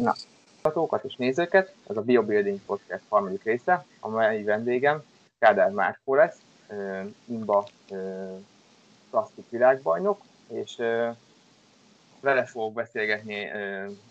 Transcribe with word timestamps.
Na, 0.00 0.14
hallgatókat 0.62 1.04
és 1.04 1.16
nézőket, 1.16 1.74
ez 1.88 1.96
a 1.96 2.02
BioBuilding 2.02 2.58
Podcast 2.66 3.02
harmadik 3.08 3.42
része, 3.42 3.84
amely 4.00 4.42
vendégem 4.42 5.02
Kádár 5.38 5.70
Márkó 5.70 6.14
lesz, 6.14 6.36
Imba 7.24 7.68
plastik 9.10 9.44
világbajnok, 9.50 10.20
és 10.48 10.76
vele 12.20 12.44
fogok 12.44 12.72
beszélgetni 12.72 13.50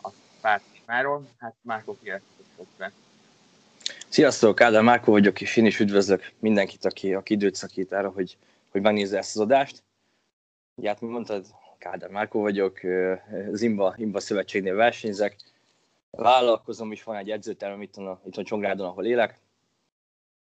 a 0.01 0.09
pár 0.41 0.61
témáról. 0.73 1.27
Hát 1.37 1.55
Márkó 1.61 1.97
kérdezett 2.03 2.93
Sziasztok, 4.09 4.55
Kádár 4.55 4.83
Márkó 4.83 5.11
vagyok, 5.11 5.41
és 5.41 5.55
én 5.57 5.65
is 5.65 5.79
üdvözlök 5.79 6.31
mindenkit, 6.39 6.85
aki, 6.85 7.13
aki 7.13 7.33
időt 7.33 7.55
szakít 7.55 7.91
arra, 7.91 8.09
hogy, 8.09 8.37
hogy 8.71 8.81
megnézze 8.81 9.17
ezt 9.17 9.35
az 9.35 9.41
adást. 9.41 9.83
Ugye, 10.75 10.87
hát 10.87 11.01
mi 11.01 11.07
mondtad, 11.07 11.45
Kádár 11.77 12.09
Márkó 12.09 12.41
vagyok, 12.41 12.79
Zimba, 13.51 13.93
Imba 13.97 14.19
Szövetségnél 14.19 14.75
versenyzek, 14.75 15.35
vállalkozom 16.19 16.91
is, 16.91 17.03
van 17.03 17.15
egy 17.15 17.31
edzőterem 17.31 17.81
itt 17.81 17.95
a, 17.95 18.21
itt 18.25 18.37
a 18.37 18.43
Csongrádon, 18.43 18.87
ahol 18.87 19.05
élek, 19.05 19.39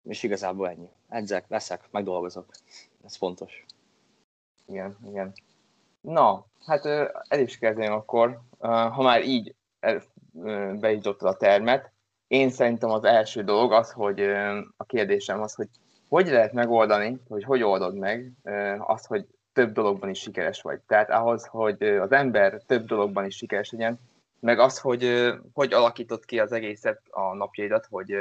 és 0.02 0.23
igazából 0.23 0.69
ennyi. 0.69 0.88
Edzek, 1.09 1.46
veszek, 1.46 1.88
megdolgozok. 1.91 2.46
Ez 3.05 3.16
fontos. 3.16 3.65
Igen, 4.66 4.96
igen. 5.09 5.32
Na, 6.01 6.46
hát 6.66 6.84
el 7.29 7.41
is 7.41 7.59
kezdeném 7.59 7.92
akkor, 7.92 8.41
ha 8.59 9.02
már 9.02 9.24
így 9.24 9.55
beindítottad 10.80 11.29
a 11.29 11.37
termet, 11.37 11.93
én 12.27 12.51
szerintem 12.51 12.91
az 12.91 13.04
első 13.04 13.45
dolog 13.45 13.73
az, 13.73 13.93
hogy 13.93 14.20
a 14.77 14.84
kérdésem 14.87 15.43
az, 15.43 15.54
hogy 15.54 15.68
hogy 16.09 16.27
lehet 16.27 16.52
megoldani, 16.52 17.20
hogy 17.29 17.45
hogy 17.45 17.62
oldod 17.62 17.95
meg 17.95 18.32
azt, 18.79 19.06
hogy 19.06 19.27
több 19.52 19.73
dologban 19.73 20.10
is 20.10 20.18
sikeres 20.18 20.62
vagy. 20.62 20.80
Tehát 20.87 21.10
ahhoz, 21.10 21.46
hogy 21.46 21.82
az 21.82 22.12
ember 22.12 22.62
több 22.66 22.87
dologban 22.87 23.24
is 23.24 23.37
sikeres 23.37 23.70
legyen, 23.70 23.98
meg 24.45 24.59
az, 24.59 24.79
hogy 24.79 25.33
hogy 25.53 25.73
alakított 25.73 26.25
ki 26.25 26.39
az 26.39 26.52
egészet 26.52 27.01
a 27.11 27.35
napjaidat, 27.35 27.87
hogy 27.91 28.15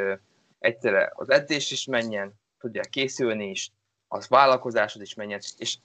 egyszerre 0.59 1.11
az 1.16 1.30
edzés 1.30 1.72
is 1.72 1.86
menjen, 1.86 2.34
tudják 2.59 2.89
készülni 2.89 3.50
is, 3.50 3.72
az 4.08 4.28
vállalkozásod 4.28 5.02
is 5.02 5.14
menjen, 5.14 5.39
és 5.58 5.78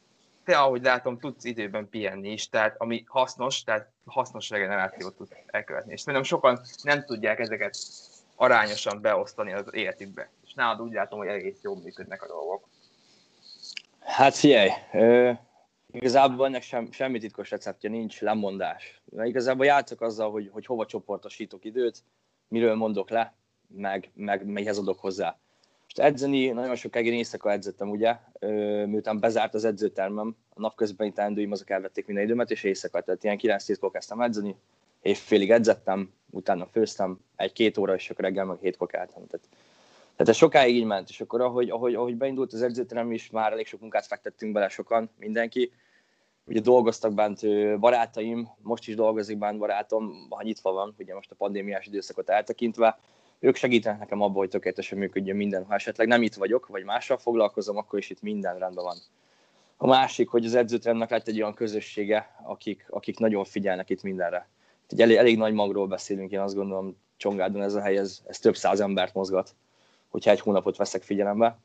te, 0.45 0.59
ahogy 0.59 0.83
látom, 0.83 1.19
tudsz 1.19 1.45
időben 1.45 1.89
pihenni 1.89 2.33
is, 2.33 2.49
tehát 2.49 2.75
ami 2.79 3.05
hasznos, 3.07 3.63
tehát 3.63 3.91
hasznos 4.05 4.51
regenerációt 4.51 5.17
tud 5.17 5.29
elkövetni. 5.47 5.93
És 5.93 6.01
szerintem 6.01 6.29
sokan 6.29 6.61
nem 6.83 7.05
tudják 7.05 7.39
ezeket 7.39 7.77
arányosan 8.37 9.01
beosztani 9.01 9.53
az 9.53 9.67
életükbe. 9.71 10.31
És 10.47 10.55
nálad 10.55 10.81
úgy 10.81 10.93
látom, 10.93 11.19
hogy 11.19 11.29
egész 11.29 11.59
jól 11.63 11.77
működnek 11.77 12.23
a 12.23 12.27
dolgok. 12.27 12.69
Hát 14.01 14.35
figyelj, 14.35 14.71
Igazából 15.93 16.47
ennek 16.47 16.63
sem, 16.63 16.93
semmi 16.93 17.19
titkos 17.19 17.51
receptje 17.51 17.91
nincs, 17.91 18.21
lemondás. 18.21 19.01
Mert 19.11 19.29
igazából 19.29 19.67
játszok 19.67 20.01
azzal, 20.01 20.31
hogy, 20.31 20.49
hogy 20.53 20.67
hova 20.67 20.87
csoportosítok 20.87 21.65
időt, 21.65 22.03
miről 22.49 22.75
mondok 22.75 23.11
le, 23.11 23.35
meg, 23.69 24.11
meg 24.15 24.47
mihez 24.47 24.79
adok 24.79 25.01
hozzá. 25.01 25.39
Most 25.83 25.99
edzeni, 25.99 26.47
nagyon 26.49 26.75
sok 26.75 26.97
egész 26.97 27.13
éjszaka 27.13 27.51
edzettem, 27.51 27.91
ugye, 27.91 28.17
miután 28.87 29.21
bezárt 29.21 29.55
az 29.55 29.65
edzőtermem, 29.65 30.37
a 30.55 30.61
napközbeni 30.61 31.13
teendőim 31.13 31.53
azok 31.53 31.71
elvették 31.71 32.07
minden 32.07 32.25
időmet, 32.25 32.51
és 32.51 32.63
éjszaka, 32.65 33.01
tehát 33.01 33.25
ilyen 33.25 33.39
9-10-kor 33.43 33.91
kezdtem 33.91 34.21
edzeni, 34.21 34.57
félig 35.03 35.51
edzettem, 35.51 36.13
utána 36.31 36.67
főztem, 36.67 37.21
egy-két 37.37 37.79
óra, 37.79 37.95
és 37.95 38.11
akkor 38.11 38.25
reggel 38.25 38.45
meg 38.45 38.59
hétkor 38.61 38.89
keltem. 38.89 39.27
Tehát, 39.27 39.49
tehát 40.19 40.33
ez 40.33 40.39
sokáig 40.39 40.77
így 40.77 40.85
ment, 40.85 41.09
és 41.09 41.21
akkor 41.21 41.41
ahogy, 41.41 41.71
ahogy, 41.71 41.95
ahogy 41.95 42.17
beindult 42.17 42.53
az 42.53 42.63
edzőterem 42.63 43.13
is, 43.13 43.31
már 43.31 43.53
elég 43.53 43.67
sok 43.67 43.81
munkát 43.81 44.07
fektettünk 44.07 44.53
bele 44.53 44.69
sokan, 44.69 45.11
mindenki, 45.19 45.73
ugye 46.45 46.61
dolgoztak 46.61 47.15
bent 47.15 47.41
barátaim, 47.79 48.49
most 48.63 48.89
is 48.89 48.95
dolgozik 48.95 49.39
bent 49.39 49.59
barátom, 49.59 50.27
ha 50.31 50.43
nyitva 50.43 50.73
van, 50.73 50.95
ugye 50.99 51.15
most 51.15 51.31
a 51.31 51.35
pandémiás 51.35 51.87
időszakot 51.87 52.29
eltekintve, 52.29 52.99
ők 53.39 53.57
segítenek 53.57 53.99
nekem 53.99 54.21
abban, 54.21 54.37
hogy 54.37 54.49
tökéletesen 54.49 54.99
működjön 54.99 55.37
minden. 55.37 55.65
Ha 55.65 55.75
esetleg 55.75 56.07
nem 56.07 56.23
itt 56.23 56.35
vagyok, 56.35 56.67
vagy 56.67 56.85
mással 56.85 57.19
foglalkozom, 57.19 57.77
akkor 57.77 57.99
is 57.99 58.11
itt 58.11 58.23
minden 58.23 58.59
rendben 58.59 58.85
van. 58.85 58.97
A 59.77 59.87
másik, 59.87 60.29
hogy 60.29 60.45
az 60.45 60.55
edzőtrendnek 60.55 61.11
lett 61.11 61.29
egy 61.29 61.41
olyan 61.41 61.55
közössége, 61.55 62.35
akik, 62.43 62.87
akik 62.89 63.19
nagyon 63.19 63.45
figyelnek 63.45 63.91
itt 63.91 64.03
mindenre. 64.03 64.49
Egy 64.89 65.01
elég, 65.01 65.17
elég 65.17 65.37
nagy 65.37 65.53
magról 65.53 65.87
beszélünk, 65.87 66.31
én 66.31 66.41
azt 66.41 66.55
gondolom, 66.55 66.97
Csongádon 67.17 67.63
ez 67.63 67.75
a 67.75 67.81
hely, 67.81 67.97
ez, 67.97 68.23
ez 68.27 68.39
több 68.39 68.57
száz 68.57 68.81
embert 68.81 69.15
mozgat, 69.15 69.55
hogyha 70.09 70.31
egy 70.31 70.41
hónapot 70.41 70.77
veszek 70.77 71.03
figyelembe. 71.03 71.59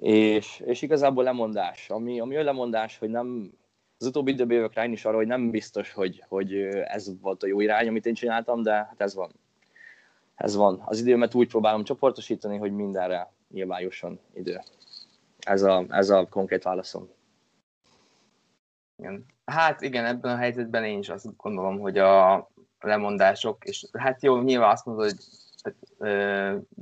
És, 0.00 0.62
és 0.64 0.82
igazából 0.82 1.24
lemondás. 1.24 1.90
Ami, 1.90 2.20
ami 2.20 2.32
olyan 2.32 2.44
lemondás, 2.44 2.98
hogy 2.98 3.10
nem, 3.10 3.52
az 3.98 4.06
utóbbi 4.06 4.30
időben 4.30 4.56
jövök 4.56 4.74
rá 4.74 4.84
is 4.84 5.04
arra, 5.04 5.16
hogy 5.16 5.26
nem 5.26 5.50
biztos, 5.50 5.92
hogy, 5.92 6.24
hogy 6.28 6.54
ez 6.84 7.20
volt 7.20 7.42
a 7.42 7.46
jó 7.46 7.60
irány, 7.60 7.88
amit 7.88 8.06
én 8.06 8.14
csináltam, 8.14 8.62
de 8.62 8.72
hát 8.72 9.00
ez 9.00 9.14
van. 9.14 9.30
Ez 10.34 10.54
van. 10.54 10.82
Az 10.84 11.00
időmet 11.00 11.34
úgy 11.34 11.48
próbálom 11.48 11.84
csoportosítani, 11.84 12.56
hogy 12.56 12.72
mindenre 12.72 13.32
nyilván 13.50 13.80
jusson 13.80 14.20
idő. 14.34 14.60
Ez 15.38 15.62
a, 15.62 15.84
ez 15.88 16.10
a 16.10 16.26
konkrét 16.28 16.62
válaszom. 16.62 17.08
Igen. 18.98 19.26
Hát 19.44 19.80
igen, 19.80 20.04
ebben 20.04 20.32
a 20.32 20.36
helyzetben 20.36 20.84
én 20.84 20.98
is 20.98 21.08
azt 21.08 21.36
gondolom, 21.36 21.78
hogy 21.78 21.98
a 21.98 22.50
lemondások, 22.80 23.64
és 23.64 23.86
hát 23.92 24.22
jó, 24.22 24.40
nyilván 24.40 24.70
azt 24.70 24.84
mondod, 24.84 25.04
hogy 25.04 25.18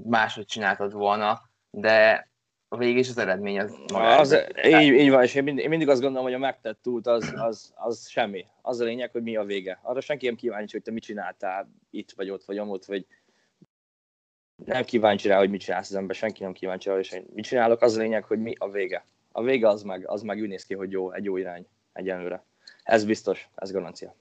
máshogy 0.05 0.45
csináltad 0.45 0.93
volna, 0.93 1.43
de 1.71 2.29
a 2.69 2.77
végig 2.77 2.97
is 2.97 3.09
az 3.09 3.19
eredmény 3.19 3.61
az 3.61 3.75
maga. 3.93 4.19
Az, 4.19 4.37
így, 4.65 4.93
így 4.93 5.11
van, 5.11 5.23
és 5.23 5.35
én 5.35 5.43
mindig, 5.43 5.65
én 5.65 5.71
mindig 5.71 5.89
azt 5.89 6.01
gondolom, 6.01 6.25
hogy 6.25 6.35
a 6.35 6.39
megtett 6.39 6.87
út 6.87 7.07
az, 7.07 7.33
az, 7.37 7.73
az 7.75 8.09
semmi. 8.09 8.47
Az 8.63 8.81
a 8.81 8.85
lényeg, 8.85 9.11
hogy 9.11 9.23
mi 9.23 9.37
a 9.37 9.45
vége. 9.45 9.79
Arra 9.83 10.01
senki 10.01 10.27
nem 10.27 10.37
kíváncsi, 10.37 10.73
hogy 10.73 10.83
te 10.83 10.91
mit 10.91 11.03
csináltál 11.03 11.71
itt, 11.91 12.13
vagy 12.13 12.31
ott, 12.31 12.45
vagy 12.45 12.59
amott, 12.59 12.85
vagy 12.85 13.07
nem 14.65 14.85
kíváncsi 14.85 15.29
rá, 15.29 15.39
hogy 15.39 15.51
mit 15.51 15.61
csinálsz 15.61 15.91
az 15.91 15.97
ember, 15.97 16.17
senki 16.17 16.43
nem 16.43 16.53
kíváncsi 16.53 16.89
rá, 16.89 16.95
hogy 16.95 17.25
mit 17.35 17.45
csinálok, 17.45 17.83
az 17.83 17.97
a 17.97 18.01
lényeg, 18.01 18.25
hogy 18.25 18.39
mi 18.43 18.55
a 18.59 18.71
vége. 18.71 19.05
A 19.33 19.43
vége 19.43 19.69
az 19.69 19.83
meg, 19.83 20.09
az 20.09 20.23
meg 20.23 20.41
úgy 20.41 20.49
néz 20.49 20.65
ki, 20.65 20.75
hogy 20.75 20.91
jó, 20.91 21.13
egy 21.13 21.25
jó 21.25 21.37
irány 21.37 21.67
egyenlőre. 21.93 22.45
Ez 22.83 23.05
biztos, 23.05 23.49
ez 23.55 23.73
garancia. 23.73 24.15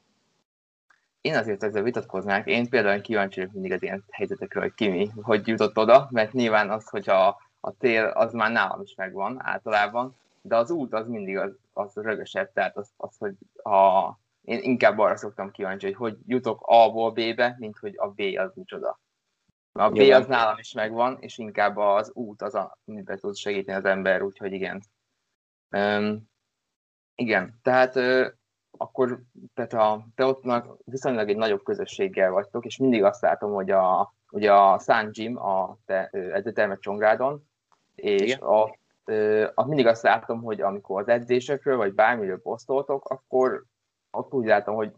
Én 1.26 1.36
azért 1.36 1.64
ezzel 1.64 1.84
vitatkoznák. 1.84 2.48
Én 2.48 2.70
például 2.70 3.02
kíváncsi 3.02 3.40
vagyok 3.40 3.54
mindig 3.54 3.72
az 3.72 3.82
ilyen 3.82 4.04
helyzetekről, 4.12 4.64
hogy 4.64 4.74
ki 4.74 4.88
mi, 4.88 5.12
hogy 5.22 5.48
jutott 5.48 5.78
oda, 5.78 6.08
mert 6.12 6.32
nyilván 6.32 6.70
az, 6.70 6.90
hogyha 6.90 7.42
a 7.60 7.78
tél 7.78 8.06
az 8.06 8.34
már 8.34 8.52
nálam 8.52 8.82
is 8.82 8.96
megvan 8.96 9.42
általában, 9.44 10.16
de 10.42 10.56
az 10.56 10.72
út 10.72 10.94
az 10.94 11.08
mindig 11.08 11.38
az, 11.38 11.52
az 11.74 11.96
rögösebb, 11.96 12.52
tehát 12.54 12.78
az, 12.78 12.92
az 12.98 13.18
hogy 13.18 13.34
a, 13.64 14.10
én 14.42 14.60
inkább 14.62 14.98
arra 14.98 15.16
szoktam 15.16 15.52
kíváncsi, 15.52 15.86
hogy 15.86 15.96
hogy 15.96 16.18
jutok 16.26 16.62
A-ból 16.62 17.12
B-be, 17.12 17.56
mint 17.60 17.78
hogy 17.78 17.94
a 17.98 18.08
B 18.08 18.22
az 18.38 18.52
micsoda. 18.56 19.00
A 19.72 19.90
B 19.90 20.00
az 20.00 20.28
nálam 20.28 20.58
is 20.58 20.74
megvan, 20.74 21.18
és 21.20 21.38
inkább 21.38 21.78
az 21.78 22.12
út 22.14 22.42
az, 22.42 22.58
amiben 22.86 23.20
tud 23.20 23.36
segíteni 23.36 23.78
az 23.78 23.86
ember, 23.86 24.22
úgyhogy 24.22 24.54
igen. 24.54 24.84
Um, 25.72 26.30
igen, 27.16 27.60
tehát 27.62 27.96
akkor 28.78 29.20
tehát 29.54 29.74
a, 29.74 30.06
te 30.16 30.26
ott 30.26 30.44
viszonylag 30.86 31.30
egy 31.30 31.38
nagyobb 31.38 31.64
közösséggel 31.64 32.32
vagytok, 32.32 32.66
és 32.66 32.78
mindig 32.78 33.04
azt 33.04 33.22
látom, 33.22 33.54
hogy 33.54 33.72
a, 33.72 34.14
ugye 34.32 34.54
a 34.54 34.80
Sun 34.80 35.10
Gym, 35.12 35.38
a 35.38 35.78
te 35.86 36.10
edzőtermet 36.12 36.80
Csongrádon, 36.82 37.48
és 37.96 38.38
a, 38.38 38.64
a, 39.54 39.68
mindig 39.68 39.88
azt 39.88 40.04
látom, 40.04 40.42
hogy 40.42 40.62
amikor 40.62 41.02
az 41.02 41.08
edzésekről, 41.08 41.78
vagy 41.78 41.94
bármiről 41.94 42.42
posztoltok, 42.42 43.10
akkor 43.10 43.64
ott 44.12 44.34
úgy 44.34 44.46
látom, 44.46 44.76
hogy 44.76 44.92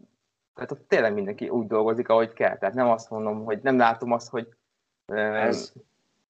tehát 0.54 0.72
ott 0.72 0.88
tényleg 0.88 1.14
mindenki 1.14 1.48
úgy 1.48 1.66
dolgozik, 1.66 2.08
ahogy 2.08 2.32
kell. 2.32 2.58
Tehát 2.58 2.74
nem 2.74 2.88
azt 2.88 3.10
mondom, 3.10 3.44
hogy 3.44 3.58
nem 3.62 3.76
látom 3.76 4.12
azt, 4.12 4.28
hogy 4.28 4.48
ez... 5.06 5.72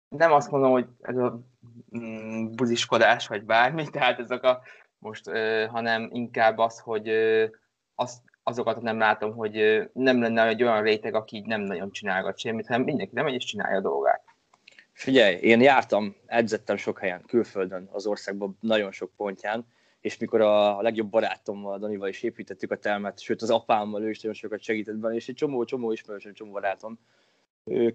nem 0.09 0.31
azt 0.31 0.51
mondom, 0.51 0.71
hogy 0.71 0.87
ez 1.01 1.17
a 1.17 1.39
mm, 1.97 2.51
buziskodás, 2.51 3.27
vagy 3.27 3.43
bármi, 3.43 3.89
tehát 3.91 4.19
ezek 4.19 4.43
a 4.43 4.61
most, 4.99 5.29
hanem 5.69 6.09
inkább 6.11 6.57
az, 6.57 6.79
hogy 6.79 7.09
az, 7.95 8.21
azokat 8.43 8.81
nem 8.81 8.97
látom, 8.97 9.35
hogy 9.35 9.89
nem 9.93 10.21
lenne 10.21 10.47
egy 10.47 10.63
olyan 10.63 10.83
réteg, 10.83 11.13
aki 11.15 11.35
így 11.35 11.45
nem 11.45 11.61
nagyon 11.61 11.91
csinálgat 11.91 12.39
semmit, 12.39 12.67
hanem 12.67 12.83
mindenki 12.83 13.15
nem 13.15 13.27
is 13.27 13.43
csinálja 13.43 13.77
a 13.77 13.81
dolgát. 13.81 14.23
Figyelj, 14.91 15.35
én 15.35 15.61
jártam, 15.61 16.15
edzettem 16.25 16.77
sok 16.77 16.99
helyen, 16.99 17.23
külföldön, 17.27 17.89
az 17.91 18.05
országban 18.05 18.57
nagyon 18.59 18.91
sok 18.91 19.11
pontján, 19.15 19.65
és 19.99 20.17
mikor 20.17 20.41
a, 20.41 20.81
legjobb 20.81 21.09
barátommal, 21.09 21.79
Danival 21.79 22.07
is 22.07 22.23
építettük 22.23 22.71
a 22.71 22.77
telmet, 22.77 23.19
sőt 23.19 23.41
az 23.41 23.49
apámmal 23.49 24.03
ő 24.03 24.09
is 24.09 24.19
nagyon 24.19 24.35
sokat 24.35 24.61
segített 24.61 24.95
benne, 24.95 25.15
és 25.15 25.27
egy 25.27 25.35
csomó-csomó 25.35 25.91
ismerősöm, 25.91 26.33
csomó 26.33 26.51
barátom, 26.51 26.99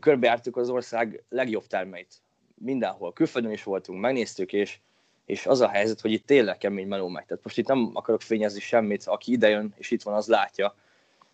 körbejártuk 0.00 0.56
az 0.56 0.68
ország 0.68 1.24
legjobb 1.28 1.66
termeit. 1.66 2.14
Mindenhol, 2.54 3.12
külföldön 3.12 3.50
is 3.50 3.62
voltunk, 3.62 4.00
megnéztük, 4.00 4.52
és, 4.52 4.80
és 5.26 5.46
az 5.46 5.60
a 5.60 5.68
helyzet, 5.68 6.00
hogy 6.00 6.12
itt 6.12 6.26
tényleg 6.26 6.58
kemény 6.58 6.86
meló 6.86 7.08
megy. 7.08 7.24
Tehát 7.24 7.44
most 7.44 7.58
itt 7.58 7.66
nem 7.66 7.90
akarok 7.92 8.22
fényezni 8.22 8.60
semmit, 8.60 9.04
aki 9.06 9.32
idejön, 9.32 9.74
és 9.76 9.90
itt 9.90 10.02
van, 10.02 10.14
az 10.14 10.26
látja, 10.26 10.74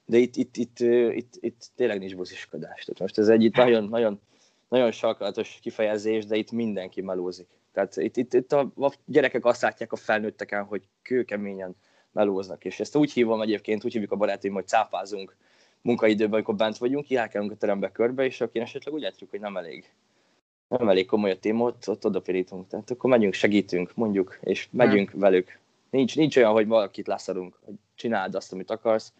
de 0.04 0.16
itt, 0.16 0.36
itt, 0.36 0.56
itt, 0.56 0.78
itt, 1.14 1.34
itt 1.40 1.66
tényleg 1.76 1.98
nincs 1.98 2.16
busziskodás. 2.16 2.84
Tehát 2.84 3.00
most 3.00 3.18
ez 3.18 3.28
egy 3.28 3.44
itt 3.44 3.56
nagyon, 3.56 3.84
nagyon 3.84 4.20
nagyon 4.68 4.90
sarkalatos 4.90 5.58
kifejezés, 5.62 6.26
de 6.26 6.36
itt 6.36 6.50
mindenki 6.50 7.00
melózik. 7.00 7.48
Tehát 7.72 7.96
itt, 7.96 8.16
itt, 8.16 8.34
itt 8.34 8.52
a, 8.52 8.72
a 8.76 8.92
gyerekek 9.04 9.44
azt 9.44 9.62
látják 9.62 9.92
a 9.92 9.96
felnőtteken, 9.96 10.64
hogy 10.64 10.82
kőkeményen 11.02 11.76
melóznak, 12.12 12.64
és 12.64 12.80
ezt 12.80 12.96
úgy 12.96 13.12
hívom 13.12 13.40
egyébként, 13.40 13.84
úgy 13.84 13.92
hívjuk 13.92 14.12
a 14.12 14.16
barátaim, 14.16 14.52
hogy 14.52 14.66
cápázunk, 14.66 15.36
munkaidőben, 15.80 16.32
amikor 16.32 16.54
bent 16.54 16.78
vagyunk, 16.78 17.04
kihákelünk 17.04 17.50
a 17.52 17.56
terembe 17.56 17.92
körbe, 17.92 18.24
és 18.24 18.40
aki 18.40 18.60
esetleg 18.60 18.94
úgy 18.94 19.02
látjuk, 19.02 19.30
hogy 19.30 19.40
nem 19.40 19.56
elég, 19.56 19.92
nem 20.68 20.88
elég 20.88 21.06
komoly 21.06 21.30
a 21.30 21.38
téma, 21.38 21.64
ott, 21.64 21.88
ott 21.88 22.04
odapirítunk. 22.04 22.68
Tehát 22.68 22.90
akkor 22.90 23.10
megyünk, 23.10 23.34
segítünk, 23.34 23.94
mondjuk, 23.94 24.38
és 24.40 24.68
megyünk 24.70 25.10
hmm. 25.10 25.20
velük. 25.20 25.58
Nincs, 25.90 26.16
nincs 26.16 26.36
olyan, 26.36 26.52
hogy 26.52 26.66
valakit 26.66 27.06
leszarunk, 27.06 27.58
hogy 27.64 27.74
csináld 27.94 28.34
azt, 28.34 28.52
amit 28.52 28.70
akarsz. 28.70 29.12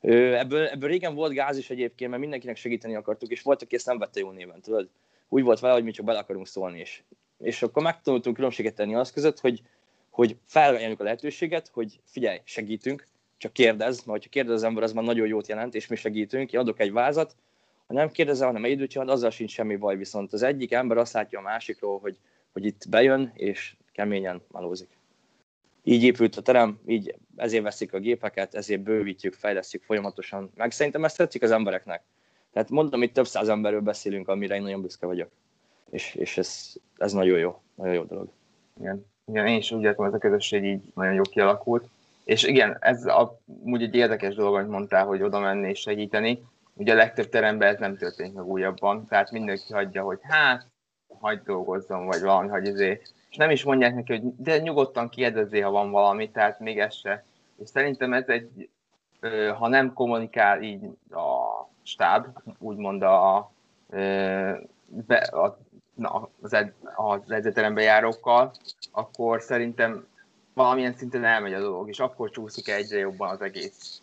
Ebből, 0.00 0.66
ebből 0.66 0.88
régen 0.88 1.14
volt 1.14 1.32
gáz 1.32 1.58
is 1.58 1.70
egyébként, 1.70 2.10
mert 2.10 2.22
mindenkinek 2.22 2.56
segíteni 2.56 2.94
akartuk, 2.94 3.30
és 3.30 3.42
volt, 3.42 3.62
aki 3.62 3.74
ezt 3.74 3.86
nem 3.86 3.98
vette 3.98 4.20
jó 4.20 4.30
néven, 4.30 4.60
tudod? 4.60 4.88
Úgy 5.28 5.42
volt 5.42 5.60
vele, 5.60 5.74
hogy 5.74 5.84
mi 5.84 5.90
csak 5.90 6.06
bele 6.06 6.18
akarunk 6.18 6.46
szólni, 6.46 6.78
és, 6.78 7.02
és 7.38 7.62
akkor 7.62 7.82
megtanultunk 7.82 8.36
különbséget 8.36 8.74
tenni 8.74 8.94
az 8.94 9.12
között, 9.12 9.40
hogy, 9.40 9.62
hogy 10.10 10.36
felajánljuk 10.44 11.00
a 11.00 11.04
lehetőséget, 11.04 11.70
hogy 11.72 12.00
figyelj, 12.04 12.40
segítünk, 12.44 13.06
csak 13.36 13.52
kérdez, 13.52 14.04
mert 14.04 14.22
ha 14.22 14.28
kérdez 14.30 14.54
az 14.54 14.62
ember, 14.62 14.82
az 14.82 14.92
már 14.92 15.04
nagyon 15.04 15.26
jót 15.26 15.48
jelent, 15.48 15.74
és 15.74 15.86
mi 15.86 15.96
segítünk, 15.96 16.52
én 16.52 16.60
adok 16.60 16.80
egy 16.80 16.92
vázat, 16.92 17.36
ha 17.86 17.94
nem 17.94 18.10
kérdezel, 18.10 18.46
hanem 18.46 18.64
egy 18.64 18.70
időt 18.70 18.90
csinál, 18.90 19.08
azzal 19.08 19.30
sincs 19.30 19.52
semmi 19.52 19.76
baj, 19.76 19.96
viszont 19.96 20.32
az 20.32 20.42
egyik 20.42 20.72
ember 20.72 20.96
azt 20.96 21.12
látja 21.12 21.38
a 21.38 21.42
másikról, 21.42 21.98
hogy, 21.98 22.16
hogy 22.52 22.64
itt 22.64 22.88
bejön, 22.88 23.32
és 23.34 23.76
keményen 23.92 24.42
malózik. 24.50 24.88
Így 25.82 26.02
épült 26.02 26.36
a 26.36 26.42
terem, 26.42 26.80
így 26.86 27.14
ezért 27.36 27.62
veszik 27.62 27.92
a 27.92 27.98
gépeket, 27.98 28.54
ezért 28.54 28.80
bővítjük, 28.80 29.34
fejlesztjük 29.34 29.82
folyamatosan, 29.82 30.50
meg 30.54 30.70
szerintem 30.70 31.04
ezt 31.04 31.16
tetszik 31.16 31.42
az 31.42 31.50
embereknek. 31.50 32.02
Tehát 32.52 32.70
mondom, 32.70 33.02
itt 33.02 33.12
több 33.12 33.26
száz 33.26 33.48
emberről 33.48 33.80
beszélünk, 33.80 34.28
amire 34.28 34.54
én 34.54 34.62
nagyon 34.62 34.82
büszke 34.82 35.06
vagyok. 35.06 35.30
És, 35.90 36.14
és 36.14 36.38
ez, 36.38 36.72
ez 36.96 37.12
nagyon 37.12 37.38
jó, 37.38 37.62
nagyon 37.74 37.94
jó 37.94 38.02
dolog. 38.02 38.28
Igen. 38.80 39.06
Igen, 39.26 39.46
én 39.46 39.56
is 39.56 39.70
úgy 39.70 39.82
értem, 39.82 40.04
ez 40.04 40.14
a 40.14 40.18
közösség 40.18 40.64
így 40.64 40.80
nagyon 40.94 41.14
jó 41.14 41.22
kialakult. 41.22 41.88
És 42.24 42.42
igen, 42.42 42.76
ez 42.80 43.06
a, 43.06 43.40
úgy 43.64 43.82
egy 43.82 43.94
érdekes 43.94 44.34
dolog, 44.34 44.54
amit 44.54 44.70
mondtál, 44.70 45.04
hogy 45.04 45.22
oda 45.22 45.38
menni 45.38 45.68
és 45.68 45.80
segíteni. 45.80 46.42
Ugye 46.78 46.92
a 46.92 46.96
legtöbb 46.96 47.28
teremben 47.28 47.68
ez 47.68 47.78
nem 47.78 47.96
történik 47.96 48.32
meg 48.32 48.46
újabban, 48.46 49.06
tehát 49.06 49.30
mindenki 49.30 49.72
hagyja, 49.72 50.02
hogy 50.02 50.18
hát, 50.22 50.66
hagyd 51.20 51.44
dolgozzon, 51.44 52.06
vagy 52.06 52.20
valami, 52.20 52.48
hogy 52.48 52.66
izé. 52.66 53.00
És 53.30 53.36
nem 53.36 53.50
is 53.50 53.64
mondják 53.64 53.94
neki, 53.94 54.12
hogy 54.12 54.34
de 54.36 54.58
nyugodtan 54.58 55.08
kérdezzé, 55.08 55.60
ha 55.60 55.70
van 55.70 55.90
valami, 55.90 56.30
tehát 56.30 56.60
még 56.60 56.78
ez 56.78 56.94
se. 56.94 57.24
És 57.58 57.68
szerintem 57.68 58.12
ez 58.12 58.28
egy, 58.28 58.68
ha 59.58 59.68
nem 59.68 59.92
kommunikál 59.92 60.62
így 60.62 60.84
a 61.10 61.68
stáb, 61.82 62.26
úgymond 62.58 63.02
a, 63.02 63.36
a, 63.36 63.50
az, 66.40 66.52
ed, 66.52 66.72
az 67.06 67.72
járókkal, 67.74 68.52
akkor 68.92 69.40
szerintem 69.40 70.06
valamilyen 70.54 70.94
szinten 70.96 71.24
elmegy 71.24 71.52
a 71.52 71.60
dolog, 71.60 71.88
és 71.88 71.98
akkor 71.98 72.30
csúszik 72.30 72.68
egyre 72.68 72.98
jobban 72.98 73.28
az 73.28 73.40
egész. 73.40 74.00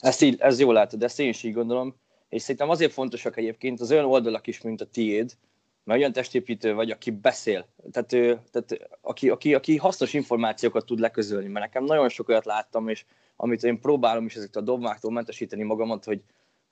Ezt 0.00 0.22
így, 0.22 0.40
ez 0.40 0.60
jól 0.60 0.74
látod, 0.74 1.02
ezt 1.02 1.20
én 1.20 1.28
is 1.28 1.42
így 1.42 1.54
gondolom, 1.54 1.94
és 2.28 2.42
szerintem 2.42 2.70
azért 2.70 2.92
fontosak 2.92 3.36
egyébként 3.36 3.80
az 3.80 3.92
olyan 3.92 4.04
oldalak 4.04 4.46
is, 4.46 4.60
mint 4.60 4.80
a 4.80 4.86
tiéd, 4.86 5.36
mert 5.84 5.98
olyan 5.98 6.12
testépítő 6.12 6.74
vagy, 6.74 6.90
aki 6.90 7.10
beszél, 7.10 7.66
tehát, 7.90 8.08
tehát 8.50 8.88
aki, 9.00 9.28
aki, 9.28 9.54
aki 9.54 9.76
hasznos 9.76 10.14
információkat 10.14 10.86
tud 10.86 10.98
leközölni, 10.98 11.48
mert 11.48 11.64
nekem 11.64 11.84
nagyon 11.84 12.08
sok 12.08 12.28
olyat 12.28 12.44
láttam, 12.44 12.88
és 12.88 13.04
amit 13.36 13.64
én 13.64 13.80
próbálom 13.80 14.26
is 14.26 14.34
ezeket 14.34 14.56
a 14.56 14.60
dogmáktól 14.60 15.12
mentesíteni 15.12 15.62
magamat, 15.62 16.04
hogy, 16.04 16.22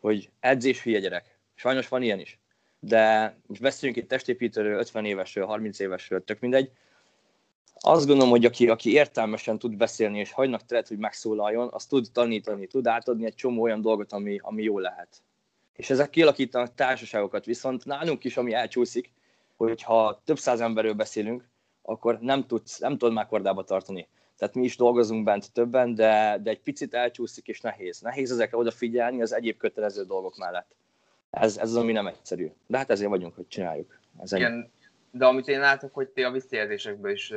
hogy 0.00 0.30
edzés 0.40 0.82
hülye 0.82 0.98
gyerek. 0.98 1.38
Sajnos 1.54 1.88
van 1.88 2.02
ilyen 2.02 2.20
is. 2.20 2.38
De 2.78 3.36
most 3.46 3.60
beszéljünk 3.60 4.02
itt 4.02 4.08
testépítőről, 4.08 4.78
50 4.78 5.04
évesről, 5.04 5.46
30 5.46 5.78
évesről, 5.78 6.24
tök 6.24 6.40
mindegy, 6.40 6.70
azt 7.86 8.06
gondolom, 8.06 8.30
hogy 8.30 8.44
aki, 8.44 8.68
aki 8.68 8.92
értelmesen 8.92 9.58
tud 9.58 9.76
beszélni, 9.76 10.18
és 10.18 10.32
hagynak 10.32 10.66
teret, 10.66 10.88
hogy 10.88 10.98
megszólaljon, 10.98 11.68
az 11.72 11.86
tud 11.86 12.06
tanítani, 12.12 12.66
tud 12.66 12.86
átadni 12.86 13.24
egy 13.24 13.34
csomó 13.34 13.62
olyan 13.62 13.80
dolgot, 13.80 14.12
ami, 14.12 14.38
ami 14.42 14.62
jó 14.62 14.78
lehet. 14.78 15.22
És 15.76 15.90
ezek 15.90 16.10
kialakítanak 16.10 16.74
társaságokat, 16.74 17.44
viszont 17.44 17.84
nálunk 17.84 18.24
is, 18.24 18.36
ami 18.36 18.52
elcsúszik, 18.52 19.12
hogyha 19.56 20.22
több 20.24 20.38
száz 20.38 20.60
emberről 20.60 20.92
beszélünk, 20.92 21.48
akkor 21.82 22.18
nem, 22.20 22.46
tudsz, 22.46 22.78
nem 22.78 22.98
tudod 22.98 23.14
már 23.14 23.26
kordába 23.26 23.64
tartani. 23.64 24.08
Tehát 24.36 24.54
mi 24.54 24.64
is 24.64 24.76
dolgozunk 24.76 25.24
bent 25.24 25.52
többen, 25.52 25.94
de, 25.94 26.38
de 26.42 26.50
egy 26.50 26.60
picit 26.60 26.94
elcsúszik 26.94 27.48
és 27.48 27.60
nehéz. 27.60 28.00
Nehéz 28.00 28.30
ezekre 28.30 28.56
odafigyelni 28.56 29.22
az 29.22 29.32
egyéb 29.32 29.56
kötelező 29.56 30.04
dolgok 30.04 30.36
mellett. 30.36 30.76
Ez, 31.30 31.56
ez 31.56 31.68
az, 31.68 31.76
ami 31.76 31.92
nem 31.92 32.06
egyszerű. 32.06 32.50
De 32.66 32.78
hát 32.78 32.90
ezért 32.90 33.10
vagyunk, 33.10 33.34
hogy 33.34 33.48
csináljuk. 33.48 33.98
Ez 34.18 34.32
Igen, 34.32 34.70
de 35.10 35.26
amit 35.26 35.48
én 35.48 35.60
látok, 35.60 35.94
hogy 35.94 36.08
ti 36.08 36.22
a 36.22 36.30
visszajelzésekből 36.30 37.12
is 37.12 37.32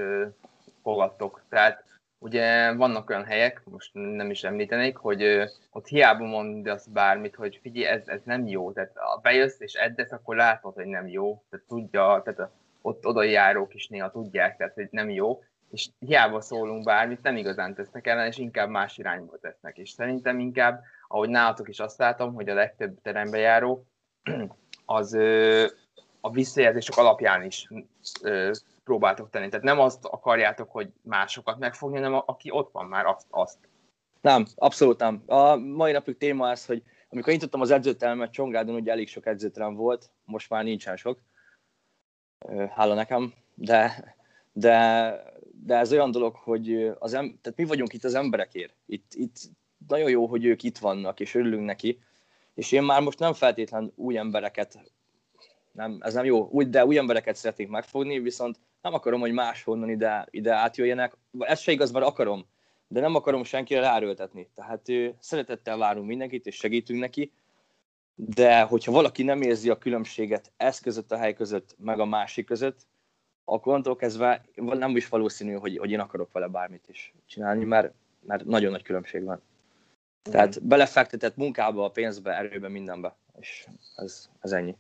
fogadtok. 0.84 1.42
Tehát 1.50 1.84
ugye 2.20 2.74
vannak 2.74 3.10
olyan 3.10 3.26
helyek, 3.26 3.62
most 3.66 3.90
nem 3.94 4.30
is 4.30 4.44
említenék, 4.44 4.98
hogy 4.98 5.24
ott 5.72 5.88
hiába 5.88 6.26
mondasz 6.26 6.86
bármit, 6.88 7.36
hogy 7.36 7.60
figyelj, 7.62 7.86
ez, 7.86 8.08
ez 8.08 8.22
nem 8.24 8.48
jó. 8.48 8.72
Tehát 8.72 8.92
ha 8.96 9.20
bejössz 9.22 9.60
és 9.60 9.74
eddesz, 9.74 10.12
akkor 10.12 10.36
látod, 10.36 10.74
hogy 10.74 10.86
nem 10.86 11.08
jó. 11.08 11.44
Tehát 11.50 11.66
tudja, 11.68 12.22
tehát 12.24 12.52
ott 12.82 13.06
oda 13.06 13.24
járók 13.24 13.74
is 13.74 13.88
néha 13.88 14.12
tudják, 14.12 14.58
tehát 14.58 14.74
hogy 14.74 14.88
nem 14.92 15.10
jó. 15.10 15.44
És 15.72 15.90
hiába 16.00 16.42
szólunk 16.42 16.84
bármit, 16.84 17.22
nem 17.22 17.38
igazán 17.38 17.76
tesznek 17.76 18.08
ellen, 18.08 18.28
és 18.28 18.38
inkább 18.38 18.70
más 18.70 18.98
irányba 18.98 19.38
tesznek. 19.38 19.78
És 19.78 19.90
szerintem 19.90 20.40
inkább, 20.40 20.84
ahogy 21.08 21.30
nálatok 21.30 21.70
is 21.70 21.80
azt 21.80 21.98
látom, 21.98 22.34
hogy 22.34 22.50
a 22.50 22.54
legtöbb 22.54 23.02
terembe 23.02 23.38
járó, 23.38 23.86
az 24.86 25.14
a 26.22 26.32
visszajelzések 26.32 26.98
alapján 26.98 27.44
is 27.44 27.68
ö, 28.22 28.52
próbáltok 28.88 29.30
tenni. 29.30 29.50
Tehát 29.50 29.66
nem 29.66 29.80
azt 29.80 30.06
akarjátok, 30.06 30.72
hogy 30.72 30.92
másokat 31.02 31.60
megfogni, 31.60 31.96
hanem 31.96 32.22
aki 32.26 32.52
ott 32.52 32.72
van 32.72 32.86
már 32.86 33.06
azt. 33.06 33.26
azt. 33.30 33.58
Nem, 34.22 34.46
abszolút 34.56 35.00
nem. 35.00 35.24
A 35.26 35.56
mai 35.56 35.92
napig 35.92 36.18
téma 36.18 36.50
az, 36.50 36.66
hogy 36.66 36.84
amikor 37.10 37.34
nyitottam 37.34 37.62
az 37.62 37.72
edzőtermet, 37.72 38.32
Csongádon 38.32 38.76
ugye 38.76 38.92
elég 38.92 39.08
sok 39.08 39.26
edzőterem 39.26 39.76
volt, 39.76 40.10
most 40.26 40.50
már 40.50 40.64
nincsen 40.64 40.96
sok, 40.96 41.20
hála 42.70 42.94
nekem, 42.94 43.34
de, 43.54 44.16
de, 44.52 45.10
de 45.66 45.76
ez 45.76 45.92
olyan 45.92 46.12
dolog, 46.12 46.36
hogy 46.36 46.92
az 47.00 47.14
em, 47.14 47.40
tehát 47.42 47.58
mi 47.58 47.66
vagyunk 47.66 47.94
itt 47.94 48.04
az 48.04 48.14
emberekért. 48.14 48.74
Itt, 48.86 49.14
itt 49.14 49.36
nagyon 49.88 50.10
jó, 50.10 50.26
hogy 50.26 50.46
ők 50.46 50.64
itt 50.64 50.78
vannak, 50.78 51.20
és 51.20 51.36
örülünk 51.36 51.66
neki, 51.66 52.00
és 52.54 52.72
én 52.72 52.84
már 52.84 53.02
most 53.02 53.20
nem 53.20 53.34
feltétlen 53.34 53.92
új 53.96 54.18
embereket 54.18 54.80
nem, 55.72 55.98
ez 56.00 56.14
nem 56.14 56.26
jó. 56.26 56.48
Úgy, 56.52 56.70
de 56.70 56.86
új 56.86 56.98
embereket 56.98 57.36
szeretnék 57.36 57.68
megfogni, 57.68 58.20
viszont 58.20 58.60
nem 58.82 58.94
akarom, 58.94 59.20
hogy 59.20 59.32
máshonnan 59.32 59.90
ide, 59.90 60.28
ide 60.30 60.54
átjöjjenek. 60.54 61.18
Ez 61.40 61.60
se 61.60 61.72
igaz, 61.72 61.92
mert 61.92 62.06
akarom, 62.06 62.46
de 62.88 63.00
nem 63.00 63.16
akarom 63.16 63.44
senkire 63.44 63.80
ráröltetni. 63.80 64.50
Tehát 64.56 64.82
szeretettel 65.20 65.78
várunk 65.78 66.08
mindenkit, 66.08 66.46
és 66.46 66.56
segítünk 66.56 67.00
neki, 67.00 67.32
de 68.16 68.62
hogyha 68.62 68.92
valaki 68.92 69.24
nem 69.24 69.42
érzi 69.42 69.70
a 69.70 69.78
különbséget 69.78 70.52
ez 70.58 70.80
között 70.80 71.12
a 71.12 71.18
hely 71.18 71.34
között, 71.34 71.76
meg 71.78 72.00
a 72.00 72.06
másik 72.06 72.46
között, 72.46 72.88
akkor 73.46 73.72
onnantól 73.72 73.96
kezdve 73.96 74.46
nem 74.56 74.96
is 74.96 75.08
valószínű, 75.08 75.54
hogy, 75.54 75.78
hogy 75.78 75.92
én 75.92 76.00
akarok 76.00 76.32
vele 76.32 76.48
bármit 76.48 76.88
is 76.88 77.14
csinálni, 77.26 77.64
mert, 77.64 77.94
mert 78.26 78.46
nagyon 78.46 78.72
nagy 78.72 78.84
különbség 78.84 79.24
van. 79.24 79.42
Tehát 80.22 80.64
belefektetett 80.64 81.36
munkába, 81.36 81.86
a 81.86 81.90
pénzbe, 81.90 82.38
erőbe, 82.38 82.68
mindenbe, 82.68 83.16
és 83.40 83.68
ez, 83.96 84.30
ez 84.40 84.52
ennyi. 84.52 84.76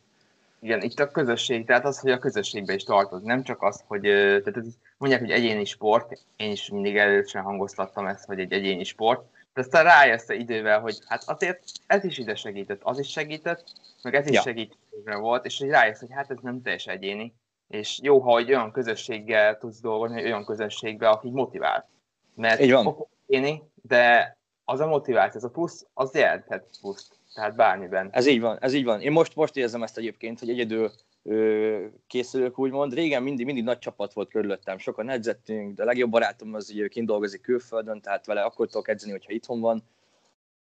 Igen, 0.60 0.82
itt 0.82 1.00
a 1.00 1.12
közösség, 1.12 1.66
tehát 1.66 1.86
az, 1.86 2.00
hogy 2.00 2.12
a 2.12 2.20
közösségbe 2.20 2.74
is 2.74 2.84
tartoz, 2.84 3.24
nem 3.24 3.44
csak 3.44 3.62
az, 3.62 3.84
hogy 3.88 4.02
tehát 4.02 4.64
mondják, 4.98 5.22
hogy 5.22 5.32
egyéni 5.32 5.66
sport, 5.66 6.26
én 6.36 6.52
is 6.52 6.70
mindig 6.70 6.98
elősen 6.98 7.42
hangoztattam 7.42 8.06
ezt, 8.06 8.26
hogy 8.26 8.40
egy 8.40 8.52
egyéni 8.52 8.84
sport, 8.84 9.26
de 9.54 9.62
aztán 9.62 9.84
rájössz 9.84 10.30
idővel, 10.30 10.80
hogy 10.80 10.98
hát 11.06 11.24
azért 11.26 11.64
ez 11.88 12.04
is 12.04 12.18
ide 12.18 12.36
segített, 12.36 12.80
az 12.84 13.00
is 13.00 13.12
segített, 13.12 13.64
meg 14.02 14.16
ez 14.16 14.28
is 14.28 14.36
ja. 14.36 14.42
segítségre 14.42 15.16
volt, 15.16 15.46
és 15.46 15.60
hogy 15.60 15.70
rájössz, 15.70 16.00
hogy 16.00 16.12
hát 16.12 16.32
ez 16.32 16.38
nem 16.42 16.62
teljes 16.62 16.86
egyéni, 16.86 17.34
és 17.68 18.00
jó, 18.02 18.20
ha 18.20 18.38
egy 18.38 18.50
olyan 18.50 18.72
közösséggel 18.72 19.58
tudsz 19.58 19.80
dolgozni, 19.80 20.24
olyan 20.24 20.46
közösségben, 20.46 21.12
aki 21.12 21.30
motivál. 21.30 21.90
Mert 22.36 22.60
Így 22.60 22.72
van. 22.72 23.08
Egyéni, 23.28 23.64
de 23.82 24.38
az 24.66 24.80
a 24.80 24.88
motiváció, 24.88 25.40
az 25.40 25.46
a 25.46 25.50
plusz, 25.50 25.86
az 25.94 26.14
jelenthet 26.14 26.70
pluszt 26.82 27.16
tehát 27.38 27.56
bármiben. 27.56 28.10
Ez 28.12 28.25
így 28.25 28.39
van, 28.39 28.58
ez 28.62 28.74
így 28.74 28.84
van. 28.84 29.01
Én 29.01 29.12
most, 29.12 29.36
most 29.36 29.58
érzem 29.58 29.84
ezt 29.84 29.98
egyébként, 29.98 30.39
hogy 30.39 30.50
egyedül 30.50 30.91
ö, 31.24 31.86
készülök, 32.08 32.60
úgymond. 32.60 32.94
Régen 32.94 33.24
mindig, 33.24 33.46
mindig 33.46 33.63
nagy 33.63 33.79
csapat 33.79 34.13
volt 34.13 34.29
körülöttem, 34.29 34.77
sokan 34.77 35.10
edzettünk, 35.10 35.75
de 35.75 35.84
a 35.84 35.86
legjobb 35.86 36.10
barátom 36.10 36.53
az 36.53 36.74
hogy 36.77 36.88
kint 36.88 37.08
dolgozik 37.08 37.41
külföldön, 37.41 38.01
tehát 38.01 38.25
vele 38.25 38.41
akkor 38.41 38.67
tudok 38.67 38.88
edzeni, 38.88 39.12
hogyha 39.12 39.32
itthon 39.34 39.60
van. 39.60 39.84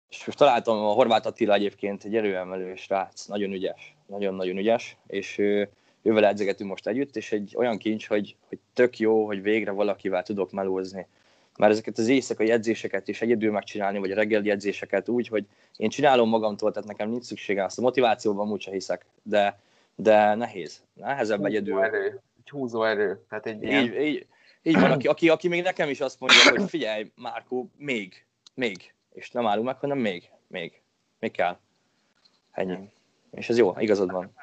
És 0.09 0.25
most 0.25 0.37
találtam 0.37 0.77
a 0.77 0.91
Horváth 0.91 1.27
Attila 1.27 1.53
egyébként 1.53 2.03
egy 2.03 2.15
erőemelő 2.15 2.75
srác, 2.75 3.25
nagyon 3.25 3.51
ügyes, 3.51 3.95
nagyon-nagyon 4.07 4.57
ügyes, 4.57 4.97
és 5.07 5.37
ő, 5.37 5.69
ővel 6.01 6.25
edzegetünk 6.25 6.69
most 6.69 6.87
együtt, 6.87 7.15
és 7.15 7.31
egy 7.31 7.53
olyan 7.57 7.77
kincs, 7.77 8.07
hogy, 8.07 8.35
hogy 8.47 8.59
tök 8.73 8.99
jó, 8.99 9.25
hogy 9.25 9.41
végre 9.41 9.71
valakivel 9.71 10.23
tudok 10.23 10.51
melózni 10.51 11.07
már 11.57 11.69
ezeket 11.69 11.97
az 11.97 12.07
éjszakai 12.07 12.51
edzéseket 12.51 13.07
is 13.07 13.21
egyedül 13.21 13.51
megcsinálni, 13.51 13.99
vagy 13.99 14.11
a 14.11 14.15
reggeli 14.15 14.49
edzéseket 14.49 15.09
úgy, 15.09 15.27
hogy 15.27 15.45
én 15.77 15.89
csinálom 15.89 16.29
magamtól, 16.29 16.71
tehát 16.71 16.87
nekem 16.87 17.09
nincs 17.09 17.23
szüksége, 17.23 17.63
azt 17.63 17.77
a 17.77 17.81
motivációban 17.81 18.51
úgyse 18.51 18.71
hiszek, 18.71 19.05
de, 19.23 19.59
de 19.95 20.35
nehéz. 20.35 20.83
Nehezebb 20.93 21.37
húzó 21.37 21.49
egyedül. 21.49 21.83
Erő. 21.83 22.21
Egy 22.37 22.49
húzó 22.49 22.83
erő. 22.83 23.25
Tehát 23.29 23.45
egy 23.45 23.63
ilyen... 23.63 23.83
így, 23.83 24.01
így, 24.01 24.25
így 24.63 24.79
van, 24.79 24.91
aki, 24.91 25.07
aki, 25.07 25.29
aki 25.29 25.47
még 25.47 25.63
nekem 25.63 25.89
is 25.89 26.01
azt 26.01 26.19
mondja, 26.19 26.49
hogy 26.49 26.69
figyelj, 26.69 27.11
Márkó, 27.15 27.69
még, 27.77 28.25
még, 28.53 28.93
és 29.13 29.31
nem 29.31 29.47
állunk 29.47 29.65
meg, 29.65 29.77
hanem 29.77 29.97
még, 29.97 30.29
még, 30.47 30.81
még 31.19 31.31
kell. 31.31 31.57
Ennyi. 32.51 32.89
És 33.31 33.49
ez 33.49 33.57
jó, 33.57 33.73
igazad 33.79 34.11
van. 34.11 34.33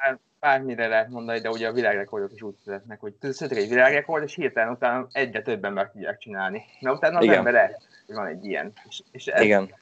Bármire 0.42 0.87
lehet 0.87 1.08
mondani, 1.08 1.40
de 1.40 1.50
ugye 1.50 1.68
a 1.68 1.72
világrekordok 1.72 2.32
is 2.32 2.42
úgy 2.42 2.54
születnek, 2.64 3.00
hogy 3.00 3.14
születik 3.20 3.58
egy 3.58 3.68
világrekord, 3.68 4.22
és 4.22 4.34
hirtelen 4.34 4.72
utána 4.72 5.06
egyre 5.12 5.42
többen 5.42 5.72
meg 5.72 5.92
tudják 5.92 6.18
csinálni. 6.18 6.64
Mert 6.80 6.96
utána 6.96 7.18
az 7.18 7.25
Igen. 7.25 7.37
ember 7.37 7.78
hogy 8.06 8.14
van 8.14 8.26
egy 8.26 8.44
ilyen. 8.44 8.72
És, 8.88 9.02
és 9.11 9.26
ez 9.26 9.42
Igen. 9.42 9.75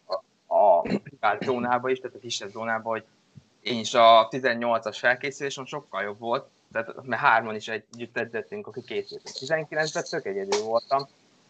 a, 0.47 0.55
a 0.55 0.81
privát 0.81 1.43
zónában 1.43 1.91
is, 1.91 2.01
tehát 2.01 2.17
a 2.17 2.19
kisebb 2.19 2.51
zónában, 2.51 2.93
hogy 2.93 3.05
én 3.61 3.79
is 3.79 3.95
a 3.95 4.29
18-as 4.31 4.97
felkészülésen 4.99 5.65
sokkal 5.65 6.03
jobb 6.03 6.19
volt, 6.19 6.47
tehát, 6.73 6.95
mert 7.03 7.23
hárman 7.23 7.55
is 7.55 7.69
együtt 7.69 8.19
edzettünk, 8.19 8.67
aki 8.67 8.81
készültünk. 8.81 9.37
19-ben 9.37 10.05
tök 10.11 10.27
egyedül 10.27 10.63
voltam, 10.63 11.09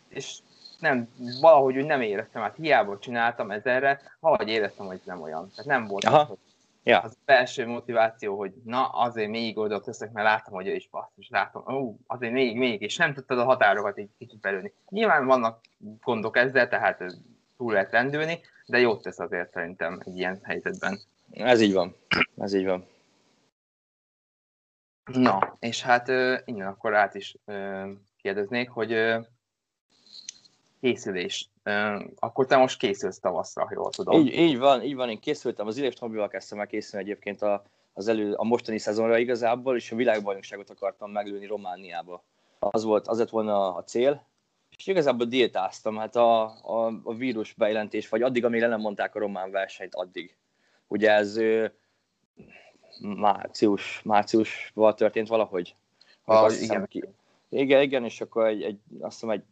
és 0.09 0.39
nem, 0.79 1.09
valahogy 1.41 1.77
úgy 1.77 1.87
nem 1.87 2.01
éreztem, 2.01 2.43
hát 2.43 2.57
hiába 2.57 2.99
csináltam 2.99 3.51
ezerre, 3.51 4.01
valahogy 4.21 4.49
éreztem, 4.49 4.87
hogy 4.87 5.01
nem 5.05 5.23
olyan. 5.23 5.51
Tehát 5.57 5.71
nem 5.71 5.87
volt 5.87 6.05
Aha. 6.05 6.21
Az, 6.21 6.29
ja. 6.83 6.99
az 6.99 7.19
belső 7.25 7.67
motiváció, 7.67 8.37
hogy 8.37 8.53
na, 8.65 8.89
azért 8.89 9.31
még 9.31 9.59
oldalt 9.59 9.85
teszek, 9.85 10.13
mert 10.13 10.27
láttam, 10.27 10.55
hogy 10.55 10.67
ő 10.67 10.75
is 10.75 10.91
és 11.17 11.29
látom, 11.29 11.75
ó, 11.75 11.97
azért 12.07 12.33
még, 12.33 12.57
még, 12.57 12.81
és 12.81 12.97
nem 12.97 13.15
tudtad 13.15 13.39
a 13.39 13.45
határokat 13.45 13.99
így 13.99 14.11
kicsit 14.19 14.41
belőni. 14.41 14.73
Nyilván 14.89 15.27
vannak 15.27 15.61
gondok 15.79 16.37
ezzel, 16.37 16.69
tehát 16.69 17.05
túl 17.57 17.73
lehet 17.73 17.93
lendülni, 17.93 18.41
de 18.67 18.79
jót 18.79 19.03
tesz 19.03 19.19
azért 19.19 19.53
szerintem 19.53 20.01
egy 20.05 20.17
ilyen 20.17 20.41
helyzetben. 20.43 21.01
Ez 21.31 21.61
így 21.61 21.73
van. 21.73 21.97
Ez 22.37 22.53
így 22.55 22.65
van. 22.65 22.87
Na, 25.13 25.57
és 25.59 25.83
hát 25.83 26.09
innen 26.45 26.67
akkor 26.67 26.95
át 26.95 27.15
is 27.15 27.37
kérdeznék, 28.17 28.71
hogy 28.71 29.19
készülés. 30.81 31.51
Akkor 32.19 32.47
te 32.47 32.57
most 32.57 32.79
készülsz 32.79 33.19
tavaszra, 33.19 33.69
jól 33.71 33.91
tudom. 33.91 34.21
Így, 34.21 34.35
így 34.35 34.59
van, 34.59 34.83
így 34.83 34.95
van, 34.95 35.11
én 35.11 35.21
készültem. 35.21 35.67
Az 35.67 35.77
Ilés 35.77 35.95
Tobival 35.95 36.29
kezdtem 36.29 36.61
el 36.61 36.67
készülni 36.67 37.05
egyébként 37.05 37.43
a, 37.43 37.63
az 37.93 38.09
elő, 38.09 38.33
a 38.33 38.45
mostani 38.45 38.79
szezonra 38.79 39.19
igazából, 39.19 39.77
és 39.77 39.93
a 39.93 39.97
világbajnokságot 39.97 40.71
akartam 40.71 41.11
meglőni 41.11 41.47
Romániába. 41.47 42.25
Az 42.59 42.85
volt, 42.85 43.09
az 43.09 43.19
lett 43.19 43.29
volna 43.29 43.75
a 43.75 43.85
cél, 43.85 44.27
és 44.77 44.87
igazából 44.87 45.27
diétáztam, 45.27 45.97
hát 45.97 46.17
a, 46.17 46.43
a, 46.45 47.01
a 47.05 47.15
vírus 47.15 47.53
bejelentés, 47.53 48.09
vagy 48.09 48.23
addig, 48.23 48.45
amíg 48.45 48.61
nem 48.61 48.81
mondták 48.81 49.15
a 49.15 49.19
román 49.19 49.51
versenyt, 49.51 49.95
addig. 49.95 50.37
Ugye 50.87 51.11
ez 51.11 51.41
március, 53.01 54.03
márciusban 54.05 54.95
történt 54.95 55.29
valahogy. 55.29 55.75
Ah, 56.25 56.63
igen. 56.63 56.87
Ki, 56.87 57.05
igen, 57.49 57.83
igen, 57.83 58.05
és 58.05 58.21
akkor 58.21 58.47
egy, 58.47 58.63
egy, 58.63 58.79
azt 59.01 59.13
hiszem 59.13 59.31
egy 59.31 59.43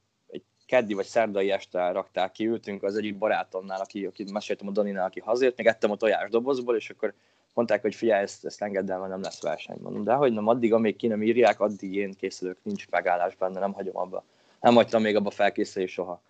keddi 0.68 0.94
vagy 0.94 1.04
szerdai 1.04 1.50
este 1.50 1.90
rakták 1.90 2.32
ki, 2.32 2.46
ültünk 2.46 2.82
az 2.82 2.96
egyik 2.96 3.18
barátomnál, 3.18 3.80
aki, 3.80 4.06
aki 4.06 4.24
meséltem 4.32 4.68
a 4.68 4.70
Daninál, 4.70 5.06
aki 5.06 5.20
hazért, 5.20 5.56
még 5.56 5.66
ettem 5.66 5.90
a 5.90 5.96
tojás 5.96 6.30
dobozból, 6.30 6.76
és 6.76 6.90
akkor 6.90 7.14
mondták, 7.54 7.82
hogy 7.82 7.94
figyelj, 7.94 8.22
ezt, 8.22 8.44
ezt 8.44 8.62
engedd 8.62 8.90
el, 8.90 8.98
mert 8.98 9.10
nem 9.10 9.20
lesz 9.20 9.42
verseny. 9.42 9.78
Mondom, 9.80 10.04
de 10.04 10.12
hogy 10.12 10.32
nem, 10.32 10.46
addig, 10.46 10.72
amíg 10.72 10.96
ki 10.96 11.06
nem 11.06 11.22
írják, 11.22 11.60
addig 11.60 11.94
én 11.94 12.12
készülök, 12.12 12.58
nincs 12.62 12.88
megállás 12.88 13.36
benne, 13.36 13.60
nem 13.60 13.72
hagyom 13.72 13.96
abba. 13.96 14.24
Nem 14.60 14.74
hagytam 14.74 15.02
még 15.02 15.16
abba 15.16 15.30
felkészülni 15.30 15.88
soha. 15.88 16.20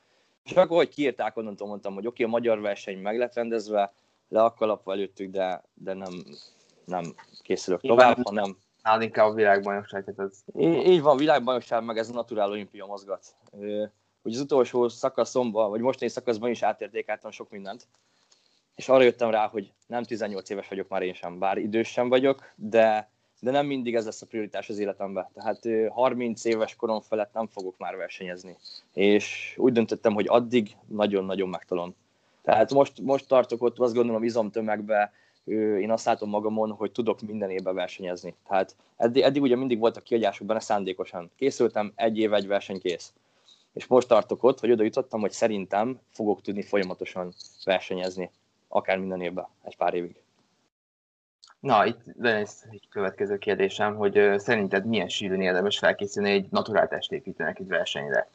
És 0.45 0.53
akkor, 0.53 0.77
hogy 0.77 0.89
kiírták, 0.89 1.37
onnantól 1.37 1.69
mondtam, 1.69 1.95
hogy 1.95 2.07
oké, 2.07 2.23
okay, 2.23 2.35
a 2.35 2.39
magyar 2.39 2.61
verseny 2.61 2.99
meg 2.99 3.19
lett 3.19 3.35
rendezve, 3.35 3.93
le 4.29 4.43
a 4.43 4.55
kalapva 4.55 4.93
előttük, 4.93 5.31
de, 5.31 5.63
de 5.75 5.95
nem, 5.95 6.25
nem 6.85 7.15
készülök 7.43 7.81
tovább, 7.81 8.17
Nyilván, 8.17 8.25
hanem... 8.25 8.57
Nálad 8.83 9.03
inkább 9.03 9.29
a 9.29 9.35
világbajnokság. 9.35 10.05
Tehát 10.05 10.31
ez... 10.31 10.45
Így, 10.59 10.87
így 10.87 11.03
van, 11.03 11.17
világbajnokság, 11.17 11.85
meg 11.85 11.99
ez 11.99 12.09
a 12.09 12.13
naturál 12.13 12.51
olimpia 12.51 12.87
mozgat. 12.87 13.35
Ugye 14.29 14.37
az 14.37 14.43
utolsó 14.43 14.89
szakaszomban, 14.89 15.71
vagy 15.71 15.81
mostani 15.81 16.11
szakaszban 16.11 16.51
is 16.51 16.63
átértékeltem 16.63 17.31
sok 17.31 17.51
mindent, 17.51 17.87
és 18.75 18.89
arra 18.89 19.03
jöttem 19.03 19.31
rá, 19.31 19.47
hogy 19.47 19.73
nem 19.87 20.03
18 20.03 20.51
éves 20.51 20.69
vagyok 20.69 20.89
már 20.89 21.03
én 21.03 21.15
sem, 21.15 21.39
bár 21.39 21.59
idős 21.59 21.89
sem 21.89 22.09
vagyok, 22.09 22.53
de, 22.55 23.11
de 23.41 23.51
nem 23.51 23.67
mindig 23.67 23.95
ez 23.95 24.05
lesz 24.05 24.23
a 24.23 24.27
prioritás 24.27 24.69
az 24.69 24.79
életemben. 24.79 25.29
Tehát 25.35 25.61
30 25.91 26.45
éves 26.45 26.77
korom 26.77 27.01
felett 27.01 27.33
nem 27.33 27.47
fogok 27.47 27.79
már 27.79 27.97
versenyezni. 27.97 28.57
És 28.93 29.55
úgy 29.57 29.73
döntöttem, 29.73 30.15
hogy 30.15 30.27
addig 30.29 30.77
nagyon-nagyon 30.87 31.49
megtalom. 31.49 31.95
Tehát 32.43 32.73
most, 32.73 33.01
most 33.01 33.29
tartok 33.29 33.63
ott, 33.63 33.79
azt 33.79 33.95
gondolom, 33.95 34.25
izomtömegbe, 34.25 35.13
én 35.81 35.91
azt 35.91 36.05
látom 36.05 36.29
magamon, 36.29 36.71
hogy 36.71 36.93
tudok 36.93 37.21
minden 37.21 37.51
évben 37.51 37.75
versenyezni. 37.75 38.35
Tehát 38.49 38.77
eddig, 38.97 39.23
eddig 39.23 39.43
ugye 39.43 39.57
mindig 39.57 39.79
voltak 39.79 40.03
kiadások 40.03 40.47
benne 40.47 40.61
szándékosan. 40.61 41.31
Készültem, 41.37 41.93
egy 41.95 42.19
év, 42.19 42.33
egy 42.33 42.47
verseny 42.47 42.81
kész. 42.81 43.13
És 43.79 43.87
most 43.87 44.09
tartok 44.09 44.43
ott, 44.43 44.61
hogy 44.61 44.71
oda 44.71 44.83
jutottam, 44.83 45.21
hogy 45.21 45.31
szerintem 45.31 46.01
fogok 46.11 46.43
tudni 46.43 46.63
folyamatosan 46.63 47.35
versenyezni, 47.65 48.31
akár 48.69 48.99
minden 48.99 49.21
évben, 49.21 49.47
egy 49.63 49.77
pár 49.77 49.95
évig. 49.95 50.21
Na, 51.61 51.87
itt 51.87 52.01
lesz 52.17 52.65
egy 52.71 52.89
következő 52.91 53.39
kérdésem, 53.39 53.97
hogy 53.97 54.33
szerinted 54.37 54.87
milyen 54.87 55.09
sűrűn 55.09 55.41
érdemes 55.41 55.79
felkészülni 55.79 56.31
egy 56.31 56.47
naturál 56.51 56.89
testépítőnek 56.89 57.59
egy 57.59 57.67
versenyre? 57.67 58.29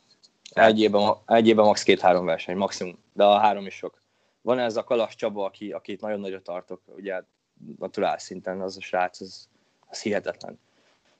Egy 0.53 0.79
évben, 0.79 1.13
egy 1.25 1.47
évben 1.47 1.65
max. 1.65 1.83
két-három 1.83 2.25
verseny, 2.25 2.57
maximum, 2.57 2.97
de 3.13 3.23
a 3.23 3.37
három 3.37 3.65
is 3.65 3.73
sok. 3.73 4.01
Van 4.41 4.59
ez 4.59 4.77
a 4.77 4.83
Kalas 4.83 5.15
Csaba, 5.15 5.45
aki, 5.45 5.71
akit 5.71 6.01
nagyon 6.01 6.19
nagyra 6.19 6.41
tartok, 6.41 6.81
ugye 6.95 7.21
naturál 7.79 8.17
szinten 8.17 8.61
az 8.61 8.77
a 8.77 8.81
srác, 8.81 9.21
az, 9.21 9.47
az 9.87 10.01
hihetetlen. 10.01 10.59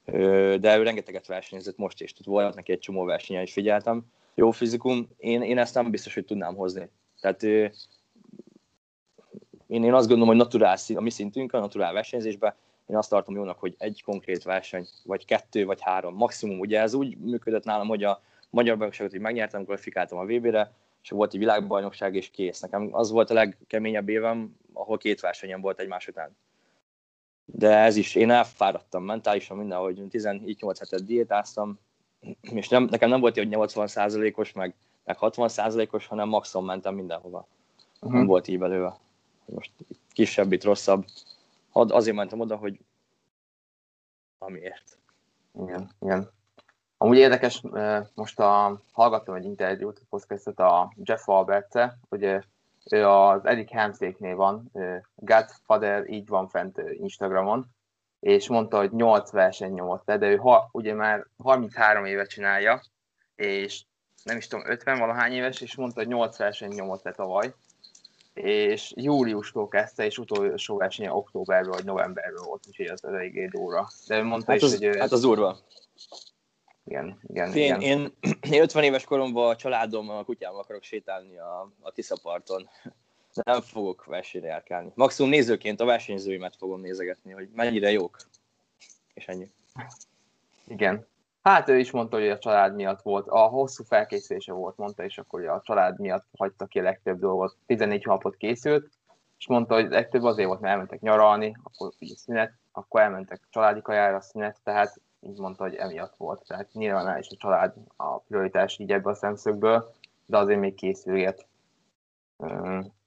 De 0.06 0.78
ő 0.78 0.84
rengeteget 0.84 1.28
versenyezett 1.28 1.78
most 1.78 2.02
is, 2.02 2.14
tehát 2.14 2.44
volt 2.44 2.56
neki 2.56 2.72
egy 2.72 2.80
csomó 2.80 3.04
versenyen 3.04 3.44
is 3.44 3.54
figyeltem. 3.54 4.06
Jó 4.36 4.52
fizikum, 4.52 5.08
én, 5.18 5.42
én 5.42 5.58
ezt 5.58 5.74
nem 5.74 5.92
biztos, 5.92 6.14
hogy 6.14 6.26
tudnám 6.26 6.56
hozni. 6.56 6.90
Tehát 7.22 7.44
én, 7.44 7.74
én 9.84 9.94
azt 9.94 10.08
gondolom, 10.08 10.28
hogy 10.28 10.38
naturál, 10.38 10.78
a 10.96 11.02
mi 11.02 11.10
szintünk, 11.10 11.54
a 11.54 11.60
naturál 11.60 11.94
versenyzésben, 11.94 12.54
én 12.88 12.96
azt 12.96 13.10
tartom 13.10 13.36
jónak, 13.36 13.60
hogy 13.60 13.76
egy 13.78 14.02
konkrét 14.06 14.44
verseny, 14.44 14.88
vagy 15.04 15.26
kettő, 15.26 15.66
vagy 15.66 15.82
három, 15.82 16.16
maximum. 16.16 16.60
Ugye 16.60 16.80
ez 16.80 16.94
úgy 16.94 17.18
működött 17.18 17.64
nálam, 17.64 17.88
hogy 17.88 18.04
a 18.04 18.22
magyar 18.50 18.78
bajnokságot, 18.78 19.12
hogy 19.12 19.22
megnyertem, 19.22 19.64
kvalifikáltam 19.64 20.18
a 20.18 20.26
VB-re, 20.26 20.72
és 21.04 21.10
volt 21.10 21.34
egy 21.34 21.40
világbajnokság, 21.40 22.16
és 22.16 22.30
kész. 22.30 22.60
Nekem 22.60 22.90
az 22.92 23.12
volt 23.12 23.30
a 23.30 23.34
legkeményebb 23.34 24.10
évem, 24.10 24.56
ahol 24.74 24.98
két 24.98 25.20
versenyen 25.20 25.62
volt 25.62 25.80
egymás 25.80 26.08
után. 26.08 26.36
De 27.46 27.78
ez 27.78 27.96
is, 27.96 28.16
én 28.16 28.30
elfáradtam 28.30 29.04
mentálisan 29.04 29.58
minden, 29.58 29.78
hogy 29.78 30.08
18 30.10 30.80
hetet 30.80 31.06
diétáztam, 31.06 31.80
és 32.42 32.68
nem, 32.70 32.84
nekem 32.84 33.10
nem 33.10 33.20
volt, 33.20 33.38
hogy 33.38 33.48
80 33.48 33.90
os 34.36 34.52
meg, 34.54 34.76
meg 35.04 35.18
60 35.18 35.50
os 35.92 36.08
hanem 36.08 36.28
maximum 36.28 36.66
mentem 36.66 36.96
mindenhova. 36.96 37.48
Uh-huh. 37.96 38.12
Nem 38.18 38.26
volt 38.26 38.48
így 38.48 38.60
belőle. 38.60 38.98
Most 39.46 39.72
kisebb, 40.12 40.52
itt 40.52 40.64
rosszabb. 40.64 41.06
Azért 41.72 42.16
mentem 42.16 42.40
oda, 42.40 42.56
hogy 42.56 42.80
amiért. 44.38 44.98
Igen, 45.60 45.90
igen. 46.02 46.30
Amúgy 46.98 47.18
érdekes, 47.18 47.62
most 48.14 48.40
a, 48.40 48.82
hallgattam 48.92 49.36
egy 49.36 49.46
interjút, 49.46 50.02
podcastot 50.10 50.60
a 50.60 50.94
Jeff 51.04 51.28
albert 51.28 51.80
hogy 52.10 52.40
ő 52.92 53.08
az 53.08 53.46
Erik 53.46 53.70
Hemszéknél 53.70 54.36
van, 54.36 54.72
Godfather 55.16 56.10
így 56.10 56.28
van 56.28 56.48
fent 56.48 56.82
Instagramon, 56.94 57.66
és 58.20 58.48
mondta, 58.48 58.78
hogy 58.78 58.92
8 58.92 59.32
verseny 59.32 59.74
nyomott 59.74 60.06
le, 60.06 60.18
de 60.18 60.28
ő 60.28 60.36
ha, 60.36 60.70
ugye 60.72 60.94
már 60.94 61.26
33 61.38 62.06
éve 62.06 62.26
csinálja, 62.26 62.82
és 63.36 63.84
nem 64.24 64.38
is 64.38 64.48
tudom, 64.48 64.70
50 64.70 65.00
valahány 65.00 65.32
éves, 65.32 65.62
és 65.62 65.76
mondta, 65.76 66.00
hogy 66.00 66.10
8 66.10 66.38
verseny 66.38 66.72
nyomott 66.72 67.04
le 67.04 67.12
tavaly, 67.12 67.54
és 68.34 68.94
júliustól 68.96 69.68
kezdte, 69.68 70.06
és 70.06 70.18
utolsó 70.18 70.78
versenye 70.78 71.14
októberben 71.14 71.72
vagy 71.72 71.86
novemberben 71.86 72.44
volt, 72.46 72.64
úgyhogy 72.68 72.86
az 72.86 73.06
eléggé 73.06 73.46
durva. 73.46 73.90
De 74.08 74.18
ő 74.18 74.24
mondta 74.24 74.52
hát 74.52 74.62
is, 74.62 74.68
az, 74.68 74.78
hogy... 74.78 74.98
Hát 74.98 75.12
az 75.12 75.22
durva 75.22 75.58
igen, 76.86 77.20
igen, 77.28 77.54
én, 77.54 77.64
igen. 77.64 77.82
Én, 77.82 78.14
én 78.52 78.62
50 78.62 78.84
éves 78.84 79.04
koromban 79.04 79.50
a 79.50 79.56
családommal, 79.56 80.18
a 80.18 80.24
kutyámmal 80.24 80.62
akarok 80.62 80.84
sétálni 80.84 81.38
a, 81.38 81.72
a 81.82 81.92
Tiszaparton. 81.92 82.70
Nem 83.44 83.62
fogok 83.62 84.06
versenyre 84.06 84.48
járkálni. 84.48 84.92
Maximum 84.96 85.32
nézőként 85.32 85.80
a 85.80 85.86
versenyzőimet 85.86 86.56
fogom 86.56 86.82
nézegetni, 86.82 87.32
hogy 87.32 87.50
mennyire 87.54 87.92
jók. 87.92 88.18
És 89.14 89.26
ennyi. 89.26 89.52
Igen. 90.68 91.08
Hát 91.44 91.70
ő 91.70 91.80
is 91.80 91.92
mondta, 91.92 92.18
hogy 92.18 92.30
a 92.30 92.40
család 92.40 92.76
miatt 92.76 93.02
volt, 93.02 93.28
a 93.28 93.40
hosszú 93.40 93.84
felkészülése 93.84 94.54
volt, 94.54 94.78
mondta, 94.78 95.04
és 95.04 95.18
akkor 95.18 95.48
a 95.48 95.62
család 95.64 96.00
miatt 96.00 96.26
hagyta 96.38 96.66
ki 96.66 96.80
a 96.80 96.84
legtöbb 96.84 97.20
dolgot. 97.20 97.56
14 97.66 98.06
napot 98.06 98.36
készült, 98.36 98.90
és 99.38 99.48
mondta, 99.48 99.74
hogy 99.74 99.90
legtöbb 99.90 100.24
azért 100.24 100.48
volt, 100.48 100.60
mert 100.60 100.74
elmentek 100.74 101.00
nyaralni, 101.00 101.58
akkor 101.64 101.92
ugye 102.00 102.16
szünet, 102.16 102.54
akkor 102.72 103.02
elmentek 103.02 103.42
családi 103.50 103.82
kajára 103.82 104.22
szünet, 104.22 104.60
tehát 104.64 105.00
így 105.26 105.38
mondta, 105.38 105.64
hogy 105.64 105.76
emiatt 105.76 106.16
volt. 106.16 106.48
Tehát 106.48 106.74
nyilván 106.74 107.20
is 107.20 107.28
a 107.30 107.36
család 107.36 107.74
a 107.96 108.18
prioritás 108.18 108.80
így 108.80 108.92
ebből 108.92 109.12
a 109.12 109.16
szemszögből, 109.16 109.92
de 110.26 110.38
azért 110.38 110.60
még 110.60 110.74
készülget. 110.74 111.48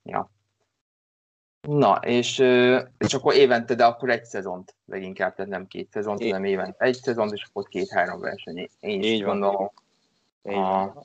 Ja. 0.03 0.31
Na, 1.61 1.95
és, 1.95 2.39
és 2.99 3.15
akkor 3.15 3.35
évente, 3.35 3.75
de 3.75 3.85
akkor 3.85 4.11
egy 4.11 4.25
szezont 4.25 4.75
leginkább, 4.85 5.35
tehát 5.35 5.51
nem 5.51 5.67
két 5.67 5.91
szezont, 5.91 6.23
hanem 6.23 6.45
évente 6.45 6.85
egy 6.85 6.95
szezont, 6.95 7.33
és 7.33 7.45
akkor 7.49 7.69
két-három 7.69 8.21
verseny. 8.21 8.69
Én 8.81 9.01
is 9.01 9.07
így 9.07 9.23
gondolom. 9.23 9.71
Így 10.43 10.55
a, 10.55 11.05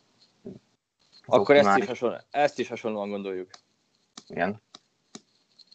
Akkor 1.25 1.55
ezt 1.55 1.77
is, 1.77 1.85
hasonló, 1.85 2.15
ezt 2.29 2.59
is 2.59 2.67
hasonlóan 2.67 3.09
gondoljuk. 3.09 3.49
Igen. 4.27 4.61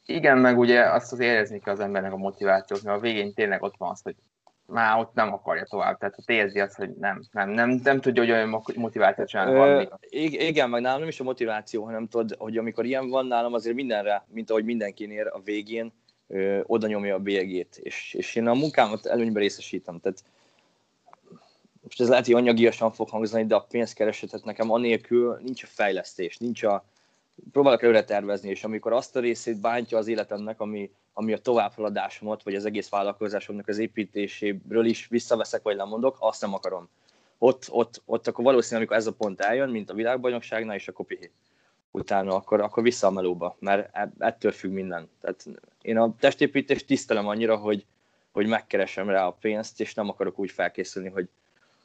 Igen, 0.06 0.38
meg 0.38 0.58
ugye 0.58 0.92
azt 0.92 1.12
az 1.12 1.18
érezni 1.18 1.58
kell 1.58 1.74
az 1.74 1.80
embernek 1.80 2.12
a 2.12 2.16
motivációt, 2.16 2.82
mert 2.82 2.96
a 2.96 3.00
végén 3.00 3.34
tényleg 3.34 3.62
ott 3.62 3.76
van 3.76 3.90
az, 3.90 4.02
hogy 4.02 4.16
már 4.66 4.98
ott 4.98 5.14
nem 5.14 5.32
akarja 5.32 5.64
tovább. 5.64 5.98
Tehát 5.98 6.18
ott 6.18 6.30
érzi 6.30 6.60
azt, 6.60 6.76
hogy 6.76 6.90
nem, 6.90 7.22
nem, 7.32 7.50
nem, 7.50 7.80
nem 7.82 8.00
tudja, 8.00 8.22
hogy 8.22 8.32
olyan 8.32 8.62
motivációt 8.74 9.28
csinálni. 9.28 9.88
Igen, 10.08 10.70
meg 10.70 10.82
nálam 10.82 10.98
nem 10.98 11.08
is 11.08 11.20
a 11.20 11.24
motiváció, 11.24 11.84
hanem 11.84 12.08
tudod, 12.08 12.34
hogy 12.38 12.56
amikor 12.56 12.84
ilyen 12.84 13.08
van 13.08 13.26
nálam, 13.26 13.54
azért 13.54 13.76
mindenre, 13.76 14.24
mint 14.28 14.50
ahogy 14.50 14.64
mindenkinél 14.64 15.26
a 15.26 15.40
végén, 15.40 15.92
ö, 16.28 16.60
oda 16.62 16.86
nyomja 16.86 17.14
a 17.14 17.18
bélyegét. 17.18 17.78
És, 17.82 18.14
és 18.14 18.34
én 18.34 18.46
a 18.46 18.54
munkámat 18.54 19.06
előnyben 19.06 19.42
részesítem. 19.42 20.00
Tehát 20.00 20.24
most 21.82 22.00
ez 22.00 22.08
lehet, 22.08 22.26
hogy 22.26 22.34
anyagiasan 22.34 22.92
fog 22.92 23.08
hangzani, 23.08 23.46
de 23.46 23.54
a 23.54 23.66
pénzkeresetet 23.70 24.44
nekem 24.44 24.70
anélkül 24.70 25.38
nincs 25.42 25.62
a 25.62 25.66
fejlesztés, 25.66 26.36
nincs 26.36 26.62
a, 26.62 26.84
próbálok 27.52 27.82
előre 27.82 28.04
tervezni, 28.04 28.48
és 28.48 28.64
amikor 28.64 28.92
azt 28.92 29.16
a 29.16 29.20
részét 29.20 29.60
bántja 29.60 29.98
az 29.98 30.06
életemnek, 30.06 30.60
ami, 30.60 30.90
ami 31.12 31.32
a 31.32 31.38
továbbhaladásomat, 31.38 32.42
vagy 32.42 32.54
az 32.54 32.64
egész 32.64 32.88
vállalkozásomnak 32.88 33.68
az 33.68 33.78
építéséről 33.78 34.84
is 34.84 35.06
visszaveszek, 35.06 35.62
vagy 35.62 35.76
lemondok, 35.76 36.16
azt 36.20 36.40
nem 36.40 36.54
akarom. 36.54 36.88
Ott, 37.38 37.66
ott, 37.70 38.02
ott 38.04 38.26
akkor 38.26 38.44
valószínűleg, 38.44 38.82
amikor 38.82 38.96
ez 38.96 39.12
a 39.12 39.16
pont 39.16 39.40
eljön, 39.40 39.68
mint 39.68 39.90
a 39.90 39.94
világbajnokságnál, 39.94 40.74
és 40.74 40.88
a 40.88 40.92
kopi 40.92 41.30
utána, 41.90 42.34
akkor, 42.34 42.60
akkor 42.60 42.82
vissza 42.82 43.06
a 43.06 43.10
melóba, 43.10 43.56
mert 43.58 43.88
e, 43.92 44.12
ettől 44.18 44.52
függ 44.52 44.72
minden. 44.72 45.08
Tehát 45.20 45.46
én 45.82 45.98
a 45.98 46.14
testépítést 46.18 46.86
tisztelem 46.86 47.26
annyira, 47.26 47.56
hogy, 47.56 47.84
hogy 48.32 48.46
megkeresem 48.46 49.08
rá 49.08 49.26
a 49.26 49.36
pénzt, 49.40 49.80
és 49.80 49.94
nem 49.94 50.08
akarok 50.08 50.38
úgy 50.38 50.50
felkészülni, 50.50 51.08
hogy, 51.08 51.28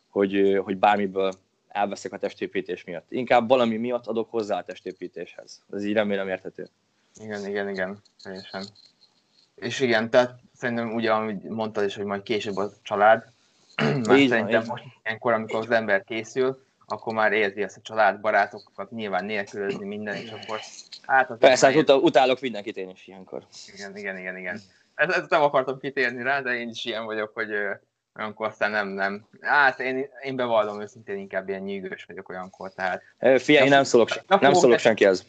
hogy, 0.10 0.60
hogy 0.64 0.78
bármiből 0.78 1.34
elveszek 1.72 2.14
a 2.14 2.18
testépítés 2.18 2.84
miatt. 2.84 3.12
Inkább 3.12 3.48
valami 3.48 3.78
miatt 3.78 4.08
adok 4.08 4.30
hozzá 4.30 4.58
a 4.58 4.64
testépítéshez. 4.64 5.62
Ez 5.74 5.84
így 5.84 5.94
remélem 5.94 6.28
érthető. 6.28 6.68
Igen, 7.16 7.48
igen, 7.48 7.70
igen, 7.70 8.02
teljesen. 8.24 8.64
És 9.56 9.80
igen, 9.80 10.10
tehát 10.10 10.40
szerintem 10.56 10.94
ugye, 10.94 11.12
amit 11.12 11.50
mondtad 11.50 11.86
is, 11.86 11.96
hogy 11.96 12.06
majd 12.06 12.24
később 12.24 12.58
a 12.58 12.72
család, 12.82 13.24
mert 13.76 14.18
így 14.18 14.30
szerintem 14.30 14.64
van, 14.64 14.70
most 14.70 14.84
ilyenkor, 15.04 15.34
amikor 15.34 15.60
az 15.60 15.72
ember 15.72 16.04
készül, 16.04 16.64
akkor 16.86 17.14
már 17.14 17.32
érzi 17.32 17.62
ezt 17.62 17.78
a 17.78 17.82
család, 17.84 18.20
barátokat 18.20 18.92
nyilván 18.92 19.26
nélkülözni 19.26 19.86
minden, 19.86 20.16
és 20.16 20.32
akkor 20.32 20.60
hát... 21.02 21.30
Az 21.30 21.38
Persze, 21.38 21.68
hát 21.68 21.76
utál, 21.76 21.98
utálok 21.98 22.40
mindenkit 22.40 22.78
én 22.78 22.90
is 22.90 23.08
ilyenkor. 23.08 23.46
Igen, 23.74 23.98
igen, 23.98 24.18
igen, 24.18 24.38
igen. 24.38 24.62
Ezt, 24.96 25.12
ezt 25.12 25.30
nem 25.30 25.42
akartam 25.42 25.80
kitérni 25.80 26.24
rá, 26.24 26.42
de 26.42 26.54
én 26.54 26.70
is 26.70 26.86
ilyen 26.86 27.06
vagyok, 27.06 27.32
hogy 27.34 27.50
olyankor 28.20 28.48
aztán 28.48 28.72
nem, 28.72 28.88
nem. 28.88 29.28
Hát 29.42 29.80
én, 29.80 30.10
én 30.22 30.36
bevallom 30.36 30.82
őszintén, 30.82 31.18
inkább 31.18 31.50
ilyen 31.50 31.62
nyűgös 31.62 32.04
vagyok 32.06 32.30
olyankor, 32.30 32.74
tehát... 32.74 33.02
Figyelj, 33.20 33.66
én 33.66 33.72
nem 33.72 33.84
szólok, 33.84 34.10
nem 34.40 34.54
szólok 34.54 34.80
senkihez. 34.80 35.26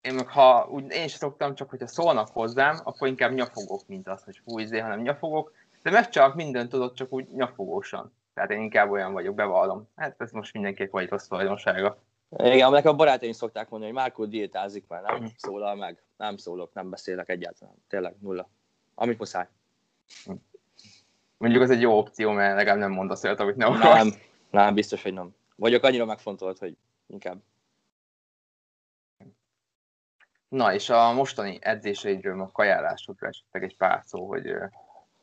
Én 0.00 0.14
meg 0.14 0.28
ha, 0.28 0.68
úgy, 0.70 0.92
én 0.92 1.04
is 1.04 1.12
szoktam, 1.12 1.54
csak 1.54 1.70
hogyha 1.70 1.86
szólnak 1.86 2.28
hozzám, 2.28 2.80
akkor 2.84 3.08
inkább 3.08 3.32
nyafogok, 3.32 3.86
mint 3.86 4.08
az, 4.08 4.22
hogy 4.24 4.40
fúj, 4.44 4.62
izé, 4.62 4.78
hanem 4.78 5.00
nyafogok, 5.00 5.52
de 5.82 5.90
megcsinálok 5.90 6.34
mindent 6.34 6.70
tudod, 6.70 6.94
csak 6.94 7.12
úgy 7.12 7.28
nyafogósan. 7.28 8.12
Tehát 8.34 8.50
én 8.50 8.60
inkább 8.60 8.90
olyan 8.90 9.12
vagyok, 9.12 9.34
bevallom. 9.34 9.88
Hát 9.96 10.20
ez 10.20 10.30
most 10.30 10.52
mindenképp 10.52 10.90
vagy 10.90 11.08
rossz 11.08 11.26
tulajdonsága. 11.26 11.98
Igen, 12.36 12.70
nekem 12.70 12.92
a 12.92 12.96
barátaim 12.96 13.32
szokták 13.32 13.68
mondani, 13.68 13.92
hogy 13.92 14.00
Márkó 14.00 14.24
diétázik, 14.24 14.84
mert 14.88 15.06
nem 15.06 15.22
mm. 15.22 15.26
szólal 15.36 15.74
meg, 15.74 16.02
nem 16.16 16.36
szólok, 16.36 16.72
nem 16.72 16.90
beszélek 16.90 17.28
egyáltalán. 17.28 17.74
Tényleg 17.88 18.14
nulla. 18.20 18.48
Amit 18.94 19.18
muszáj. 19.18 19.46
Mondjuk 21.38 21.62
az 21.62 21.70
egy 21.70 21.80
jó 21.80 21.98
opció, 21.98 22.30
mert 22.30 22.56
legalább 22.56 22.78
nem 22.78 22.92
mondasz 22.92 23.24
olyat, 23.24 23.40
amit 23.40 23.56
nem 23.56 23.72
akarsz. 23.72 24.02
Nem, 24.02 24.12
nem, 24.50 24.74
biztos, 24.74 25.02
hogy 25.02 25.12
nem. 25.12 25.34
Vagyok 25.56 25.82
annyira 25.82 26.04
megfontolt, 26.04 26.58
hogy 26.58 26.76
inkább. 27.06 27.42
Na, 30.48 30.74
és 30.74 30.90
a 30.90 31.12
mostani 31.12 31.58
edzéseidről, 31.60 32.40
a 32.40 32.50
kajálásodról 32.52 33.30
esetleg 33.30 33.62
egy 33.62 33.76
pár 33.76 34.02
szó, 34.04 34.26
hogy... 34.26 34.54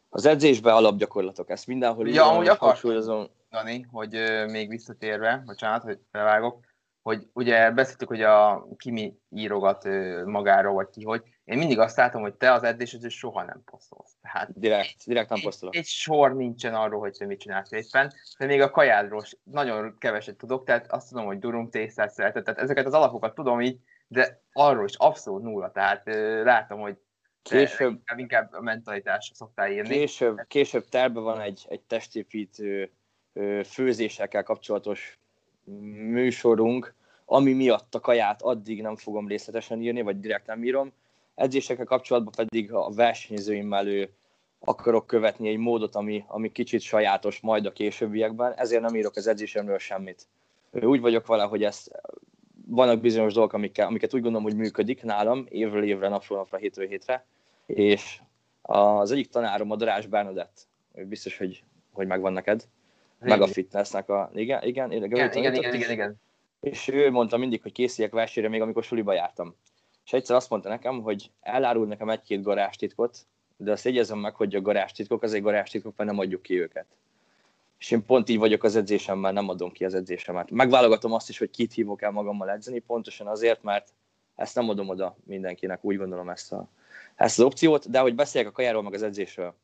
Az 0.09 0.25
edzésbe 0.25 0.73
alapgyakorlatok, 0.73 1.49
ezt 1.49 1.67
mindenhol 1.67 2.09
ja, 2.09 2.29
amúgy 2.29 2.47
akartam 2.47 3.27
Dani, 3.49 3.85
hogy 3.91 4.11
még 4.47 4.69
visszatérve, 4.69 5.43
bocsánat, 5.45 5.83
hogy 5.83 5.99
felvágok, 6.11 6.59
hogy 7.01 7.27
ugye 7.33 7.71
beszéltük, 7.71 8.07
hogy 8.07 8.21
a 8.21 8.67
Kimi 8.77 9.19
írogat 9.29 9.87
magáról, 10.25 10.73
vagy 10.73 10.89
ki, 10.89 11.03
hogy 11.03 11.23
én 11.45 11.57
mindig 11.57 11.79
azt 11.79 11.97
látom, 11.97 12.21
hogy 12.21 12.33
te 12.33 12.51
az 12.51 12.63
edzésed 12.63 13.09
soha 13.09 13.43
nem 13.43 13.61
posztolsz. 13.65 14.15
Tehát 14.21 14.59
direkt, 14.59 15.05
direkt 15.05 15.29
nem 15.29 15.41
posztolok. 15.41 15.75
Egy, 15.75 15.81
egy 15.81 15.87
sor 15.87 16.35
nincsen 16.35 16.73
arról, 16.73 16.99
hogy 16.99 17.13
te 17.17 17.25
mit 17.25 17.39
csinálsz 17.39 17.71
éppen, 17.71 18.13
de 18.37 18.45
még 18.45 18.61
a 18.61 18.69
kajádról 18.69 19.23
nagyon 19.43 19.95
keveset 19.97 20.35
tudok, 20.35 20.65
tehát 20.65 20.91
azt 20.91 21.09
tudom, 21.09 21.25
hogy 21.25 21.39
durum 21.39 21.69
tésztát 21.69 22.11
szeretett, 22.11 22.43
tehát 22.43 22.59
ezeket 22.59 22.85
az 22.85 22.93
alapokat 22.93 23.35
tudom 23.35 23.61
így, 23.61 23.79
de 24.07 24.41
arról 24.53 24.85
is 24.85 24.95
abszolút 24.95 25.41
nulla, 25.43 25.71
tehát 25.71 26.03
látom, 26.43 26.79
hogy 26.79 26.97
később, 27.41 27.91
inkább, 27.91 28.19
inkább 28.19 28.53
a 28.53 28.61
mentalitásra 28.61 29.35
szoktál 29.35 29.71
írni. 29.71 29.89
Később, 29.89 30.41
később 30.47 30.85
terve 30.89 31.19
van 31.19 31.41
egy, 31.41 31.65
egy 31.69 31.81
testépítő 31.81 32.91
főzésekkel 33.65 34.43
kapcsolatos 34.43 35.19
műsorunk, 36.09 36.93
ami 37.25 37.53
miatt 37.53 37.95
a 37.95 37.99
kaját 37.99 38.41
addig 38.41 38.81
nem 38.81 38.95
fogom 38.95 39.27
részletesen 39.27 39.81
írni, 39.81 40.01
vagy 40.01 40.19
direkt 40.19 40.45
nem 40.45 40.63
írom. 40.63 40.93
Edzésekkel 41.35 41.85
kapcsolatban 41.85 42.33
pedig 42.35 42.73
a 42.73 42.89
versenyzőimmel 42.89 43.87
ő 43.87 44.09
akarok 44.59 45.07
követni 45.07 45.49
egy 45.49 45.57
módot, 45.57 45.95
ami, 45.95 46.23
ami 46.27 46.51
kicsit 46.51 46.81
sajátos 46.81 47.39
majd 47.39 47.65
a 47.65 47.71
későbbiekben, 47.71 48.53
ezért 48.53 48.81
nem 48.81 48.95
írok 48.95 49.15
az 49.15 49.27
edzésemről 49.27 49.77
semmit. 49.77 50.27
Úgy 50.71 51.01
vagyok 51.01 51.27
vele, 51.27 51.43
hogy 51.43 51.63
ez 51.63 51.87
vannak 52.67 53.01
bizonyos 53.01 53.33
dolgok, 53.33 53.53
amiket, 53.53 53.85
amiket 53.85 54.13
úgy 54.13 54.21
gondolom, 54.21 54.45
hogy 54.45 54.55
működik 54.55 55.03
nálam 55.03 55.45
évről 55.49 55.83
évre, 55.83 56.07
napról 56.07 56.37
napra, 56.37 56.57
hétről 56.57 56.87
hétre, 56.87 57.25
és 57.65 58.21
az 58.61 59.11
egyik 59.11 59.29
tanárom 59.29 59.71
a 59.71 59.75
Darás 59.75 60.07
Bernadett, 60.07 60.67
biztos, 60.93 61.37
hogy, 61.37 61.63
hogy 61.91 62.07
megvan 62.07 62.33
neked, 62.33 62.67
meg 63.19 63.41
a 63.41 63.47
fitnessnek 63.47 64.09
a... 64.09 64.31
Igen, 64.33 64.63
igen, 64.63 64.91
igen, 64.91 65.11
igen, 65.11 65.31
igen, 65.31 65.53
igen, 65.53 65.73
igen, 65.73 65.91
igen. 65.91 66.15
És 66.59 66.87
ő 66.87 67.11
mondta 67.11 67.37
mindig, 67.37 67.61
hogy 67.61 67.71
készüljek 67.71 68.13
versenyre, 68.13 68.49
még 68.49 68.61
amikor 68.61 68.83
suliba 68.83 69.13
jártam. 69.13 69.55
És 70.05 70.13
egyszer 70.13 70.35
azt 70.35 70.49
mondta 70.49 70.69
nekem, 70.69 71.01
hogy 71.01 71.31
elárul 71.41 71.87
nekem 71.87 72.09
egy-két 72.09 72.41
garástitkot, 72.41 73.17
de 73.57 73.71
azt 73.71 73.85
jegyezem 73.85 74.19
meg, 74.19 74.35
hogy 74.35 74.55
a 74.55 74.61
garástitkok 74.61 75.23
azért 75.23 75.43
garástitkok, 75.43 75.95
mert 75.95 76.09
nem 76.09 76.19
adjuk 76.19 76.41
ki 76.41 76.61
őket. 76.61 76.85
És 77.77 77.91
én 77.91 78.05
pont 78.05 78.29
így 78.29 78.37
vagyok 78.37 78.63
az 78.63 78.75
edzésemmel, 78.75 79.31
nem 79.31 79.49
adom 79.49 79.71
ki 79.71 79.85
az 79.85 79.93
edzésemet. 79.93 80.51
Megválogatom 80.51 81.13
azt 81.13 81.29
is, 81.29 81.37
hogy 81.37 81.49
kit 81.49 81.73
hívok 81.73 82.01
el 82.01 82.11
magammal 82.11 82.49
edzeni, 82.49 82.79
pontosan 82.79 83.27
azért, 83.27 83.63
mert 83.63 83.93
ezt 84.35 84.55
nem 84.55 84.69
adom 84.69 84.89
oda 84.89 85.17
mindenkinek, 85.23 85.83
úgy 85.83 85.97
gondolom 85.97 86.29
ezt, 86.29 86.51
a, 86.51 86.69
ezt 87.15 87.39
az 87.39 87.45
opciót, 87.45 87.89
de 87.89 87.99
hogy 87.99 88.15
beszéljek 88.15 88.49
a 88.49 88.53
kajáról, 88.53 88.81
meg 88.81 88.93
az 88.93 89.03
edzésről. 89.03 89.55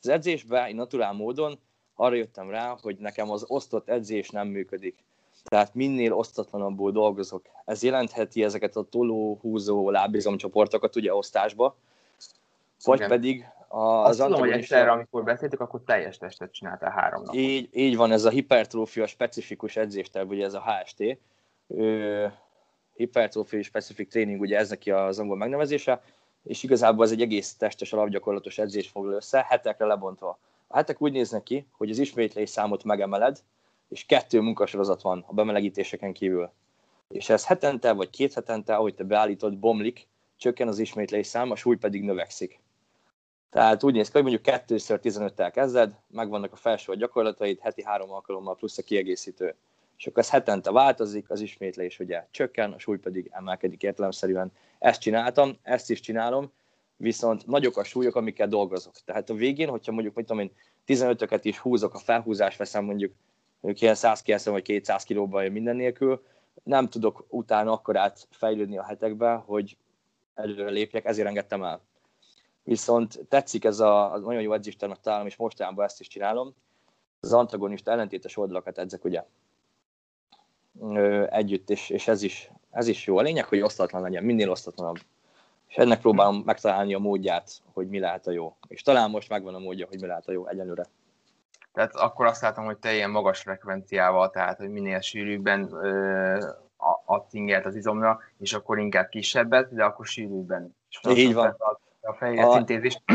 Az 0.00 0.08
edzésben 0.08 0.68
én 0.68 0.74
naturál 0.74 1.12
módon 1.12 1.58
arra 1.94 2.14
jöttem 2.14 2.50
rá, 2.50 2.76
hogy 2.80 2.96
nekem 2.96 3.30
az 3.30 3.44
osztott 3.46 3.88
edzés 3.88 4.30
nem 4.30 4.48
működik. 4.48 5.04
Tehát 5.48 5.74
minél 5.74 6.12
osztatlanabbul 6.12 6.92
dolgozok. 6.92 7.42
Ez 7.64 7.82
jelentheti 7.82 8.44
ezeket 8.44 8.76
a 8.76 8.82
toló-húzó 8.82 9.90
lábizomcsoportokat 9.90 10.96
ugye 10.96 11.14
osztásba, 11.14 11.76
vagy 12.84 12.96
Igen. 12.96 13.08
pedig 13.08 13.46
az 13.68 14.08
Azt 14.08 14.28
tudom, 14.28 14.40
hogy 14.40 14.50
egyszerre, 14.50 14.90
amikor 14.90 15.24
beszéltük, 15.24 15.60
akkor 15.60 15.80
teljes 15.86 16.16
testet 16.16 16.52
csináltál 16.52 16.90
három 16.90 17.22
napot. 17.22 17.40
Így, 17.40 17.68
így 17.72 17.96
van, 17.96 18.12
ez 18.12 18.24
a 18.24 18.30
hipertrófia 18.30 19.06
specifikus 19.06 19.76
edzésterv, 19.76 20.30
ugye 20.30 20.44
ez 20.44 20.54
a 20.54 20.62
HST. 20.62 21.18
Hipertrófia 22.94 23.62
specific 23.62 24.10
training, 24.10 24.40
ugye 24.40 24.58
ez 24.58 24.68
neki 24.68 24.90
az 24.90 25.18
angol 25.18 25.36
megnevezése, 25.36 26.02
és 26.42 26.62
igazából 26.62 27.04
ez 27.04 27.10
egy 27.10 27.22
egész 27.22 27.54
testes 27.54 27.92
alapgyakorlatos 27.92 28.58
edzés 28.58 28.88
foglal 28.88 29.14
össze, 29.14 29.44
hetekre 29.48 29.86
lebontva. 29.86 30.38
A 30.66 30.76
hetek 30.76 31.02
úgy 31.02 31.12
néznek 31.12 31.42
ki, 31.42 31.66
hogy 31.76 31.90
az 31.90 31.98
ismétlés 31.98 32.50
számot 32.50 32.84
megemeled, 32.84 33.38
és 33.88 34.04
kettő 34.06 34.40
munkasorozat 34.40 35.02
van 35.02 35.24
a 35.26 35.34
bemelegítéseken 35.34 36.12
kívül. 36.12 36.50
És 37.08 37.28
ez 37.28 37.46
hetente 37.46 37.92
vagy 37.92 38.10
két 38.10 38.34
hetente, 38.34 38.74
ahogy 38.74 38.94
te 38.94 39.04
beállítod, 39.04 39.58
bomlik, 39.58 40.06
csökken 40.36 40.68
az 40.68 40.78
ismétlés 40.78 41.26
szám, 41.26 41.50
a 41.50 41.56
súly 41.56 41.76
pedig 41.76 42.02
növekszik. 42.02 42.60
Tehát 43.50 43.82
úgy 43.82 43.94
néz 43.94 44.06
ki, 44.06 44.12
hogy 44.12 44.22
mondjuk 44.22 44.56
2x15-tel 44.66 45.50
kezded, 45.52 45.94
megvannak 46.10 46.52
a 46.52 46.56
felső 46.56 46.96
gyakorlataid, 46.96 47.58
heti 47.60 47.82
három 47.82 48.10
alkalommal 48.10 48.56
plusz 48.56 48.78
a 48.78 48.82
kiegészítő. 48.82 49.54
És 49.96 50.06
akkor 50.06 50.22
ez 50.22 50.30
hetente 50.30 50.70
változik, 50.70 51.30
az 51.30 51.40
ismétlés 51.40 51.98
ugye 51.98 52.26
csökken, 52.30 52.72
a 52.72 52.78
súly 52.78 52.98
pedig 52.98 53.30
emelkedik 53.32 53.82
értelemszerűen. 53.82 54.52
Ezt 54.78 55.00
csináltam, 55.00 55.56
ezt 55.62 55.90
is 55.90 56.00
csinálom, 56.00 56.52
viszont 56.96 57.46
nagyok 57.46 57.76
a 57.76 57.84
súlyok, 57.84 58.16
amikkel 58.16 58.48
dolgozok. 58.48 58.94
Tehát 59.04 59.30
a 59.30 59.34
végén, 59.34 59.68
hogyha 59.68 59.92
mondjuk, 59.92 60.14
mit 60.14 60.26
tudom 60.26 60.42
én, 60.42 60.50
15-öket 60.86 61.40
is 61.42 61.58
húzok, 61.58 61.94
a 61.94 61.98
felhúzás 61.98 62.56
veszem 62.56 62.84
mondjuk 62.84 63.12
ilyen 63.60 63.94
190 63.94 64.54
vagy 64.54 64.62
200 64.62 65.04
kilóban 65.04 65.52
minden 65.52 65.76
nélkül, 65.76 66.22
nem 66.62 66.88
tudok 66.88 67.26
utána 67.28 67.72
akkor 67.72 67.96
át 67.96 68.28
fejlődni 68.30 68.78
a 68.78 68.82
hetekbe, 68.82 69.34
hogy 69.34 69.76
előre 70.34 70.70
lépjek, 70.70 71.04
ezért 71.04 71.28
engedtem 71.28 71.62
el. 71.62 71.80
Viszont 72.62 73.20
tetszik 73.28 73.64
ez 73.64 73.80
a, 73.80 74.12
a 74.12 74.18
nagyon 74.18 74.42
jó 74.42 74.52
edzéstermet 74.52 75.00
találom, 75.00 75.26
és 75.26 75.36
mostanában 75.36 75.84
ezt 75.84 76.00
is 76.00 76.08
csinálom. 76.08 76.54
Az 77.20 77.32
antagonista 77.32 77.90
ellentétes 77.90 78.36
oldalakat 78.36 78.78
edzek, 78.78 79.04
ugye? 79.04 79.24
Ö, 80.80 81.26
együtt, 81.30 81.70
és, 81.70 81.90
és 81.90 82.08
ez, 82.08 82.22
is, 82.22 82.50
ez 82.70 82.88
is 82.88 83.06
jó. 83.06 83.18
A 83.18 83.22
lényeg, 83.22 83.44
hogy 83.44 83.60
osztatlan 83.60 84.02
legyen, 84.02 84.24
minél 84.24 84.50
osztatlanabb. 84.50 84.98
és 85.66 85.76
ennek 85.76 86.00
próbálom 86.00 86.42
megtalálni 86.44 86.94
a 86.94 86.98
módját, 86.98 87.62
hogy 87.72 87.88
mi 87.88 87.98
lehet 87.98 88.26
a 88.26 88.30
jó. 88.30 88.56
És 88.68 88.82
talán 88.82 89.10
most 89.10 89.28
megvan 89.28 89.54
a 89.54 89.58
módja, 89.58 89.86
hogy 89.86 90.00
mi 90.00 90.06
lehet 90.06 90.28
a 90.28 90.32
jó 90.32 90.46
egyelőre. 90.46 90.86
Tehát 91.78 91.96
akkor 91.96 92.26
azt 92.26 92.42
látom, 92.42 92.64
hogy 92.64 92.78
te 92.78 92.94
ilyen 92.94 93.10
magas 93.10 93.40
frekvenciával, 93.40 94.30
tehát 94.30 94.58
hogy 94.58 94.68
minél 94.68 95.00
sűrűbben 95.00 95.72
ad 97.04 97.24
ingert 97.30 97.66
az 97.66 97.74
izomra, 97.74 98.20
és 98.38 98.52
akkor 98.52 98.78
inkább 98.78 99.08
kisebbet, 99.08 99.74
de 99.74 99.84
akkor 99.84 100.06
sűrűbben. 100.06 100.76
És 100.90 101.00
Így 101.16 101.34
van. 101.34 101.56
A, 101.58 101.80
a 102.00 102.12
fejlesztintézés. 102.12 103.02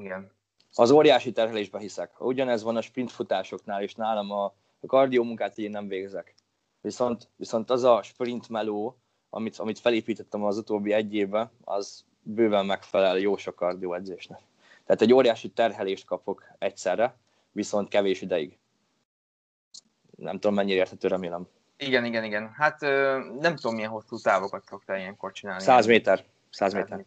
Igen. 0.00 0.30
Az 0.74 0.90
óriási 0.90 1.32
terhelésbe 1.32 1.78
hiszek. 1.78 2.20
Ugyanez 2.20 2.62
van 2.62 2.76
a 2.76 2.80
sprint 2.80 3.12
futásoknál, 3.12 3.82
és 3.82 3.94
nálam 3.94 4.30
a, 4.30 4.44
a 4.80 4.86
kardió 4.86 5.22
munkát 5.22 5.58
én 5.58 5.70
nem 5.70 5.88
végzek. 5.88 6.34
Viszont, 6.80 7.28
viszont 7.36 7.70
az 7.70 7.84
a 7.84 8.02
sprint 8.02 8.48
meló, 8.48 8.98
amit, 9.30 9.56
amit 9.56 9.78
felépítettem 9.78 10.44
az 10.44 10.58
utóbbi 10.58 10.92
egy 10.92 11.14
évben, 11.14 11.50
az 11.64 12.04
bőven 12.22 12.66
megfelel 12.66 13.18
jó 13.18 13.36
sok 13.36 13.76
edzésnek. 13.90 14.40
Tehát 14.88 15.02
egy 15.02 15.12
óriási 15.12 15.48
terhelést 15.48 16.06
kapok 16.06 16.44
egyszerre, 16.58 17.16
viszont 17.52 17.88
kevés 17.88 18.20
ideig. 18.20 18.58
Nem 20.16 20.34
tudom, 20.34 20.54
mennyire 20.54 20.78
érthető, 20.78 21.08
remélem. 21.08 21.48
Igen, 21.76 22.04
igen, 22.04 22.24
igen. 22.24 22.52
Hát 22.52 22.80
nem 23.40 23.56
tudom, 23.56 23.74
milyen 23.74 23.90
hosszú 23.90 24.16
távokat 24.16 24.64
szoktál 24.64 24.98
ilyenkor 24.98 25.32
csinálni. 25.32 25.62
100 25.62 25.86
méter. 25.86 26.24
100 26.50 26.72
méter. 26.72 27.04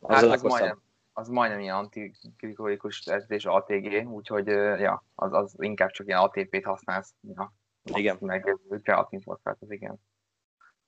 Az 0.00 0.20
hát 0.20 0.30
az 0.30 0.42
majdnem, 0.42 0.82
az 1.12 1.28
majdnem 1.28 1.60
ilyen 1.60 1.74
antikrikolikus 1.74 3.06
edzés 3.06 3.44
ATG, 3.44 4.08
úgyhogy 4.08 4.46
ja, 4.46 5.04
az, 5.14 5.32
az 5.32 5.54
inkább 5.58 5.90
csak 5.90 6.06
ilyen 6.06 6.18
ATP-t 6.18 6.64
használsz. 6.64 7.14
Ja. 7.36 7.54
Igen. 7.84 8.16
Meg 8.20 8.56
kreatin 8.82 9.20
foszfát, 9.20 9.56
az 9.60 9.70
igen. 9.70 10.00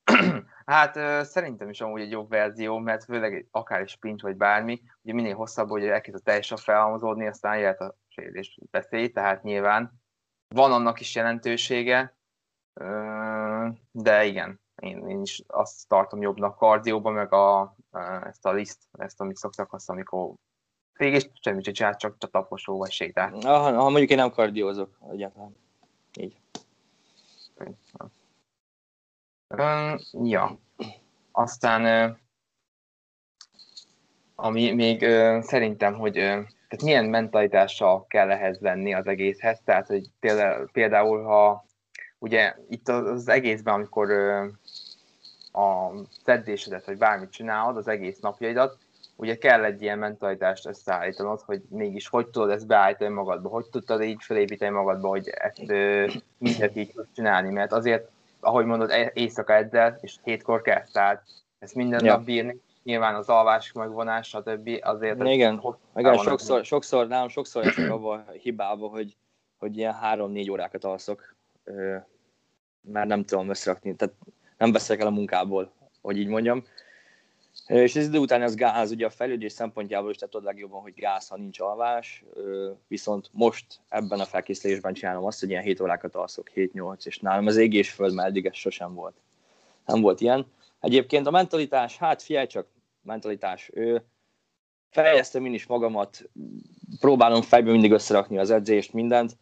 hát 0.66 1.24
szerintem 1.26 1.68
is 1.68 1.80
amúgy 1.80 2.00
egy 2.00 2.10
jobb 2.10 2.28
verzió, 2.28 2.78
mert 2.78 3.04
főleg 3.04 3.46
akár 3.50 3.82
is 3.82 3.90
sprint 3.90 4.20
vagy 4.20 4.36
bármi, 4.36 4.82
ugye 5.02 5.12
minél 5.12 5.34
hosszabb, 5.34 5.68
hogy 5.68 5.84
elkezd 5.84 6.16
a 6.16 6.20
teljesen 6.20 6.56
felhalmozódni, 6.56 7.26
aztán 7.26 7.58
jöhet 7.58 7.80
a 7.80 7.96
sérülés 8.08 8.58
veszély, 8.70 9.10
tehát 9.10 9.42
nyilván 9.42 10.02
van 10.48 10.72
annak 10.72 11.00
is 11.00 11.14
jelentősége, 11.14 12.16
de 13.90 14.24
igen, 14.24 14.60
én, 14.82 15.08
én 15.08 15.20
is 15.20 15.42
azt 15.46 15.88
tartom 15.88 16.22
jobbnak 16.22 16.56
kardióban, 16.56 17.12
meg 17.12 17.32
a, 17.32 17.76
ezt 18.24 18.46
a 18.46 18.52
liszt, 18.52 18.82
ezt, 18.92 19.20
amit 19.20 19.36
szoktak 19.36 19.72
azt, 19.72 19.90
amikor 19.90 20.32
végig 20.92 21.30
semmit 21.40 21.64
sem 21.64 21.72
csinál, 21.72 21.96
csak, 21.96 22.18
csak 22.18 22.30
taposó 22.30 22.78
vagy 22.78 22.90
sétál. 22.90 23.30
Ha, 23.42 23.58
ha 23.58 23.88
mondjuk 23.88 24.10
én 24.10 24.16
nem 24.16 24.30
kardiózok 24.30 24.98
egyáltalán. 25.10 25.56
Így. 26.16 26.36
Um, 29.60 30.26
ja. 30.26 30.58
Aztán 31.32 32.16
ami 34.34 34.72
még 34.72 35.02
uh, 35.02 35.40
szerintem, 35.40 35.94
hogy 35.94 36.16
uh, 36.16 36.24
tehát 36.68 36.82
milyen 36.82 37.04
mentalitással 37.04 38.06
kell 38.06 38.30
ehhez 38.30 38.58
lenni 38.60 38.94
az 38.94 39.06
egészhez, 39.06 39.60
tehát 39.64 39.86
hogy 39.86 40.10
például, 40.72 41.22
ha 41.22 41.64
ugye 42.18 42.54
itt 42.68 42.88
az 42.88 43.28
egészben, 43.28 43.74
amikor 43.74 44.10
uh, 44.10 44.46
a 45.64 45.92
szedésedet, 46.24 46.84
vagy 46.86 46.98
bármit 46.98 47.30
csinálod, 47.30 47.76
az 47.76 47.88
egész 47.88 48.18
napjaidat, 48.18 48.78
ugye 49.16 49.38
kell 49.38 49.64
egy 49.64 49.82
ilyen 49.82 49.98
mentalitást 49.98 50.66
összeállítanod, 50.66 51.40
hogy 51.40 51.62
mégis 51.68 52.08
hogy 52.08 52.28
tudod 52.28 52.50
ezt 52.50 52.66
beállítani 52.66 53.14
magadba, 53.14 53.48
hogy 53.48 53.66
tudtad 53.70 54.02
így 54.02 54.22
felépíteni 54.22 54.74
magadba, 54.74 55.08
hogy 55.08 55.28
ezt 55.28 55.58
mindent 56.38 56.76
így 56.76 56.92
tudsz 56.94 57.08
csinálni, 57.14 57.52
mert 57.52 57.72
azért 57.72 58.08
ahogy 58.44 58.64
mondod, 58.64 58.90
éjszaka 59.12 59.52
edzel, 59.52 59.98
és 60.00 60.16
hétkor 60.22 60.62
kezd, 60.62 60.92
tehát 60.92 61.24
ezt 61.58 61.74
minden 61.74 62.04
ja. 62.04 62.12
nap 62.12 62.24
bírni, 62.24 62.60
nyilván 62.82 63.14
az 63.14 63.28
alvás 63.28 63.72
megvonás, 63.72 64.28
stb. 64.28 64.70
azért... 64.80 65.22
Igen, 65.22 65.62
igen 65.96 66.18
sokszor, 66.18 66.64
sokszor, 66.64 67.08
nálam 67.08 67.28
sokszor 67.28 67.66
esek 67.66 67.90
abba 67.90 68.12
a 68.12 68.30
hibába, 68.30 68.88
hogy, 68.88 69.16
hogy 69.58 69.76
ilyen 69.76 69.94
három-négy 69.94 70.50
órákat 70.50 70.84
alszok, 70.84 71.34
mert 72.80 73.08
nem 73.08 73.24
tudom 73.24 73.48
összerakni, 73.48 73.94
tehát 73.94 74.14
nem 74.58 74.72
veszek 74.72 75.00
el 75.00 75.06
a 75.06 75.10
munkából, 75.10 75.72
hogy 76.02 76.18
így 76.18 76.28
mondjam. 76.28 76.64
És 77.66 77.96
az 77.96 78.06
idő 78.06 78.18
után 78.18 78.42
ez 78.42 78.54
gáz, 78.54 78.90
ugye 78.90 79.06
a 79.06 79.10
fejlődés 79.10 79.52
szempontjából 79.52 80.10
is 80.10 80.16
tudod 80.16 80.44
legjobban, 80.44 80.80
hogy 80.80 80.94
gáz, 80.94 81.28
ha 81.28 81.36
nincs 81.36 81.60
alvás, 81.60 82.24
viszont 82.88 83.28
most 83.32 83.66
ebben 83.88 84.20
a 84.20 84.24
felkészülésben 84.24 84.94
csinálom 84.94 85.24
azt, 85.24 85.40
hogy 85.40 85.50
ilyen 85.50 85.62
7 85.62 85.80
órákat 85.80 86.14
alszok, 86.14 86.50
7-8, 86.54 87.06
és 87.06 87.18
nálam 87.18 87.46
az 87.46 87.56
égés 87.56 87.90
föld, 87.90 88.14
mert 88.14 88.28
eddig 88.28 88.46
ez 88.46 88.54
sosem 88.54 88.94
volt. 88.94 89.16
Nem 89.86 90.00
volt 90.00 90.20
ilyen. 90.20 90.46
Egyébként 90.80 91.26
a 91.26 91.30
mentalitás, 91.30 91.96
hát 91.96 92.22
figyelj 92.22 92.46
csak, 92.46 92.66
mentalitás, 93.02 93.70
ő, 93.72 94.04
fejeztem 94.90 95.46
én 95.46 95.54
is 95.54 95.66
magamat, 95.66 96.30
próbálom 97.00 97.42
fejbe 97.42 97.70
mindig 97.70 97.92
összerakni 97.92 98.38
az 98.38 98.50
edzést, 98.50 98.92
mindent, 98.92 99.36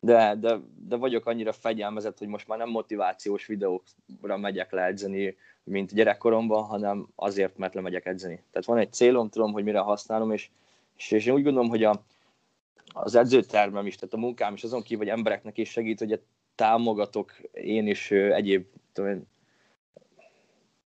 de, 0.00 0.34
de, 0.40 0.60
de 0.88 0.96
vagyok 0.96 1.26
annyira 1.26 1.52
fegyelmezett, 1.52 2.18
hogy 2.18 2.28
most 2.28 2.48
már 2.48 2.58
nem 2.58 2.68
motivációs 2.68 3.46
videókra 3.46 4.36
megyek 4.36 4.72
le 4.72 4.82
edzeni, 4.82 5.36
mint 5.66 5.94
gyerekkoromban, 5.94 6.64
hanem 6.64 7.06
azért, 7.14 7.56
mert 7.56 7.74
lemegyek 7.74 8.06
edzeni. 8.06 8.42
Tehát 8.50 8.66
van 8.66 8.78
egy 8.78 8.92
célom, 8.92 9.28
tudom, 9.28 9.52
hogy 9.52 9.64
mire 9.64 9.78
használom, 9.78 10.32
és, 10.32 10.48
és, 10.96 11.10
és 11.10 11.26
én 11.26 11.34
úgy 11.34 11.42
gondolom, 11.42 11.68
hogy 11.68 11.84
a, 11.84 12.04
az 12.86 13.14
edzőtermem 13.14 13.86
is, 13.86 13.94
tehát 13.94 14.14
a 14.14 14.18
munkám 14.18 14.54
is 14.54 14.64
azon 14.64 14.82
kívül, 14.82 15.04
hogy 15.04 15.16
embereknek 15.16 15.58
is 15.58 15.70
segít, 15.70 15.98
hogy 15.98 16.20
támogatok 16.54 17.32
én 17.52 17.86
is 17.86 18.10
egyéb 18.10 18.66
tudom, 18.92 19.26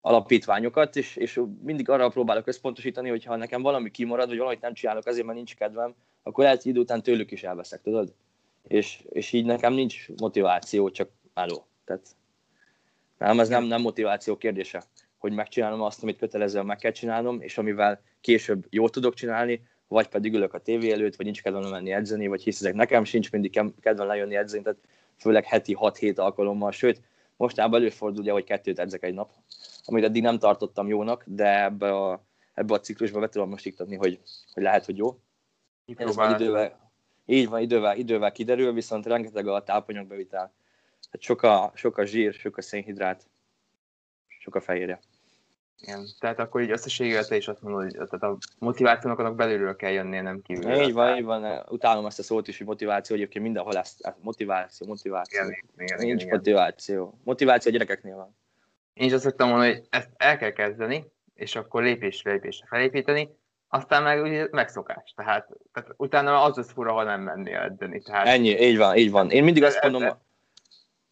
alapítványokat, 0.00 0.96
és, 0.96 1.16
és 1.16 1.40
mindig 1.62 1.88
arra 1.88 2.08
próbálok 2.08 2.46
összpontosítani, 2.46 3.08
hogy 3.08 3.24
ha 3.24 3.36
nekem 3.36 3.62
valami 3.62 3.90
kimarad, 3.90 4.28
vagy 4.28 4.38
valamit 4.38 4.60
nem 4.60 4.74
csinálok 4.74 5.06
azért, 5.06 5.24
mert 5.24 5.36
nincs 5.36 5.56
kedvem, 5.56 5.94
akkor 6.22 6.44
lehet, 6.44 6.62
hogy 6.62 6.70
idő 6.70 6.80
után 6.80 7.02
tőlük 7.02 7.30
is 7.30 7.42
elveszek, 7.42 7.82
tudod? 7.82 8.12
És, 8.68 9.04
és 9.10 9.32
így 9.32 9.44
nekem 9.44 9.72
nincs 9.72 10.08
motiváció, 10.16 10.90
csak 10.90 11.08
álló. 11.34 11.66
Tehát 11.84 12.16
nem, 13.18 13.40
ez 13.40 13.48
nem, 13.48 13.64
nem 13.64 13.80
motiváció 13.80 14.36
kérdése, 14.36 14.84
hogy 15.18 15.32
megcsinálom 15.32 15.82
azt, 15.82 16.02
amit 16.02 16.18
kötelezően 16.18 16.66
meg 16.66 16.76
kell 16.76 16.90
csinálnom, 16.90 17.40
és 17.40 17.58
amivel 17.58 18.00
később 18.20 18.66
jól 18.70 18.90
tudok 18.90 19.14
csinálni, 19.14 19.62
vagy 19.88 20.08
pedig 20.08 20.34
ülök 20.34 20.54
a 20.54 20.58
tévé 20.58 20.92
előtt, 20.92 21.16
vagy 21.16 21.24
nincs 21.24 21.42
kedvem 21.42 21.70
menni 21.70 21.92
edzeni, 21.92 22.26
vagy 22.26 22.42
hiszek 22.42 22.74
nekem 22.74 23.04
sincs 23.04 23.30
mindig 23.30 23.62
kedvem 23.80 24.06
lejönni 24.06 24.36
edzeni, 24.36 24.62
tehát 24.62 24.78
főleg 25.16 25.44
heti 25.44 25.76
6-7 25.80 26.16
alkalommal, 26.16 26.72
sőt, 26.72 27.00
mostában 27.36 27.80
előfordul 27.80 28.20
ugye, 28.20 28.32
hogy 28.32 28.44
kettőt 28.44 28.78
edzek 28.78 29.02
egy 29.02 29.14
nap, 29.14 29.30
amit 29.84 30.04
eddig 30.04 30.22
nem 30.22 30.38
tartottam 30.38 30.88
jónak, 30.88 31.24
de 31.26 31.64
ebbe 31.64 31.96
a, 31.96 32.24
ebbe 32.54 32.74
a 32.74 32.80
ciklusba 32.80 33.20
be 33.20 33.28
tudom 33.28 33.48
most 33.48 33.66
iktatni, 33.66 33.96
hogy, 33.96 34.20
hogy 34.52 34.62
lehet, 34.62 34.84
hogy 34.84 34.96
jó. 34.96 35.18
Ez 35.96 36.16
idővel, 36.34 36.90
így 37.26 37.48
van, 37.48 37.60
idővel, 37.60 37.96
idővel 37.96 38.32
kiderül, 38.32 38.72
viszont 38.72 39.06
rengeteg 39.06 39.46
a 39.46 39.62
tápanyagbevitel, 39.62 40.52
Hát 41.10 41.20
sok 41.20 41.42
a, 41.42 41.72
sok 41.74 41.98
a 41.98 42.04
zsír, 42.04 42.32
sok 42.32 42.56
a 42.56 42.62
szénhidrát, 42.62 43.26
sok 44.38 44.54
a 44.54 44.60
fehérje. 44.60 45.00
Igen, 45.80 46.06
tehát 46.18 46.38
akkor 46.38 46.60
így 46.60 46.70
összességében 46.70 47.24
te 47.28 47.36
is 47.36 47.48
azt 47.48 47.62
mondod, 47.62 47.82
hogy 47.82 47.92
tehát 47.92 48.22
a 48.22 48.38
motivációnak 48.58 49.18
annak 49.18 49.34
belülről 49.34 49.76
kell 49.76 49.90
jönnie, 49.90 50.22
nem 50.22 50.42
kívül. 50.42 50.72
Így 50.72 50.92
van, 50.92 51.16
így 51.16 51.24
van. 51.24 51.64
Utálom 51.68 52.06
ezt 52.06 52.18
a 52.18 52.22
szót 52.22 52.48
is, 52.48 52.58
hogy 52.58 52.66
motiváció, 52.66 53.16
egyébként 53.16 53.44
mindenhol 53.44 53.76
ezt, 53.76 54.14
motiváció, 54.20 54.86
motiváció. 54.86 55.44
Igen, 55.44 55.62
igen, 55.76 55.98
Nincs 55.98 56.22
igen. 56.22 56.36
motiváció. 56.36 57.18
Motiváció 57.24 57.70
a 57.70 57.72
gyerekeknél 57.72 58.16
van. 58.16 58.36
Én 58.94 59.06
is 59.06 59.12
azt 59.12 59.22
szoktam 59.22 59.48
mondani, 59.48 59.72
hogy 59.72 59.86
ezt 59.90 60.10
el 60.16 60.36
kell 60.38 60.50
kezdeni, 60.50 61.04
és 61.34 61.56
akkor 61.56 61.82
lépésre 61.82 62.32
lépésre 62.32 62.66
felépíteni, 62.66 63.28
aztán 63.68 64.02
meg 64.02 64.22
ugye 64.22 64.48
megszokás. 64.50 65.12
Tehát, 65.16 65.48
tehát 65.72 65.94
utána 65.96 66.42
az 66.42 66.58
az 66.58 66.70
fura, 66.70 66.92
ha 66.92 67.02
nem 67.02 67.20
mennél 67.20 67.58
edzeni. 67.58 68.02
Tehát... 68.02 68.26
Ennyi, 68.26 68.60
így 68.60 68.76
van, 68.76 68.96
így 68.96 69.10
van. 69.10 69.30
Én 69.30 69.44
mindig 69.44 69.62
azt 69.62 69.82
mondom, 69.82 70.18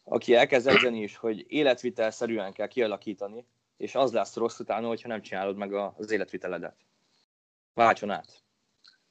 aki 0.08 0.34
elkezd 0.34 0.68
edzeni 0.68 1.02
is, 1.02 1.16
hogy 1.16 1.44
életvitelszerűen 1.48 2.52
kell 2.52 2.66
kialakítani, 2.66 3.46
és 3.76 3.94
az 3.94 4.12
lesz 4.12 4.36
rossz 4.36 4.58
utána, 4.58 4.88
hogyha 4.88 5.08
nem 5.08 5.20
csinálod 5.20 5.56
meg 5.56 5.72
az 5.72 6.10
életviteledet. 6.10 6.76
Váltson 7.74 8.10
át. 8.10 8.42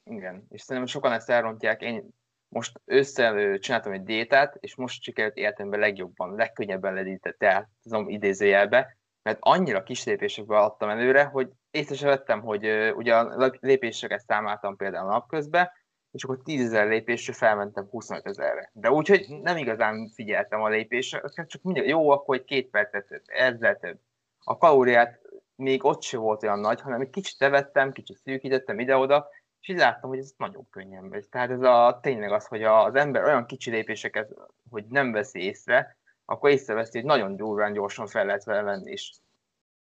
Igen, 0.04 0.46
és 0.50 0.60
szerintem 0.62 0.92
sokan 0.92 1.12
ezt 1.12 1.30
elrontják. 1.30 1.82
Én 1.82 2.08
most 2.48 2.80
össze 2.84 3.56
csináltam 3.58 3.92
egy 3.92 4.02
diétát, 4.02 4.56
és 4.60 4.74
most 4.74 5.02
sikerült 5.02 5.36
életemben 5.36 5.80
legjobban, 5.80 6.34
legkönnyebben 6.34 6.94
ledített 6.94 7.42
el, 7.42 7.70
tudom 7.82 8.08
idézőjelbe, 8.08 8.96
mert 9.22 9.38
annyira 9.40 9.82
kis 9.82 10.04
lépésekből 10.04 10.58
adtam 10.58 10.88
előre, 10.88 11.24
hogy 11.24 11.48
észre 11.70 11.94
sem 11.94 12.08
vettem, 12.08 12.40
hogy 12.40 12.66
uh, 12.66 12.96
ugye 12.96 13.16
a 13.16 13.52
lépéseket 13.60 14.24
számáltam 14.26 14.76
például 14.76 15.10
napközben, 15.10 15.70
és 16.16 16.24
akkor 16.24 16.42
10 16.42 16.64
ezer 16.64 16.88
lépésre 16.88 17.32
felmentem 17.32 17.88
25 17.90 18.26
ezerre. 18.26 18.70
De 18.72 18.90
úgyhogy 18.90 19.26
nem 19.42 19.56
igazán 19.56 20.08
figyeltem 20.14 20.62
a 20.62 20.68
lépésre, 20.68 21.22
csak 21.46 21.62
mindig 21.62 21.88
jó, 21.88 22.10
akkor 22.10 22.36
egy 22.36 22.44
két 22.44 22.70
percet 22.70 23.22
ezzel 23.26 23.78
több. 23.78 23.98
A 24.44 24.58
kalóriát 24.58 25.20
még 25.56 25.84
ott 25.84 26.02
se 26.02 26.16
volt 26.16 26.42
olyan 26.42 26.58
nagy, 26.58 26.80
hanem 26.80 27.00
egy 27.00 27.10
kicsit 27.10 27.38
tevettem, 27.38 27.92
kicsit 27.92 28.16
szűkítettem 28.16 28.78
ide-oda, 28.78 29.28
és 29.60 29.68
így 29.68 29.76
láttam, 29.76 30.10
hogy 30.10 30.18
ez 30.18 30.34
nagyon 30.36 30.66
könnyen 30.70 31.04
megy. 31.04 31.28
Tehát 31.28 31.50
ez 31.50 31.62
a, 31.62 31.98
tényleg 32.02 32.32
az, 32.32 32.46
hogy 32.46 32.62
az 32.62 32.94
ember 32.94 33.24
olyan 33.24 33.46
kicsi 33.46 33.70
lépéseket, 33.70 34.30
hogy 34.70 34.84
nem 34.88 35.12
veszi 35.12 35.40
észre, 35.40 35.98
akkor 36.24 36.50
észreveszi, 36.50 36.98
hogy 36.98 37.06
nagyon 37.06 37.36
durván 37.36 37.72
gyorsan 37.72 38.06
fel 38.06 38.26
lehet 38.26 38.44
vele 38.44 38.62
menni 38.62 38.92
is. 38.92 39.14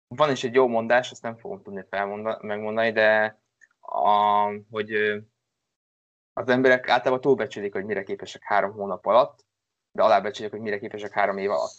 van 0.08 0.30
is 0.30 0.44
egy 0.44 0.54
jó 0.54 0.66
mondás, 0.66 1.10
azt 1.10 1.22
nem 1.22 1.36
fogom 1.36 1.62
tudni 1.62 1.84
felmondani, 1.90 2.46
megmondani, 2.46 2.92
de 2.92 3.38
a, 3.80 4.44
hogy 4.70 5.22
az 6.40 6.48
emberek 6.48 6.88
általában 6.88 7.20
túlbecsülik, 7.20 7.72
hogy 7.72 7.84
mire 7.84 8.02
képesek 8.02 8.42
három 8.42 8.72
hónap 8.72 9.06
alatt, 9.06 9.44
de 9.92 10.02
alábecsülik, 10.02 10.50
hogy 10.50 10.60
mire 10.60 10.78
képesek 10.78 11.12
három 11.12 11.38
év 11.38 11.50
alatt. 11.50 11.74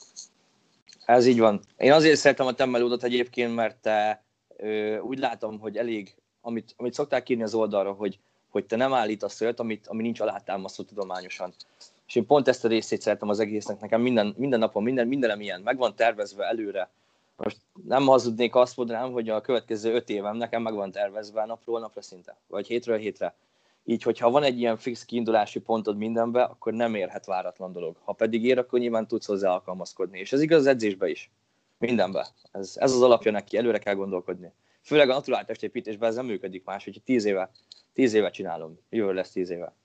Ez 1.05 1.25
így 1.25 1.39
van. 1.39 1.61
Én 1.77 1.91
azért 1.91 2.19
szeretem 2.19 2.47
a 2.47 2.53
temmelódot 2.53 3.03
egyébként, 3.03 3.55
mert 3.55 3.77
te, 3.77 4.23
ö, 4.57 4.97
úgy 4.97 5.19
látom, 5.19 5.59
hogy 5.59 5.77
elég, 5.77 6.15
amit, 6.41 6.73
amit 6.77 6.93
szokták 6.93 7.29
írni 7.29 7.43
az 7.43 7.53
oldalra, 7.53 7.91
hogy, 7.91 8.19
hogy 8.49 8.65
te 8.65 8.75
nem 8.75 8.93
állítasz 8.93 9.41
olyat, 9.41 9.59
amit, 9.59 9.87
ami 9.87 10.01
nincs 10.01 10.19
alátámasztva 10.19 10.83
tudományosan. 10.83 11.53
És 12.07 12.15
én 12.15 12.25
pont 12.25 12.47
ezt 12.47 12.65
a 12.65 12.67
részét 12.67 13.01
szeretem 13.01 13.29
az 13.29 13.39
egésznek. 13.39 13.79
Nekem 13.79 14.01
minden, 14.01 14.33
minden 14.37 14.59
napon, 14.59 14.83
minden, 14.83 15.07
mindenem 15.07 15.41
ilyen. 15.41 15.61
Meg 15.61 15.77
van 15.77 15.95
tervezve 15.95 16.45
előre. 16.45 16.89
Most 17.35 17.57
nem 17.87 18.05
hazudnék, 18.05 18.55
azt 18.55 18.77
mondanám, 18.77 19.11
hogy 19.11 19.29
a 19.29 19.41
következő 19.41 19.93
öt 19.93 20.09
évem 20.09 20.35
nekem 20.35 20.61
meg 20.61 20.73
van 20.73 20.91
tervezve 20.91 21.45
napról 21.45 21.79
napra 21.79 22.01
szinte, 22.01 22.37
vagy 22.47 22.67
hétről 22.67 22.97
hétre. 22.97 23.35
Így, 23.83 24.03
hogyha 24.03 24.29
van 24.29 24.43
egy 24.43 24.59
ilyen 24.59 24.77
fix 24.77 25.05
kiindulási 25.05 25.59
pontod 25.59 25.97
mindenbe, 25.97 26.43
akkor 26.43 26.73
nem 26.73 26.95
érhet 26.95 27.25
váratlan 27.25 27.71
dolog. 27.71 27.97
Ha 28.03 28.13
pedig 28.13 28.45
ér, 28.45 28.57
akkor 28.57 28.79
nyilván 28.79 29.07
tudsz 29.07 29.25
hozzá 29.25 29.51
alkalmazkodni. 29.51 30.19
És 30.19 30.31
ez 30.31 30.41
igaz 30.41 30.59
az 30.59 30.65
edzésbe 30.65 31.09
is. 31.09 31.31
Mindenbe. 31.77 32.27
Ez, 32.51 32.73
ez 32.79 32.91
az 32.91 33.01
alapja 33.01 33.31
neki, 33.31 33.57
előre 33.57 33.79
kell 33.79 33.95
gondolkodni. 33.95 34.53
Főleg 34.81 35.09
a 35.09 35.13
naturál 35.13 35.45
testépítésben 35.45 36.09
ez 36.09 36.15
nem 36.15 36.25
működik 36.25 36.63
más, 36.63 36.83
hogy 36.83 37.01
tíz 37.05 37.25
éve, 37.25 37.51
tíz 37.93 38.13
éve 38.13 38.29
csinálom. 38.29 38.79
Jövő 38.89 39.13
lesz 39.13 39.31
tíz 39.31 39.49
éve. 39.49 39.75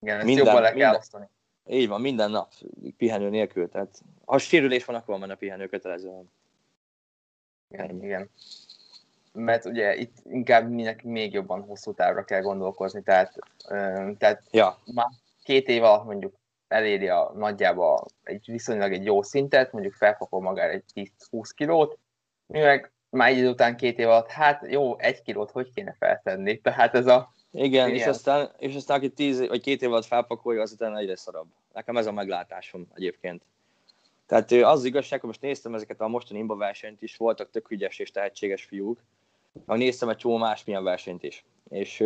Igen, 0.00 0.16
ezt 0.16 0.26
minden, 0.26 0.44
jobban 0.44 0.62
le 0.62 0.72
kell 0.72 0.94
osztani. 0.94 1.28
Így 1.68 1.88
van, 1.88 2.00
minden 2.00 2.30
nap, 2.30 2.52
pihenő 2.96 3.28
nélkül. 3.28 3.68
Tehát, 3.68 4.02
ha 4.24 4.38
sérülés 4.38 4.84
van, 4.84 4.96
akkor 4.96 5.18
van 5.18 5.30
a 5.30 5.34
pihenő 5.34 5.66
kötelezően. 5.66 6.30
Igen, 7.70 8.02
igen. 8.02 8.30
Mert 9.34 9.64
ugye 9.64 9.96
itt 9.96 10.16
inkább 10.28 10.70
mindenki 10.70 11.08
még 11.08 11.32
jobban 11.32 11.62
hosszú 11.62 11.92
távra 11.92 12.24
kell 12.24 12.40
gondolkozni, 12.40 13.02
tehát, 13.02 13.38
tehát 14.18 14.42
ja. 14.50 14.78
már 14.94 15.06
két 15.42 15.68
év 15.68 15.82
alatt 15.82 16.04
mondjuk 16.04 16.34
eléri 16.68 17.08
a 17.08 17.32
nagyjából 17.36 18.06
egy 18.22 18.44
viszonylag 18.46 18.92
egy 18.92 19.04
jó 19.04 19.22
szintet, 19.22 19.72
mondjuk 19.72 19.94
felfakol 19.94 20.40
magára 20.40 20.72
egy 20.72 21.10
10-20 21.30 21.50
kilót, 21.54 21.98
mi 22.46 22.60
meg 22.60 22.92
már 23.08 23.28
egy 23.28 23.46
után 23.46 23.76
két 23.76 23.98
év 23.98 24.08
alatt, 24.08 24.28
hát 24.28 24.66
jó, 24.70 24.98
egy 24.98 25.22
kilót 25.22 25.50
hogy 25.50 25.72
kéne 25.74 25.96
feltenni, 25.98 26.60
tehát 26.60 26.94
ez 26.94 27.06
a 27.06 27.32
igen, 27.50 27.90
és 27.90 28.06
aztán, 28.06 28.50
és 28.58 28.74
aztán 28.74 28.96
aki 28.96 29.10
tíz 29.10 29.46
vagy 29.46 29.60
két 29.60 29.82
év 29.82 29.90
alatt 29.90 30.04
felpakolja, 30.04 30.62
az 30.62 30.72
utána 30.72 30.98
egyre 30.98 31.16
szarabb. 31.16 31.46
Nekem 31.72 31.96
ez 31.96 32.06
a 32.06 32.12
meglátásom 32.12 32.86
egyébként. 32.94 33.42
Tehát 34.26 34.52
az 34.52 34.84
igazság, 34.84 35.20
hogy 35.20 35.28
most 35.28 35.40
néztem 35.40 35.74
ezeket 35.74 36.00
a 36.00 36.08
mostani 36.08 36.38
imba 36.38 36.56
versenyt 36.56 37.02
is, 37.02 37.16
voltak 37.16 37.50
tök 37.50 37.70
ügyes 37.70 37.98
és 37.98 38.10
tehetséges 38.10 38.64
fiúk, 38.64 39.00
meg 39.66 39.78
néztem 39.78 40.08
egy 40.08 40.16
csomó 40.16 40.36
másmilyen 40.36 40.84
versenyt 40.84 41.22
is. 41.22 41.44
És 41.68 42.00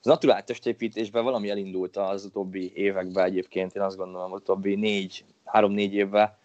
az 0.00 0.06
naturális 0.06 0.44
testépítésben 0.44 1.24
valami 1.24 1.50
elindult 1.50 1.96
az 1.96 2.24
utóbbi 2.24 2.72
években 2.74 3.24
egyébként, 3.24 3.74
én 3.74 3.82
azt 3.82 3.96
gondolom, 3.96 4.32
az 4.32 4.40
utóbbi 4.40 4.74
négy, 4.74 5.24
három-négy 5.44 5.94
évben. 5.94 6.36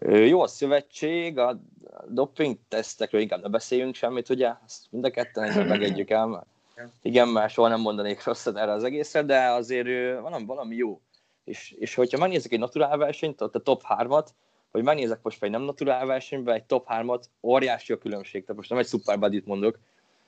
Jó 0.00 0.40
a 0.40 0.46
szövetség, 0.46 1.38
a 1.38 1.60
doping 2.08 2.56
tesztekről 2.68 3.20
inkább 3.20 3.42
ne 3.42 3.48
beszéljünk 3.48 3.94
semmit, 3.94 4.28
ugye? 4.28 4.52
Azt 4.64 4.86
mind 4.90 5.04
a 5.04 5.10
ketten 5.10 5.66
megegyük 5.66 6.10
el, 6.10 6.46
igen, 7.02 7.28
már 7.28 7.50
soha 7.50 7.68
nem 7.68 7.80
mondanék 7.80 8.24
rosszat 8.24 8.56
erre 8.56 8.72
az 8.72 8.84
egészre, 8.84 9.22
de 9.22 9.50
azért 9.50 10.20
valami, 10.20 10.44
valami 10.44 10.76
jó. 10.76 11.00
És, 11.44 11.74
és 11.78 11.94
hogyha 11.94 12.18
megnézek 12.18 12.52
egy 12.52 12.58
naturál 12.58 12.96
versenyt, 12.96 13.40
ott 13.40 13.54
a 13.54 13.58
top 13.58 13.82
3-at, 13.88 14.26
vagy 14.70 14.82
megnézek 14.82 15.22
most 15.22 15.42
egy 15.42 15.50
nem 15.50 15.62
naturál 15.62 16.06
versenyben, 16.06 16.54
egy 16.54 16.64
top 16.64 16.86
3-at, 16.88 17.24
óriási 17.42 17.92
a 17.92 17.98
különbség, 17.98 18.40
tehát 18.40 18.56
most 18.56 18.70
nem 18.70 18.78
egy 18.78 18.86
super 18.86 19.18
buddy 19.18 19.42
mondok, 19.44 19.78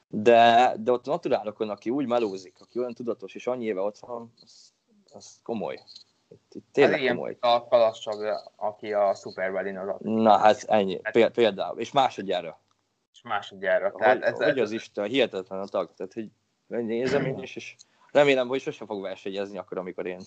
de, 0.08 0.72
de 0.78 0.92
ott 0.92 1.06
a 1.06 1.10
naturálokon, 1.10 1.70
aki 1.70 1.90
úgy 1.90 2.06
melózik, 2.06 2.56
aki 2.60 2.78
olyan 2.78 2.94
tudatos, 2.94 3.34
és 3.34 3.46
annyi 3.46 3.64
éve 3.64 3.80
ott 3.80 3.98
van, 3.98 4.32
az, 4.42 4.72
az 5.12 5.40
komoly. 5.42 5.80
Itt, 6.28 6.54
itt 6.54 6.66
tényleg 6.72 7.04
Ez 7.04 7.08
komoly. 7.08 7.36
a 7.40 7.66
Kalascsag, 7.68 8.24
aki 8.56 8.92
a 8.92 9.14
Super 9.14 9.52
Buddy 9.52 9.76
az 9.76 9.96
Na 9.98 10.36
hát 10.36 10.64
ennyi, 10.66 11.00
például. 11.32 11.78
És 11.78 11.92
másodjára. 11.92 12.60
És 13.12 13.22
másodjára. 13.22 13.92
Tehát 13.92 14.18
hogy, 14.18 14.22
ez, 14.22 14.36
hogy 14.36 14.58
az 14.58 14.70
Isten, 14.70 15.08
hihetetlen 15.08 15.60
a 15.60 15.66
tag. 15.66 15.94
Tehát, 15.94 16.12
hogy 16.12 16.30
nézem 16.66 17.24
én 17.24 17.38
is, 17.38 17.56
és 17.56 17.76
remélem, 18.12 18.48
hogy 18.48 18.60
sosem 18.60 18.86
fog 18.86 19.02
versenyezni 19.02 19.58
akkor, 19.58 19.78
amikor 19.78 20.06
én. 20.06 20.20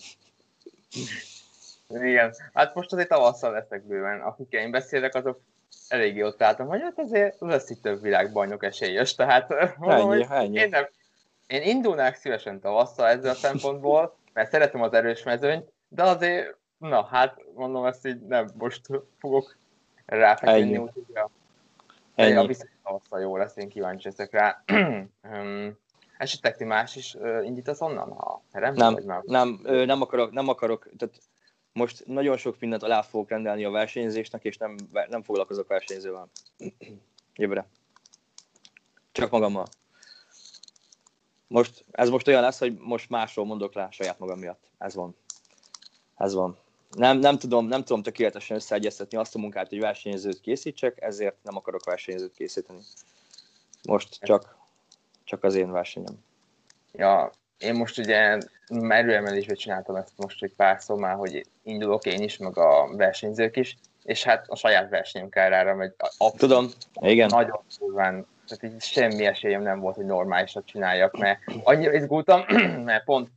Igen, 1.88 2.34
hát 2.52 2.74
most 2.74 2.92
azért 2.92 3.08
tavasszal 3.08 3.52
leszek 3.52 3.82
bőven. 3.82 4.20
Akikkel 4.20 4.60
én 4.60 4.70
beszélek, 4.70 5.14
azok 5.14 5.40
eléggé 5.88 6.22
ott 6.22 6.42
álltam, 6.42 6.66
hogy 6.66 6.80
hát 6.80 6.98
azért 6.98 7.36
lesz 7.40 7.70
itt 7.70 7.82
több 7.82 8.02
világbajnok 8.02 8.64
esélyes, 8.64 9.14
tehát 9.14 9.76
mondom, 9.78 10.10
ennyi, 10.10 10.26
ennyi. 10.30 10.58
Én, 10.58 10.68
nem, 10.68 10.88
én 11.46 11.62
indulnák 11.62 12.14
szívesen 12.14 12.60
tavasszal 12.60 13.06
ezzel 13.06 13.30
a 13.30 13.34
szempontból, 13.34 14.16
mert 14.32 14.50
szeretem 14.50 14.82
az 14.82 14.92
erős 14.92 15.22
mezőnyt, 15.22 15.72
de 15.88 16.02
azért, 16.02 16.56
na 16.78 17.04
hát 17.04 17.36
mondom 17.54 17.84
ezt 17.84 18.06
így 18.06 18.20
nem 18.20 18.48
most 18.54 18.86
fogok 19.18 19.56
ráfeküdni, 20.06 20.76
úgyhogy 20.76 21.04
a, 21.14 21.30
a 22.22 22.46
viszont 22.46 22.70
tavasszal 22.82 23.20
jó 23.20 23.36
lesz, 23.36 23.56
én 23.56 23.68
kíváncsi 23.68 24.08
ezek 24.08 24.32
rá. 24.32 24.62
Esetleg 26.18 26.56
ti 26.56 26.64
más 26.64 26.96
is 26.96 27.14
uh, 27.14 27.44
indítasz 27.44 27.80
onnan, 27.80 28.12
ha 28.12 28.42
terem? 28.52 28.74
Nem, 28.74 28.96
nem, 29.04 29.22
nem, 29.24 29.60
nem, 29.64 30.02
akarok, 30.02 30.32
nem 30.32 30.48
akarok, 30.48 30.88
tehát 30.96 31.14
most 31.76 32.06
nagyon 32.06 32.36
sok 32.36 32.60
mindent 32.60 32.82
alá 32.82 33.02
fogok 33.02 33.28
rendelni 33.28 33.64
a 33.64 33.70
versenyzésnek, 33.70 34.44
és 34.44 34.56
nem, 34.56 34.76
nem 35.08 35.22
foglalkozok 35.22 35.68
versenyzővel. 35.68 36.28
Jövőre. 37.34 37.66
Csak 39.12 39.30
magammal. 39.30 39.66
Most, 41.46 41.84
ez 41.90 42.08
most 42.08 42.28
olyan 42.28 42.42
lesz, 42.42 42.58
hogy 42.58 42.76
most 42.78 43.10
másról 43.10 43.46
mondok 43.46 43.74
rá 43.74 43.90
saját 43.90 44.18
magam 44.18 44.38
miatt. 44.38 44.70
Ez 44.78 44.94
van. 44.94 45.16
Ez 46.16 46.34
van. 46.34 46.58
Nem, 46.90 47.18
nem, 47.18 47.38
tudom, 47.38 47.66
nem 47.66 47.84
tudom 47.84 48.02
tökéletesen 48.02 48.56
összeegyeztetni 48.56 49.16
azt 49.16 49.34
a 49.34 49.38
munkát, 49.38 49.68
hogy 49.68 49.80
versenyzőt 49.80 50.40
készítsek, 50.40 51.02
ezért 51.02 51.36
nem 51.42 51.56
akarok 51.56 51.84
versenyzőt 51.84 52.34
készíteni. 52.34 52.80
Most 53.82 54.18
csak 54.20 54.56
csak 55.26 55.44
az 55.44 55.54
én 55.54 55.70
versenyem. 55.70 56.24
Ja, 56.92 57.30
én 57.58 57.74
most 57.74 57.98
ugye 57.98 58.38
merőemelésben 58.70 59.56
csináltam 59.56 59.96
ezt 59.96 60.12
most 60.16 60.42
egy 60.42 60.52
pár 60.56 60.80
szó 60.80 60.96
már, 60.96 61.14
hogy 61.14 61.46
indulok 61.62 62.04
én 62.06 62.22
is, 62.22 62.36
meg 62.36 62.58
a 62.58 62.88
versenyzők 62.96 63.56
is, 63.56 63.76
és 64.02 64.22
hát 64.22 64.44
a 64.48 64.56
saját 64.56 64.90
versenyem 64.90 65.28
kárára 65.28 65.74
megy. 65.74 65.92
Tudom, 66.36 66.70
igen. 67.00 67.28
Nagyon 67.32 67.60
durván, 67.78 68.26
tehát 68.46 68.74
így 68.74 68.82
semmi 68.82 69.26
esélyem 69.26 69.62
nem 69.62 69.80
volt, 69.80 69.96
hogy 69.96 70.04
normálisat 70.04 70.66
csináljak, 70.66 71.18
mert 71.18 71.40
annyira 71.62 71.92
izgultam, 71.92 72.44
mert 72.84 73.04
pont 73.04 73.28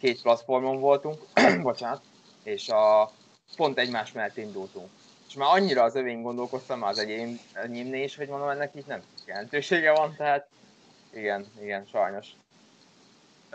két 0.00 0.22
platformon 0.22 0.80
voltunk, 0.80 1.16
bocsánat, 1.62 2.02
és 2.42 2.68
a, 2.68 3.10
pont 3.56 3.78
egymás 3.78 4.12
mellett 4.12 4.36
indultunk. 4.36 4.88
És 5.28 5.34
már 5.34 5.48
annyira 5.52 5.82
az 5.82 5.94
övén 5.94 6.22
gondolkoztam, 6.22 6.78
már 6.78 6.90
az 6.90 6.98
egyén, 6.98 7.38
enyémnél 7.52 8.02
is, 8.02 8.16
hogy 8.16 8.28
mondom, 8.28 8.48
ennek 8.48 8.70
így 8.74 8.86
nem 8.86 9.02
jelentősége 9.26 9.92
van, 9.92 10.14
tehát 10.16 10.48
igen, 11.12 11.46
igen, 11.60 11.86
sajnos. 11.90 12.26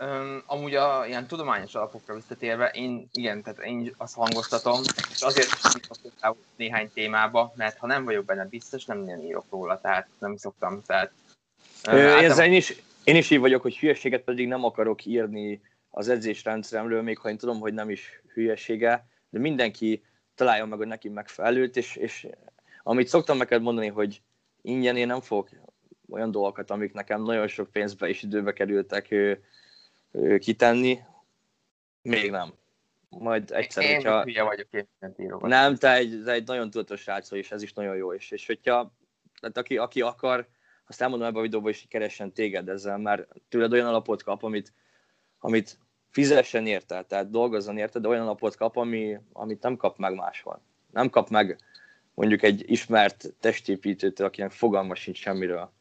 Um, 0.00 0.42
amúgy 0.46 0.74
a 0.74 1.06
ilyen 1.06 1.26
tudományos 1.26 1.74
alapokra 1.74 2.14
visszatérve, 2.14 2.68
én 2.68 3.08
igen, 3.12 3.42
tehát 3.42 3.58
én 3.58 3.94
azt 3.96 4.14
hangoztatom, 4.14 4.80
és 5.10 5.22
azért 5.22 5.46
is 5.46 6.12
néhány 6.56 6.90
témába, 6.94 7.52
mert 7.56 7.78
ha 7.78 7.86
nem 7.86 8.04
vagyok 8.04 8.24
benne 8.24 8.44
biztos, 8.44 8.84
nem 8.84 8.98
nagyon 8.98 9.24
írok 9.24 9.44
róla, 9.50 9.80
tehát 9.80 10.08
nem 10.18 10.36
szoktam, 10.36 10.82
tehát... 10.86 11.12
Um, 11.88 11.96
Ezzel 11.96 12.46
én 12.46 12.52
is, 12.52 12.82
én 13.04 13.16
is 13.16 13.30
így 13.30 13.38
vagyok, 13.38 13.62
hogy 13.62 13.78
hülyeséget 13.78 14.22
pedig 14.22 14.48
nem 14.48 14.64
akarok 14.64 15.04
írni 15.04 15.60
az 15.90 16.08
edzésrendszeremről, 16.08 17.02
még 17.02 17.18
ha 17.18 17.28
én 17.28 17.36
tudom, 17.36 17.60
hogy 17.60 17.74
nem 17.74 17.90
is 17.90 18.22
hülyesége, 18.32 19.06
de 19.30 19.38
mindenki 19.38 20.04
találja 20.34 20.64
meg, 20.64 20.78
hogy 20.78 20.86
neki 20.86 21.08
megfelelőt, 21.08 21.76
és, 21.76 21.96
és 21.96 22.26
amit 22.82 23.08
szoktam 23.08 23.36
neked 23.36 23.62
mondani, 23.62 23.88
hogy 23.88 24.22
ingyen 24.62 24.96
én 24.96 25.06
nem 25.06 25.20
fogok 25.20 25.48
olyan 26.10 26.30
dolgokat, 26.30 26.70
amik 26.70 26.92
nekem 26.92 27.22
nagyon 27.22 27.48
sok 27.48 27.70
pénzbe 27.70 28.08
és 28.08 28.22
időbe 28.22 28.52
kerültek 28.52 29.14
kitenni, 30.38 31.04
még 32.02 32.30
nem. 32.30 32.54
Majd 33.08 33.50
egyszer, 33.50 33.84
én 33.84 33.94
hogyha... 33.94 34.22
Én 34.24 34.44
vagyok 34.44 34.68
éppen 34.70 35.38
Nem, 35.40 35.76
te 35.76 35.94
egy, 35.94 36.22
te 36.24 36.32
egy 36.32 36.46
nagyon 36.46 36.70
tudatos 36.70 37.00
srác 37.00 37.30
és 37.30 37.50
ez 37.50 37.62
is 37.62 37.72
nagyon 37.72 37.96
jó. 37.96 38.12
És, 38.12 38.30
és 38.30 38.46
hogyha, 38.46 38.92
tehát 39.40 39.56
aki, 39.56 39.76
aki 39.76 40.00
akar, 40.00 40.48
azt 40.86 41.00
elmondom 41.00 41.26
ebben 41.26 41.38
a 41.38 41.42
videóban 41.42 41.70
is, 41.70 41.80
hogy 41.80 41.90
keressen 41.90 42.32
téged 42.32 42.68
ezzel, 42.68 42.98
mert 42.98 43.28
tőled 43.48 43.72
olyan 43.72 43.86
alapot 43.86 44.22
kap, 44.22 44.42
amit, 44.42 44.72
amit 45.38 45.78
fizessen 46.10 46.66
érte, 46.66 47.02
tehát 47.02 47.30
dolgozzon 47.30 47.78
érte, 47.78 47.98
de 47.98 48.08
olyan 48.08 48.22
alapot 48.22 48.56
kap, 48.56 48.76
ami, 48.76 49.18
amit 49.32 49.62
nem 49.62 49.76
kap 49.76 49.98
meg 49.98 50.14
máshol. 50.14 50.60
Nem 50.92 51.10
kap 51.10 51.28
meg 51.28 51.58
mondjuk 52.14 52.42
egy 52.42 52.70
ismert 52.70 53.34
testépítőtől, 53.40 54.26
akinek 54.26 54.50
fogalma 54.50 54.94
sincs 54.94 55.18
semmiről. 55.18 55.72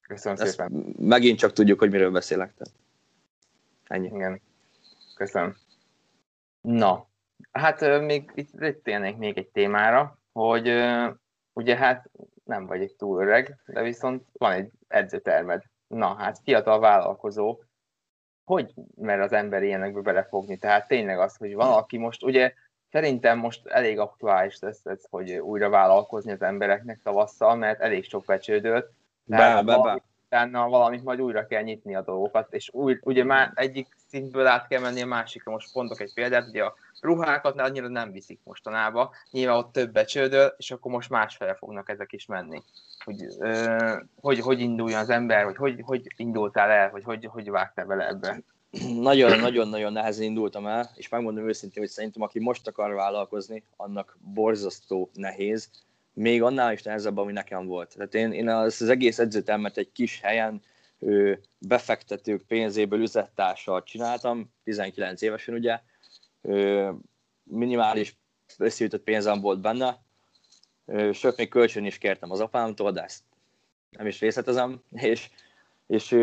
Köszönöm 0.00 0.38
Ezt 0.40 0.50
szépen. 0.50 0.94
Megint 0.98 1.38
csak 1.38 1.52
tudjuk, 1.52 1.78
hogy 1.78 1.90
miről 1.90 2.10
beszélek. 2.10 2.54
Tehát. 2.54 2.74
Ennyi. 3.86 4.06
Igen. 4.06 4.40
Köszönöm. 5.14 5.56
Na, 6.60 7.06
hát 7.52 8.00
még 8.00 8.30
itt 8.34 8.82
térnék 8.82 9.16
még 9.16 9.38
egy 9.38 9.48
témára, 9.48 10.18
hogy 10.32 10.68
ugye 11.52 11.76
hát 11.76 12.10
nem 12.44 12.66
vagyok 12.66 12.96
túl 12.96 13.22
öreg, 13.22 13.56
de 13.66 13.82
viszont 13.82 14.26
van 14.32 14.52
egy 14.52 14.70
edzőtermed. 14.88 15.62
Na 15.86 16.14
hát 16.14 16.38
fiatal 16.44 16.80
vállalkozó, 16.80 17.58
hogy 18.44 18.74
mer 18.94 19.20
az 19.20 19.32
ember 19.32 19.62
ilyenekbe 19.62 20.00
belefogni? 20.00 20.58
Tehát 20.58 20.88
tényleg 20.88 21.18
az, 21.18 21.36
hogy 21.36 21.54
van, 21.54 21.72
aki 21.72 21.98
most, 21.98 22.22
ugye 22.22 22.52
szerintem 22.90 23.38
most 23.38 23.66
elég 23.66 23.98
aktuális 23.98 24.58
lesz 24.58 24.86
ez, 24.86 25.04
hogy 25.10 25.32
újra 25.32 25.68
vállalkozni 25.68 26.32
az 26.32 26.42
embereknek 26.42 27.00
tavasszal, 27.02 27.56
mert 27.56 27.80
elég 27.80 28.04
sok 28.04 28.24
becsődölt. 28.24 28.90
Be, 29.24 29.62
be, 29.62 29.78
be. 29.78 30.02
Utána 30.34 30.68
valamit 30.68 31.04
majd 31.04 31.20
újra 31.20 31.46
kell 31.46 31.62
nyitni 31.62 31.94
a 31.94 32.02
dolgokat, 32.02 32.52
és 32.54 32.70
új, 32.72 32.98
ugye 33.02 33.24
már 33.24 33.52
egyik 33.54 33.86
szintből 34.08 34.46
át 34.46 34.68
kell 34.68 34.80
menni 34.80 35.00
a 35.02 35.06
másikra. 35.06 35.52
Most 35.52 35.72
pontok 35.72 36.00
egy 36.00 36.12
példát, 36.14 36.48
ugye 36.48 36.64
a 36.64 36.74
ruhákat 37.00 37.60
annyira 37.60 37.88
nem 37.88 38.12
viszik 38.12 38.40
mostanában, 38.44 39.10
nyilván 39.30 39.56
ott 39.56 39.72
több 39.72 39.92
becsődöl, 39.92 40.54
és 40.56 40.70
akkor 40.70 40.92
most 40.92 41.10
másfele 41.10 41.54
fognak 41.54 41.88
ezek 41.88 42.12
is 42.12 42.26
menni. 42.26 42.62
Hogy, 43.04 43.26
ö, 43.38 43.96
hogy, 44.20 44.40
hogy 44.40 44.60
induljon 44.60 45.00
az 45.00 45.10
ember, 45.10 45.44
hogy 45.44 45.56
hogy, 45.56 45.80
hogy 45.84 46.06
indultál 46.16 46.70
el, 46.70 46.88
hogy 46.88 47.04
hogy, 47.04 47.24
hogy 47.24 47.50
vágtál 47.50 47.86
bele 47.86 48.08
ebbe? 48.08 48.40
Nagyon-nagyon-nagyon 49.00 49.92
nehezen 49.92 50.24
indultam 50.24 50.66
el, 50.66 50.90
és 50.94 51.08
megmondom 51.08 51.48
őszintén, 51.48 51.82
hogy 51.82 51.90
szerintem 51.92 52.22
aki 52.22 52.38
most 52.38 52.66
akar 52.66 52.92
vállalkozni, 52.92 53.62
annak 53.76 54.18
borzasztó 54.20 55.10
nehéz, 55.12 55.70
még 56.14 56.42
annál 56.42 56.72
is 56.72 56.82
nehezebb, 56.82 57.16
ami 57.16 57.32
nekem 57.32 57.66
volt. 57.66 57.94
Tehát 57.94 58.14
én, 58.14 58.32
én 58.32 58.48
az, 58.48 58.82
az 58.82 58.88
egész 58.88 59.18
edzőtelmet 59.18 59.76
egy 59.76 59.92
kis 59.92 60.20
helyen 60.20 60.62
ő, 60.98 61.40
befektetők 61.58 62.42
pénzéből 62.42 63.00
üzlettársal 63.00 63.82
csináltam, 63.82 64.52
19 64.64 65.22
évesen 65.22 65.54
ugye, 65.54 65.80
ő, 66.42 66.90
minimális 67.42 68.16
összeütött 68.58 69.02
pénzem 69.02 69.40
volt 69.40 69.60
benne, 69.60 70.02
sőt, 71.12 71.36
még 71.36 71.48
kölcsön 71.48 71.84
is 71.84 71.98
kértem 71.98 72.30
az 72.30 72.40
apámtól, 72.40 72.92
de 72.92 73.02
ezt 73.02 73.22
nem 73.90 74.06
is 74.06 74.20
részletezem, 74.20 74.82
és, 74.92 75.30
és, 75.86 76.16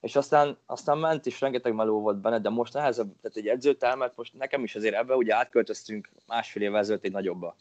és 0.00 0.16
aztán, 0.16 0.58
aztán 0.66 0.98
ment, 0.98 1.26
és 1.26 1.40
rengeteg 1.40 1.74
meló 1.74 2.00
volt 2.00 2.20
benne, 2.20 2.38
de 2.38 2.48
most 2.48 2.72
nehezebb, 2.72 3.14
tehát 3.20 3.36
egy 3.36 3.48
edzőtelmet, 3.48 4.16
most 4.16 4.34
nekem 4.34 4.62
is 4.62 4.74
azért 4.74 4.94
ebbe, 4.94 5.14
ugye 5.14 5.34
átköltöztünk 5.34 6.10
másfél 6.26 6.62
évvel 6.62 6.78
ezelőtt 6.78 7.04
egy 7.04 7.12
nagyobba. 7.12 7.56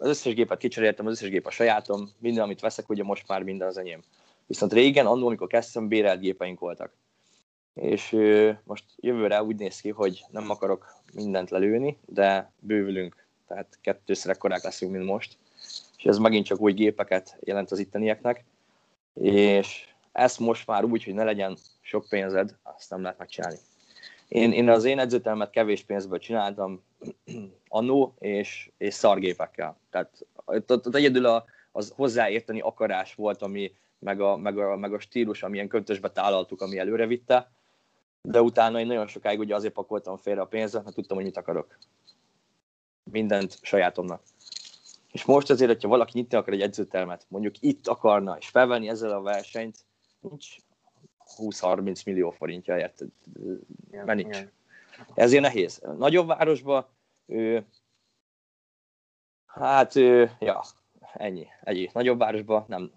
Az 0.00 0.08
összes 0.08 0.34
gépet 0.34 0.58
kicseréltem, 0.58 1.06
az 1.06 1.12
összes 1.12 1.28
gép 1.28 1.46
a 1.46 1.50
sajátom, 1.50 2.08
minden, 2.18 2.42
amit 2.42 2.60
veszek, 2.60 2.88
ugye 2.88 3.02
most 3.02 3.28
már 3.28 3.42
minden 3.42 3.68
az 3.68 3.78
enyém. 3.78 4.02
Viszont 4.46 4.72
régen, 4.72 5.06
annól, 5.06 5.26
amikor 5.26 5.46
kezdtem, 5.46 5.88
bérelt 5.88 6.20
gépeink 6.20 6.60
voltak. 6.60 6.92
És 7.74 8.16
most 8.64 8.84
jövőre 8.96 9.42
úgy 9.42 9.56
néz 9.56 9.80
ki, 9.80 9.90
hogy 9.90 10.24
nem 10.30 10.50
akarok 10.50 10.86
mindent 11.12 11.50
lelőni, 11.50 11.98
de 12.06 12.52
bővülünk, 12.58 13.26
tehát 13.46 13.78
kettőszer 13.80 14.30
ekkorák 14.30 14.62
leszünk, 14.62 14.92
mint 14.92 15.04
most. 15.04 15.36
És 15.96 16.04
ez 16.04 16.18
megint 16.18 16.46
csak 16.46 16.60
új 16.60 16.72
gépeket 16.72 17.36
jelent 17.40 17.70
az 17.70 17.78
ittenieknek. 17.78 18.44
És 19.14 19.88
ezt 20.12 20.38
most 20.38 20.66
már 20.66 20.84
úgy, 20.84 21.04
hogy 21.04 21.14
ne 21.14 21.24
legyen 21.24 21.56
sok 21.80 22.06
pénzed, 22.08 22.56
azt 22.62 22.90
nem 22.90 23.02
lehet 23.02 23.18
megcsinálni. 23.18 23.58
Én, 24.28 24.52
én 24.52 24.68
az 24.68 24.84
én 24.84 24.98
edzőtelmet 24.98 25.50
kevés 25.50 25.84
pénzből 25.84 26.18
csináltam 26.18 26.82
annó, 27.68 28.14
és, 28.18 28.70
és 28.78 28.94
szargépekkel. 28.94 29.78
Tehát 29.90 30.26
ott, 30.44 30.70
ott 30.70 30.94
egyedül 30.94 31.26
a, 31.26 31.44
az 31.72 31.92
hozzáérteni 31.96 32.60
akarás 32.60 33.14
volt, 33.14 33.42
ami, 33.42 33.72
meg 33.98 34.20
a, 34.20 34.36
meg 34.36 34.58
a, 34.58 34.76
meg 34.76 34.92
a 34.92 34.98
stílus, 34.98 35.42
amilyen 35.42 35.68
köntösbe 35.68 36.10
tálaltuk, 36.10 36.60
ami 36.60 36.78
előre 36.78 37.06
vitte. 37.06 37.50
De 38.22 38.42
utána 38.42 38.80
én 38.80 38.86
nagyon 38.86 39.06
sokáig 39.06 39.38
ugye 39.38 39.54
azért 39.54 39.72
pakoltam 39.72 40.16
félre 40.16 40.40
a 40.40 40.46
pénzet, 40.46 40.84
mert 40.84 40.94
tudtam, 40.94 41.16
hogy 41.16 41.26
mit 41.26 41.36
akarok. 41.36 41.78
Mindent 43.02 43.58
sajátomnak. 43.62 44.22
És 45.12 45.24
most 45.24 45.50
azért, 45.50 45.70
hogyha 45.70 45.88
valaki 45.88 46.18
nyitni 46.18 46.36
akar 46.36 46.52
egy 46.52 46.60
edzőtermet, 46.60 47.26
mondjuk 47.28 47.54
itt 47.60 47.86
akarna, 47.86 48.36
és 48.38 48.48
felvenni 48.48 48.88
ezzel 48.88 49.12
a 49.12 49.20
versenyt, 49.20 49.84
nincs 50.20 50.56
20-30 51.36 52.04
millió 52.04 52.30
forintja, 52.30 52.78
érted? 52.78 53.08
Mert 53.90 54.14
nincs. 54.14 54.38
Ezért 55.14 55.42
nehéz. 55.42 55.80
Nagyobb 55.98 56.26
városban, 56.26 56.86
ő, 57.26 57.66
hát, 59.46 59.96
ő, 59.96 60.30
ja, 60.38 60.62
ennyi, 61.12 61.46
ennyi. 61.62 61.90
Nagyobb 61.92 62.18
városban 62.18 62.64
nem, 62.68 62.92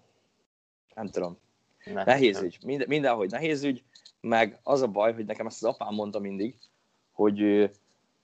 nem 0.94 1.08
tudom. 1.08 1.38
Ne, 1.84 2.04
nehéz 2.04 2.36
nem. 2.36 2.44
ügy. 2.44 2.58
Minden, 2.64 2.88
mindenhogy 2.88 3.30
nehéz 3.30 3.62
ügy, 3.62 3.82
meg 4.20 4.58
az 4.62 4.82
a 4.82 4.88
baj, 4.88 5.14
hogy 5.14 5.24
nekem 5.24 5.46
ezt 5.46 5.62
az 5.62 5.68
apám 5.68 5.94
mondta 5.94 6.18
mindig, 6.18 6.56
hogy, 7.12 7.70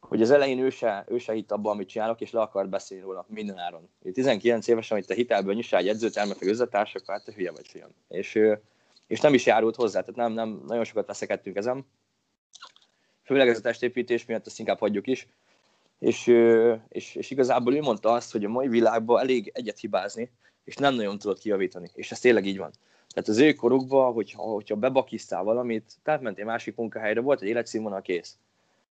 hogy 0.00 0.22
az 0.22 0.30
elején 0.30 0.58
ő 0.58 0.70
se, 0.70 1.04
ő 1.08 1.18
se 1.18 1.32
hitt 1.32 1.52
abban, 1.52 1.72
amit 1.72 1.88
csinálok, 1.88 2.20
és 2.20 2.30
le 2.30 2.40
akart 2.40 2.68
beszélni 2.68 3.04
róla 3.04 3.26
mindenáron. 3.28 3.88
19 4.12 4.68
évesen, 4.68 4.96
hogy 4.96 5.06
te 5.06 5.14
hitelből 5.14 5.54
nyissál 5.54 5.80
egy 5.80 5.88
edzőtermet, 5.88 6.40
meg 6.40 6.48
üzlettársak, 6.48 7.02
hát 7.06 7.24
te 7.24 7.32
hülye 7.32 7.50
vagy 7.50 7.68
fiam. 7.68 7.90
És, 8.08 8.38
és 9.08 9.20
nem 9.20 9.34
is 9.34 9.46
járult 9.46 9.76
hozzá, 9.76 10.00
tehát 10.00 10.16
nem, 10.16 10.32
nem 10.32 10.62
nagyon 10.66 10.84
sokat 10.84 11.06
veszekedtünk 11.06 11.56
ezen. 11.56 11.86
Főleg 13.22 13.48
ez 13.48 13.58
a 13.58 13.60
testépítés 13.62 14.24
miatt 14.24 14.46
ezt 14.46 14.58
inkább 14.58 14.78
hagyjuk 14.78 15.06
is. 15.06 15.26
És, 15.98 16.26
és, 16.88 17.14
és 17.14 17.30
igazából 17.30 17.74
ő 17.74 17.80
mondta 17.80 18.12
azt, 18.12 18.32
hogy 18.32 18.44
a 18.44 18.48
mai 18.48 18.68
világban 18.68 19.20
elég 19.20 19.50
egyet 19.54 19.78
hibázni, 19.78 20.30
és 20.64 20.76
nem 20.76 20.94
nagyon 20.94 21.18
tudod 21.18 21.38
kijavítani. 21.38 21.90
És 21.94 22.10
ez 22.10 22.20
tényleg 22.20 22.46
így 22.46 22.58
van. 22.58 22.70
Tehát 23.08 23.28
az 23.28 23.38
ő 23.38 23.52
korukban, 23.52 24.12
hogyha, 24.12 24.42
hogyha 24.42 24.76
bebakisztál 24.76 25.42
valamit, 25.42 25.92
tehát 26.02 26.20
mentél 26.20 26.44
másik 26.44 26.76
munkahelyre, 26.76 27.20
volt 27.20 27.42
egy 27.42 27.48
életszínvonal 27.48 28.02
kész. 28.02 28.36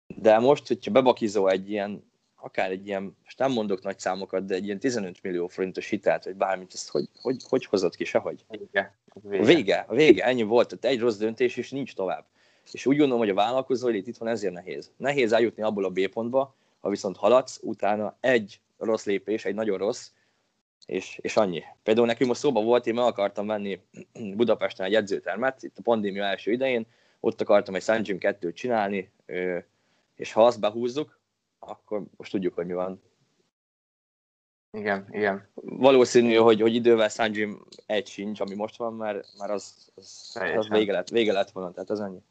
De 0.08 0.40
most, 0.40 0.68
hogyha 0.68 0.92
bebakizol 0.92 1.52
egy 1.52 1.70
ilyen, 1.70 2.11
akár 2.42 2.72
egy 2.72 2.88
ilyen, 2.88 3.18
most 3.24 3.38
nem 3.38 3.52
mondok 3.52 3.84
nagy 3.84 4.00
számokat, 4.00 4.46
de 4.46 4.56
egy 4.56 4.66
ilyen 4.66 4.80
15 4.80 5.22
millió 5.22 5.48
forintos 5.48 5.90
hitelt, 5.90 6.24
vagy 6.24 6.36
bármit, 6.36 6.74
ezt 6.74 6.90
hogy, 6.90 7.10
hogy, 7.22 7.44
hogy 7.50 7.66
hozott 7.66 7.96
ki, 7.96 8.04
sehogy? 8.04 8.46
Vége. 8.50 8.96
Vége. 9.22 9.46
Vége, 9.46 9.86
vége, 9.90 10.24
ennyi 10.24 10.44
volt. 10.44 10.68
Tehát 10.68 10.96
egy 10.96 11.02
rossz 11.02 11.18
döntés, 11.18 11.58
és 11.58 11.72
nincs 11.72 11.96
tovább. 11.96 12.26
És 12.72 12.86
úgy 12.86 12.98
gondolom, 12.98 13.20
hogy 13.20 13.30
a 13.30 13.34
vállalkozó 13.34 13.90
itt 13.90 14.18
van 14.18 14.30
ezért 14.30 14.54
nehéz. 14.54 14.92
Nehéz 14.98 15.32
eljutni 15.32 15.64
abból 15.64 15.86
a 15.86 15.90
B 15.90 16.08
pontba, 16.08 16.56
ha 16.80 16.90
viszont 16.90 17.18
haladsz, 17.18 17.60
utána 17.62 18.18
egy 18.20 18.60
rossz 18.78 19.06
lépés, 19.06 19.46
egy 19.46 19.56
nagyon 19.56 19.78
rossz, 19.78 20.10
és, 20.86 21.20
és 21.22 21.38
annyi. 21.38 21.64
Például 21.84 22.08
nekünk 22.08 22.30
most 22.30 22.42
szóba 22.42 22.62
volt, 22.62 22.88
én 22.88 22.94
meg 22.94 23.04
akartam 23.04 23.48
venni 23.48 23.80
Budapesten 24.38 24.86
egy 24.86 24.96
edzőtermet, 24.96 25.64
itt 25.64 25.78
a 25.78 25.82
pandémia 25.82 26.24
első 26.24 26.52
idején, 26.52 26.86
ott 27.20 27.42
akartam 27.42 27.76
egy 27.76 27.84
Sun 27.84 28.04
Gym 28.04 28.18
2-t 28.20 28.54
csinálni, 28.54 29.12
és 30.16 30.34
ha 30.34 30.46
azt 30.46 30.60
behúzzuk, 30.60 31.20
akkor 31.68 32.04
most 32.18 32.32
tudjuk, 32.32 32.54
hogy 32.54 32.66
mi 32.66 32.74
van. 32.74 33.02
Igen, 34.78 35.08
igen. 35.12 35.50
Valószínű, 35.54 36.36
hogy, 36.36 36.62
hogy 36.62 36.76
idővel 36.76 37.10
Sun 37.10 37.32
Gym 37.32 37.66
egy 37.86 38.08
sincs, 38.08 38.40
ami 38.40 38.56
most 38.56 38.78
van, 38.78 38.94
mert, 38.94 39.28
mert 39.38 39.52
az, 39.52 39.92
az, 39.96 40.40
az 40.56 40.68
vége, 40.68 40.92
lett, 40.92 41.10
vége 41.10 41.32
lett 41.32 41.52
volna, 41.52 41.72
tehát 41.72 41.90
az 41.90 42.00
annyi. 42.00 42.24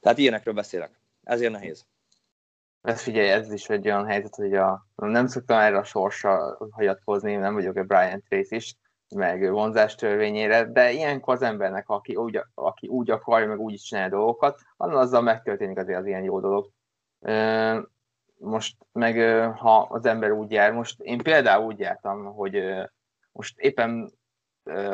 Tehát 0.00 0.18
ilyenekről 0.18 0.54
beszélek. 0.54 1.00
Ezért 1.22 1.52
nehéz. 1.52 1.84
Ez 2.82 3.02
figyelj, 3.02 3.28
ez 3.28 3.52
is 3.52 3.68
egy 3.68 3.86
olyan 3.86 4.06
helyzet, 4.06 4.34
hogy 4.34 4.54
a, 4.54 4.86
nem 4.94 5.26
szoktam 5.26 5.58
erre 5.58 5.78
a 5.78 5.84
sorsra 5.84 6.58
hagyatkozni, 6.70 7.34
nem 7.34 7.54
vagyok 7.54 7.76
egy 7.76 7.86
Brian 7.86 8.22
Trace 8.28 8.56
is, 8.56 8.76
meg 9.14 9.50
vonzás 9.50 9.94
törvényére, 9.94 10.64
de 10.64 10.92
ilyenkor 10.92 11.34
az 11.34 11.42
embernek, 11.42 11.88
aki 11.88 12.16
úgy, 12.16 12.40
aki 12.54 12.88
úgy 12.88 13.10
akarja, 13.10 13.48
meg 13.48 13.60
úgy 13.60 13.72
is 13.72 13.82
csinálja 13.82 14.10
dolgokat, 14.10 14.60
annál 14.76 14.98
azzal 14.98 15.22
megtörténik 15.22 15.78
azért 15.78 15.98
az 15.98 16.06
ilyen 16.06 16.22
jó 16.22 16.40
dolog. 16.40 16.70
Most 18.42 18.76
meg 18.92 19.44
ha 19.56 19.78
az 19.80 20.06
ember 20.06 20.30
úgy 20.30 20.50
jár, 20.50 20.72
most 20.72 21.00
én 21.00 21.18
például 21.18 21.64
úgy 21.64 21.78
jártam, 21.78 22.24
hogy 22.24 22.62
most 23.32 23.58
éppen 23.58 24.12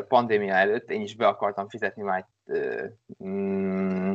pandémia 0.08 0.54
előtt 0.54 0.90
én 0.90 1.00
is 1.00 1.16
be 1.16 1.26
akartam 1.26 1.68
fizetni 1.68 2.02
már 2.02 2.26
egy 2.46 2.62
mm, 3.24 4.14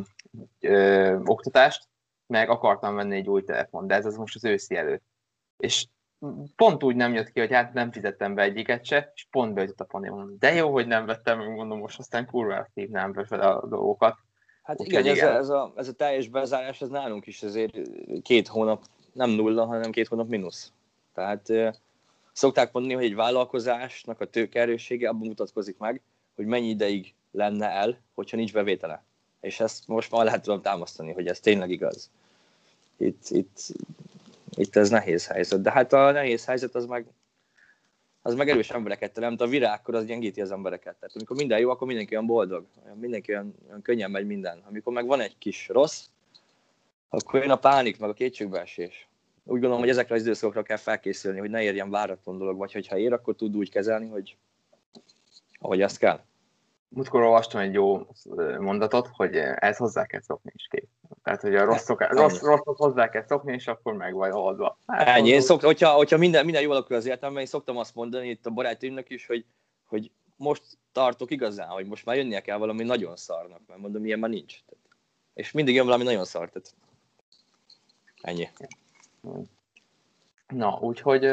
oktatást, 1.23 1.87
meg 2.27 2.49
akartam 2.49 2.95
venni 2.95 3.15
egy 3.15 3.27
új 3.27 3.43
telefon, 3.43 3.87
de 3.87 3.95
ez 3.95 4.05
az 4.05 4.15
most 4.15 4.35
az 4.35 4.45
őszi 4.45 4.75
előtt. 4.75 5.03
És 5.57 5.87
pont 6.55 6.83
úgy 6.83 6.95
nem 6.95 7.13
jött 7.13 7.31
ki, 7.31 7.39
hogy 7.39 7.51
hát 7.51 7.73
nem 7.73 7.91
fizettem 7.91 8.35
be 8.35 8.41
egyiket 8.41 8.85
se, 8.85 9.11
és 9.15 9.27
pont 9.31 9.53
beütött 9.53 9.79
a 9.79 9.85
pandémia. 9.85 10.25
De 10.39 10.53
jó, 10.53 10.71
hogy 10.71 10.87
nem 10.87 11.05
vettem, 11.05 11.37
meg 11.37 11.55
mondom, 11.55 11.79
most 11.79 11.99
aztán 11.99 12.25
kurva 12.25 12.67
hívnám 12.73 13.11
be 13.11 13.25
fel 13.25 13.41
a 13.41 13.67
dolgokat. 13.67 14.15
Hát 14.63 14.79
Úgy 14.79 14.87
igen, 14.87 15.05
ez, 15.05 15.15
igen. 15.15 15.27
A, 15.27 15.37
ez, 15.37 15.49
a, 15.49 15.73
ez 15.75 15.87
a 15.87 15.93
teljes 15.93 16.27
bezárás, 16.27 16.81
ez 16.81 16.89
nálunk 16.89 17.27
is 17.27 17.43
azért 17.43 17.77
két 18.21 18.47
hónap, 18.47 18.83
nem 19.11 19.29
nulla, 19.29 19.65
hanem 19.65 19.91
két 19.91 20.07
hónap 20.07 20.27
mínusz. 20.27 20.71
Tehát 21.13 21.51
szokták 22.33 22.71
mondani, 22.71 22.95
hogy 22.95 23.05
egy 23.05 23.15
vállalkozásnak 23.15 24.21
a 24.21 24.29
tőkerőssége 24.29 25.09
abban 25.09 25.27
mutatkozik 25.27 25.77
meg, 25.77 26.01
hogy 26.35 26.45
mennyi 26.45 26.69
ideig 26.69 27.13
lenne 27.31 27.69
el, 27.69 27.97
hogyha 28.13 28.37
nincs 28.37 28.53
bevétele. 28.53 29.03
És 29.39 29.59
ezt 29.59 29.87
most 29.87 30.11
már 30.11 30.25
lehet 30.25 30.41
tudom 30.41 30.61
támasztani, 30.61 31.11
hogy 31.11 31.27
ez 31.27 31.39
tényleg 31.39 31.69
igaz 31.69 32.11
itt, 33.01 33.29
itt, 33.29 33.59
itt 34.49 34.75
ez 34.75 34.89
nehéz 34.89 35.27
helyzet. 35.27 35.61
De 35.61 35.71
hát 35.71 35.93
a 35.93 36.11
nehéz 36.11 36.45
helyzet 36.45 36.75
az 36.75 36.85
meg, 36.85 37.05
az 38.21 38.35
meg 38.35 38.49
erős 38.49 38.69
embereket 38.69 39.13
teremt, 39.13 39.41
a 39.41 39.47
virágkor 39.47 39.95
az 39.95 40.05
gyengíti 40.05 40.41
az 40.41 40.51
embereket. 40.51 40.95
Tehát 40.95 41.15
amikor 41.15 41.35
minden 41.35 41.59
jó, 41.59 41.69
akkor 41.69 41.87
mindenki 41.87 42.13
olyan 42.13 42.25
boldog, 42.25 42.65
mindenki 42.99 43.31
olyan, 43.31 43.55
olyan 43.67 43.81
könnyen 43.81 44.11
megy 44.11 44.25
minden. 44.25 44.63
Amikor 44.67 44.93
meg 44.93 45.05
van 45.05 45.19
egy 45.19 45.37
kis 45.37 45.67
rossz, 45.67 46.05
akkor 47.13 47.41
jön 47.41 47.49
a 47.49 47.55
pánik, 47.55 47.99
meg 47.99 48.09
a 48.09 48.13
kétségbeesés. 48.13 49.07
úgy 49.43 49.59
gondolom, 49.59 49.79
hogy 49.79 49.89
ezekre 49.89 50.15
az 50.15 50.21
időszakokra 50.21 50.63
kell 50.63 50.77
felkészülni, 50.77 51.39
hogy 51.39 51.49
ne 51.49 51.61
érjen 51.61 51.89
váratlan 51.89 52.37
dolog, 52.37 52.57
vagy 52.57 52.71
hogyha 52.71 52.97
ér, 52.97 53.13
akkor 53.13 53.35
tud 53.35 53.55
úgy 53.55 53.69
kezelni, 53.69 54.07
hogy 54.07 54.37
ahogy 55.59 55.81
ezt 55.81 55.97
kell. 55.97 56.19
Múltkor 56.87 57.21
olvastam 57.21 57.61
egy 57.61 57.73
jó 57.73 58.07
mondatot, 58.59 59.07
hogy 59.07 59.35
ez 59.55 59.77
hozzá 59.77 60.05
kell 60.05 60.21
szokni 60.21 60.51
is 60.55 60.67
kész. 60.69 60.89
Tehát, 61.23 61.41
hogy 61.41 61.55
a 61.55 61.63
rosszok, 61.65 62.13
rossz, 62.13 62.41
rosszot 62.41 62.77
hozzá 62.77 63.09
kell 63.09 63.25
szokni, 63.27 63.53
és 63.53 63.67
akkor 63.67 63.93
meg 63.93 64.13
vagy 64.13 64.31
oldva. 64.31 64.77
Hát, 64.87 65.07
Ennyi, 65.07 65.29
én 65.29 65.41
szoktam, 65.41 65.69
hogyha, 65.69 65.89
hogyha 65.89 66.17
minden, 66.17 66.45
minden 66.45 66.61
jól 66.61 66.71
alakul 66.71 66.95
az 66.95 67.05
életemben, 67.05 67.41
én 67.41 67.47
szoktam 67.47 67.77
azt 67.77 67.95
mondani 67.95 68.29
itt 68.29 68.45
a 68.45 68.49
barátaimnak 68.49 69.09
is, 69.09 69.25
hogy, 69.25 69.45
hogy 69.85 70.11
most 70.35 70.63
tartok 70.91 71.31
igazán, 71.31 71.67
hogy 71.67 71.85
most 71.85 72.05
már 72.05 72.15
jönnie 72.15 72.41
kell 72.41 72.57
valami 72.57 72.83
nagyon 72.83 73.15
szarnak, 73.15 73.61
mert 73.67 73.79
mondom, 73.79 74.05
ilyen 74.05 74.19
már 74.19 74.29
nincs. 74.29 74.63
Tehát, 74.65 74.85
és 75.33 75.51
mindig 75.51 75.75
jön 75.75 75.85
valami 75.85 76.03
nagyon 76.03 76.25
szar, 76.25 76.49
tehát 76.49 76.73
ennyi. 78.21 78.49
Na, 80.47 80.79
úgyhogy 80.81 81.29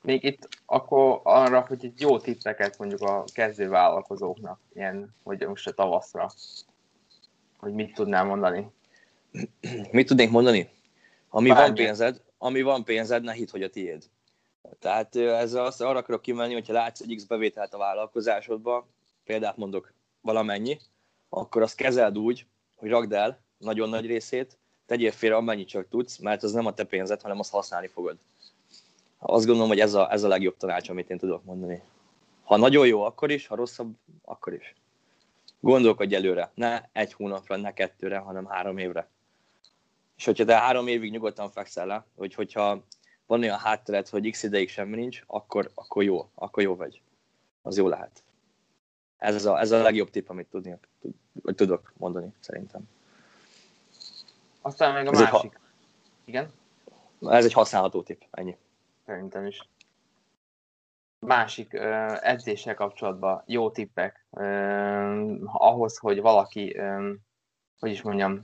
még 0.00 0.24
itt 0.24 0.48
akkor 0.66 1.20
arra, 1.22 1.64
hogy 1.68 1.84
itt 1.84 2.00
jó 2.00 2.18
tippeket 2.18 2.78
mondjuk 2.78 3.00
a 3.00 3.24
kezdő 3.34 3.68
vállalkozóknak, 3.68 4.60
ilyen, 4.74 5.14
hogy 5.22 5.46
most 5.46 5.66
a 5.66 5.72
tavaszra, 5.72 6.30
hogy 7.58 7.72
mit 7.72 7.94
tudnál 7.94 8.24
mondani? 8.24 8.70
Mit 9.90 10.06
tudnék 10.06 10.30
mondani? 10.30 10.68
Ami 11.28 11.48
Bármi. 11.48 11.64
van 11.64 11.74
pénzed, 11.74 12.22
ami 12.38 12.62
van 12.62 12.84
pénzed, 12.84 13.22
ne 13.22 13.32
hidd, 13.32 13.50
hogy 13.50 13.62
a 13.62 13.70
tiéd. 13.70 14.04
Tehát 14.78 15.16
ez 15.16 15.54
azt 15.54 15.80
arra 15.80 15.98
akarok 15.98 16.22
kimenni, 16.22 16.52
hogyha 16.52 16.72
látsz 16.72 17.00
egy 17.00 17.14
X 17.16 17.24
bevételt 17.24 17.74
a 17.74 17.78
vállalkozásodba, 17.78 18.88
példát 19.24 19.56
mondok 19.56 19.92
valamennyi, 20.20 20.78
akkor 21.28 21.62
azt 21.62 21.76
kezeld 21.76 22.18
úgy, 22.18 22.46
hogy 22.76 22.88
rakd 22.88 23.12
el 23.12 23.40
nagyon 23.58 23.88
nagy 23.88 24.06
részét, 24.06 24.58
tegyél 24.94 25.12
félre 25.12 25.36
amennyit 25.36 25.68
csak 25.68 25.88
tudsz, 25.88 26.18
mert 26.18 26.42
az 26.42 26.52
nem 26.52 26.66
a 26.66 26.74
te 26.74 26.84
pénzed, 26.84 27.20
hanem 27.20 27.38
azt 27.38 27.50
használni 27.50 27.86
fogod. 27.86 28.16
Azt 29.18 29.44
gondolom, 29.46 29.68
hogy 29.68 29.80
ez 29.80 29.94
a, 29.94 30.12
ez 30.12 30.22
a 30.22 30.28
legjobb 30.28 30.56
tanács, 30.56 30.88
amit 30.88 31.10
én 31.10 31.18
tudok 31.18 31.44
mondani. 31.44 31.82
Ha 32.44 32.56
nagyon 32.56 32.86
jó, 32.86 33.02
akkor 33.02 33.30
is, 33.30 33.46
ha 33.46 33.54
rosszabb, 33.54 33.94
akkor 34.24 34.52
is. 34.52 34.74
Gondolkodj 35.60 36.14
előre, 36.14 36.50
ne 36.54 36.82
egy 36.92 37.12
hónapra, 37.12 37.56
ne 37.56 37.72
kettőre, 37.72 38.18
hanem 38.18 38.46
három 38.46 38.78
évre. 38.78 39.08
És 40.16 40.24
hogyha 40.24 40.44
te 40.44 40.58
három 40.58 40.86
évig 40.86 41.10
nyugodtan 41.10 41.50
fekszel 41.50 41.86
le, 41.86 42.04
hogy 42.16 42.34
hogyha 42.34 42.82
van 43.26 43.40
olyan 43.40 43.58
háttered, 43.58 44.08
hogy 44.08 44.30
x 44.30 44.42
ideig 44.42 44.68
semmi 44.68 44.96
nincs, 44.96 45.22
akkor, 45.26 45.70
akkor 45.74 46.02
jó, 46.02 46.28
akkor 46.34 46.62
jó 46.62 46.76
vagy. 46.76 47.00
Az 47.62 47.76
jó 47.76 47.88
lehet. 47.88 48.22
Ez 49.18 49.44
a, 49.44 49.60
ez 49.60 49.70
a 49.70 49.82
legjobb 49.82 50.10
tipp, 50.10 50.28
amit 50.28 50.46
tudni, 50.50 50.76
tud, 51.00 51.14
tudok 51.54 51.92
mondani, 51.96 52.32
szerintem. 52.40 52.88
Aztán 54.64 54.92
meg 54.92 55.06
a 55.06 55.10
ez 55.10 55.20
másik. 55.20 55.52
Ha... 55.52 55.60
Igen? 56.24 56.52
Ez 57.20 57.44
egy 57.44 57.52
használható 57.52 58.02
tipp, 58.02 58.20
ennyi. 58.30 58.56
Szerintem 59.06 59.46
is. 59.46 59.68
Másik 61.18 61.72
uh, 61.72 62.28
edzéssel 62.28 62.74
kapcsolatban 62.74 63.42
jó 63.46 63.70
tippek 63.70 64.26
uh, 64.30 65.40
ahhoz, 65.42 65.98
hogy 65.98 66.20
valaki, 66.20 66.76
um, 66.78 67.16
hogy 67.78 67.90
is 67.90 68.02
mondjam, 68.02 68.40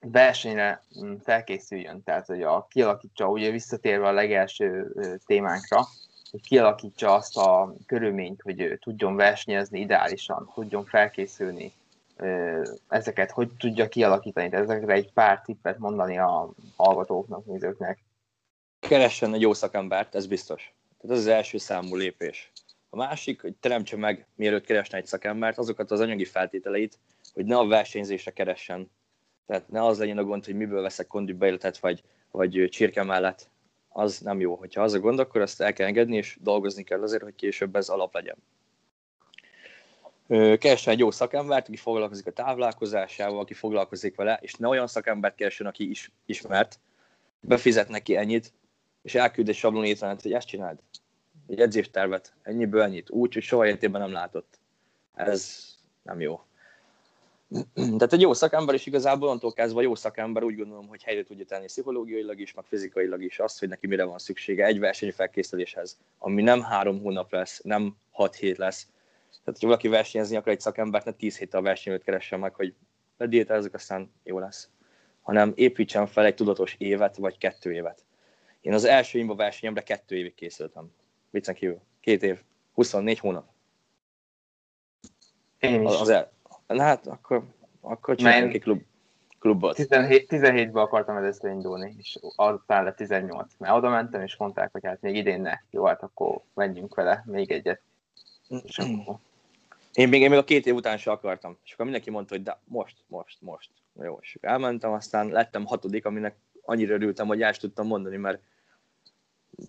versenyre 0.00 0.82
felkészüljön, 1.22 2.02
tehát 2.02 2.26
hogy 2.26 2.42
a, 2.42 2.66
kialakítsa, 2.70 3.28
ugye 3.28 3.50
visszatérve 3.50 4.06
a 4.06 4.12
legelső 4.12 4.92
témánkra, 5.26 5.86
hogy 6.30 6.40
kialakítsa 6.40 7.14
azt 7.14 7.36
a 7.36 7.74
körülményt, 7.86 8.42
hogy 8.42 8.78
tudjon 8.80 9.16
versenyezni 9.16 9.80
ideálisan, 9.80 10.50
tudjon 10.54 10.84
felkészülni, 10.84 11.72
ezeket 12.88 13.30
hogy 13.30 13.50
tudja 13.58 13.88
kialakítani, 13.88 14.48
tehát 14.48 14.70
ezekre 14.70 14.92
egy 14.92 15.12
pár 15.12 15.40
tippet 15.40 15.78
mondani 15.78 16.18
a 16.18 16.50
hallgatóknak, 16.76 17.46
nézőknek. 17.46 17.98
Keressen 18.80 19.34
egy 19.34 19.40
jó 19.40 19.52
szakembert, 19.52 20.14
ez 20.14 20.26
biztos. 20.26 20.74
Tehát 20.98 21.16
ez 21.16 21.22
az 21.22 21.32
első 21.32 21.58
számú 21.58 21.96
lépés. 21.96 22.52
A 22.90 22.96
másik, 22.96 23.40
hogy 23.40 23.54
teremtse 23.60 23.96
meg, 23.96 24.26
mielőtt 24.34 24.64
keresne 24.64 24.98
egy 24.98 25.06
szakembert, 25.06 25.58
azokat 25.58 25.90
az 25.90 26.00
anyagi 26.00 26.24
feltételeit, 26.24 26.98
hogy 27.34 27.44
ne 27.44 27.56
a 27.56 27.66
versenyzésre 27.66 28.30
keressen 28.30 28.90
tehát 29.48 29.68
ne 29.68 29.84
az 29.84 29.98
legyen 29.98 30.18
a 30.18 30.24
gond, 30.24 30.44
hogy 30.44 30.54
miből 30.54 30.82
veszek 30.82 31.06
kondibbeilletet, 31.06 31.78
vagy, 31.78 32.02
vagy 32.30 32.68
csirke 32.70 33.02
mellett. 33.02 33.50
Az 33.88 34.18
nem 34.18 34.40
jó. 34.40 34.54
Hogyha 34.54 34.82
az 34.82 34.92
a 34.92 35.00
gond, 35.00 35.18
akkor 35.18 35.40
azt 35.40 35.60
el 35.60 35.72
kell 35.72 35.86
engedni, 35.86 36.16
és 36.16 36.38
dolgozni 36.40 36.82
kell 36.82 37.02
azért, 37.02 37.22
hogy 37.22 37.34
később 37.34 37.76
ez 37.76 37.88
alap 37.88 38.14
legyen. 38.14 38.36
Keressen 40.28 40.92
egy 40.92 40.98
jó 40.98 41.10
szakembert, 41.10 41.68
aki 41.68 41.76
foglalkozik 41.76 42.26
a 42.26 42.32
táplálkozásával, 42.32 43.38
aki 43.38 43.54
foglalkozik 43.54 44.16
vele, 44.16 44.38
és 44.42 44.54
ne 44.54 44.68
olyan 44.68 44.86
szakembert 44.86 45.34
keressen, 45.34 45.66
aki 45.66 45.90
is 45.90 46.10
ismert, 46.26 46.80
befizet 47.40 47.88
neki 47.88 48.16
ennyit, 48.16 48.52
és 49.02 49.14
elküld 49.14 49.48
egy 49.48 49.54
sablon 49.54 49.84
étrenet, 49.84 50.22
hogy 50.22 50.32
ezt 50.32 50.46
csináld. 50.46 50.78
Egy 51.46 51.60
edzéstervet, 51.60 52.32
ennyiből 52.42 52.82
ennyit, 52.82 53.10
úgy, 53.10 53.34
hogy 53.34 53.42
soha 53.42 53.66
életében 53.66 54.00
nem 54.00 54.12
látott. 54.12 54.58
Ez 55.14 55.64
nem 56.02 56.20
jó. 56.20 56.40
Tehát 57.74 58.12
egy 58.12 58.20
jó 58.20 58.32
szakember 58.32 58.74
is 58.74 58.86
igazából 58.86 59.28
onnantól 59.28 59.52
kezdve 59.52 59.82
jó 59.82 59.94
szakember 59.94 60.42
úgy 60.42 60.56
gondolom, 60.56 60.88
hogy 60.88 61.02
helyre 61.02 61.24
tudja 61.24 61.44
tenni 61.44 61.66
pszichológiailag 61.66 62.40
is, 62.40 62.54
meg 62.54 62.64
fizikailag 62.64 63.22
is 63.22 63.38
azt, 63.38 63.58
hogy 63.58 63.68
neki 63.68 63.86
mire 63.86 64.04
van 64.04 64.18
szüksége 64.18 64.64
egy 64.64 65.14
felkészüléshez, 65.14 65.98
ami 66.18 66.42
nem 66.42 66.62
három 66.62 67.00
hónap 67.00 67.32
lesz, 67.32 67.60
nem 67.62 67.96
hat 68.10 68.34
hét 68.34 68.56
lesz. 68.56 68.88
Tehát, 69.48 69.62
hogy 69.62 69.68
valaki 69.68 69.88
versenyezni 69.88 70.36
akar 70.36 70.52
egy 70.52 70.60
szakembert, 70.60 71.04
ne 71.04 71.12
tíz 71.12 71.38
héttel 71.38 71.60
a 71.60 71.62
versenyőt 71.62 72.02
keressen 72.02 72.38
meg, 72.38 72.54
hogy 72.54 72.74
lediétezzük, 73.16 73.74
aztán 73.74 74.12
jó 74.22 74.38
lesz. 74.38 74.70
Hanem 75.20 75.52
építsen 75.54 76.06
fel 76.06 76.24
egy 76.24 76.34
tudatos 76.34 76.74
évet, 76.78 77.16
vagy 77.16 77.38
kettő 77.38 77.72
évet. 77.72 78.04
Én 78.60 78.72
az 78.72 78.84
első 78.84 79.18
imba 79.18 79.34
versenyemre 79.34 79.82
kettő 79.82 80.16
évig 80.16 80.34
készültem. 80.34 80.94
Viccen 81.30 81.54
kívül. 81.54 81.80
Két 82.00 82.22
év. 82.22 82.42
24 82.74 83.18
hónap. 83.18 83.48
Én 85.58 85.82
is. 85.82 86.00
Az 86.00 86.08
el, 86.08 86.32
Na 86.66 86.82
hát 86.82 87.06
akkor, 87.06 87.44
akkor 87.80 88.16
csináljunk 88.16 88.54
egy 88.54 88.60
klub, 88.60 88.82
klubot. 89.38 89.76
17, 89.76 90.26
17-ben 90.30 90.82
akartam 90.82 91.16
először 91.16 91.50
indulni, 91.50 91.94
és 91.98 92.18
aztán 92.36 92.84
lett 92.84 92.96
18. 92.96 93.52
Mert 93.58 93.74
oda 93.74 93.88
mentem, 93.88 94.22
és 94.22 94.36
mondták, 94.36 94.72
hogy 94.72 94.84
hát 94.84 95.00
még 95.00 95.16
idén 95.16 95.40
ne. 95.40 95.54
Jó, 95.70 95.84
hát 95.84 96.02
akkor 96.02 96.40
menjünk 96.54 96.94
vele 96.94 97.22
még 97.26 97.50
egyet. 97.50 97.80
És 98.48 98.78
akkor... 98.78 99.18
Én 99.98 100.08
még, 100.08 100.20
én 100.20 100.30
még 100.30 100.38
a 100.38 100.44
két 100.44 100.66
év 100.66 100.74
után 100.74 100.98
sem 100.98 101.12
akartam. 101.12 101.58
És 101.64 101.72
akkor 101.72 101.84
mindenki 101.84 102.10
mondta, 102.10 102.34
hogy 102.34 102.42
de 102.42 102.60
most, 102.64 102.96
most, 103.06 103.40
most. 103.40 103.70
Jó, 104.02 104.18
és 104.20 104.38
elmentem, 104.40 104.92
aztán 104.92 105.28
lettem 105.28 105.66
hatodik, 105.66 106.04
aminek 106.04 106.36
annyira 106.62 106.94
örültem, 106.94 107.26
hogy 107.26 107.42
el 107.42 107.54
tudtam 107.54 107.86
mondani, 107.86 108.16
mert 108.16 108.42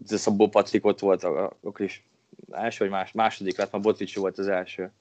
Szabó 0.05 0.47
Patrik 0.47 0.86
ott 0.86 0.99
volt, 0.99 1.23
akkor 1.23 1.82
is 1.82 2.07
első 2.51 2.84
vagy 2.84 2.93
más, 2.93 3.11
második 3.11 3.57
lett, 3.57 3.71
mert 3.71 3.84
Botrics 3.84 4.15
volt 4.15 4.38
az 4.38 4.47
első. 4.47 4.91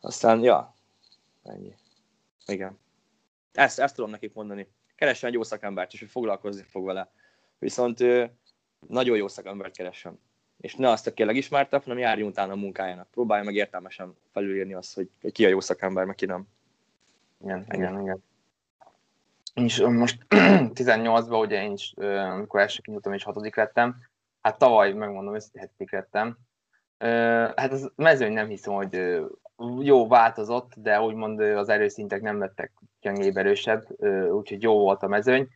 Aztán, 0.00 0.42
ja, 0.42 0.74
ennyi. 1.44 1.74
Igen. 2.46 2.78
Ezt, 3.52 3.78
ezt 3.78 3.94
tudom 3.94 4.10
nekik 4.10 4.34
mondani. 4.34 4.68
Keressen 4.94 5.28
egy 5.28 5.34
jó 5.34 5.42
szakembert, 5.42 5.92
és 5.92 5.98
hogy 5.98 6.10
foglalkozni 6.10 6.62
fog 6.62 6.84
vele. 6.84 7.10
Viszont 7.58 7.98
nagyon 8.88 9.16
jó 9.16 9.28
szakembert 9.28 9.76
keressen. 9.76 10.18
És 10.60 10.74
ne 10.74 10.90
azt, 10.90 11.06
aki 11.06 11.22
a 11.22 11.26
legismertebb, 11.26 11.82
hanem 11.82 11.98
járjunk 11.98 12.30
utána 12.30 12.52
a 12.52 12.56
munkájának. 12.56 13.10
Próbálja 13.10 13.44
meg 13.44 13.54
értelmesen 13.54 14.16
felülírni 14.32 14.74
azt, 14.74 14.94
hogy 14.94 15.08
ki 15.32 15.44
a 15.44 15.48
jó 15.48 15.60
szakember, 15.60 16.04
meg 16.04 16.14
ki 16.14 16.26
nem. 16.26 16.46
Igen, 17.44 17.64
ennyi. 17.68 17.82
igen, 17.82 18.00
igen. 18.00 18.24
Én 19.54 19.64
is 19.64 19.80
most 19.80 20.26
18-ban, 20.74 21.40
ugye 21.40 21.62
én 21.62 21.72
is, 21.72 21.92
amikor 21.96 22.60
első 22.60 22.80
kinyújtom, 22.80 23.12
és 23.12 23.22
hatodik 23.22 23.56
lettem, 23.56 23.96
hát 24.40 24.58
tavaly, 24.58 24.92
megmondom, 24.92 25.34
összehetedik 25.34 25.92
lettem. 25.92 26.38
Hát 27.56 27.72
az 27.72 27.92
mezőny 27.94 28.32
nem 28.32 28.48
hiszem, 28.48 28.74
hogy 28.74 29.20
jó 29.80 30.08
változott, 30.08 30.72
de 30.76 31.00
úgymond 31.00 31.40
az 31.40 31.68
erőszintek 31.68 32.20
nem 32.20 32.38
lettek 32.38 32.72
gyengébb 33.00 33.36
erősebb, 33.36 34.02
úgyhogy 34.30 34.62
jó 34.62 34.78
volt 34.78 35.02
a 35.02 35.06
mezőny. 35.06 35.48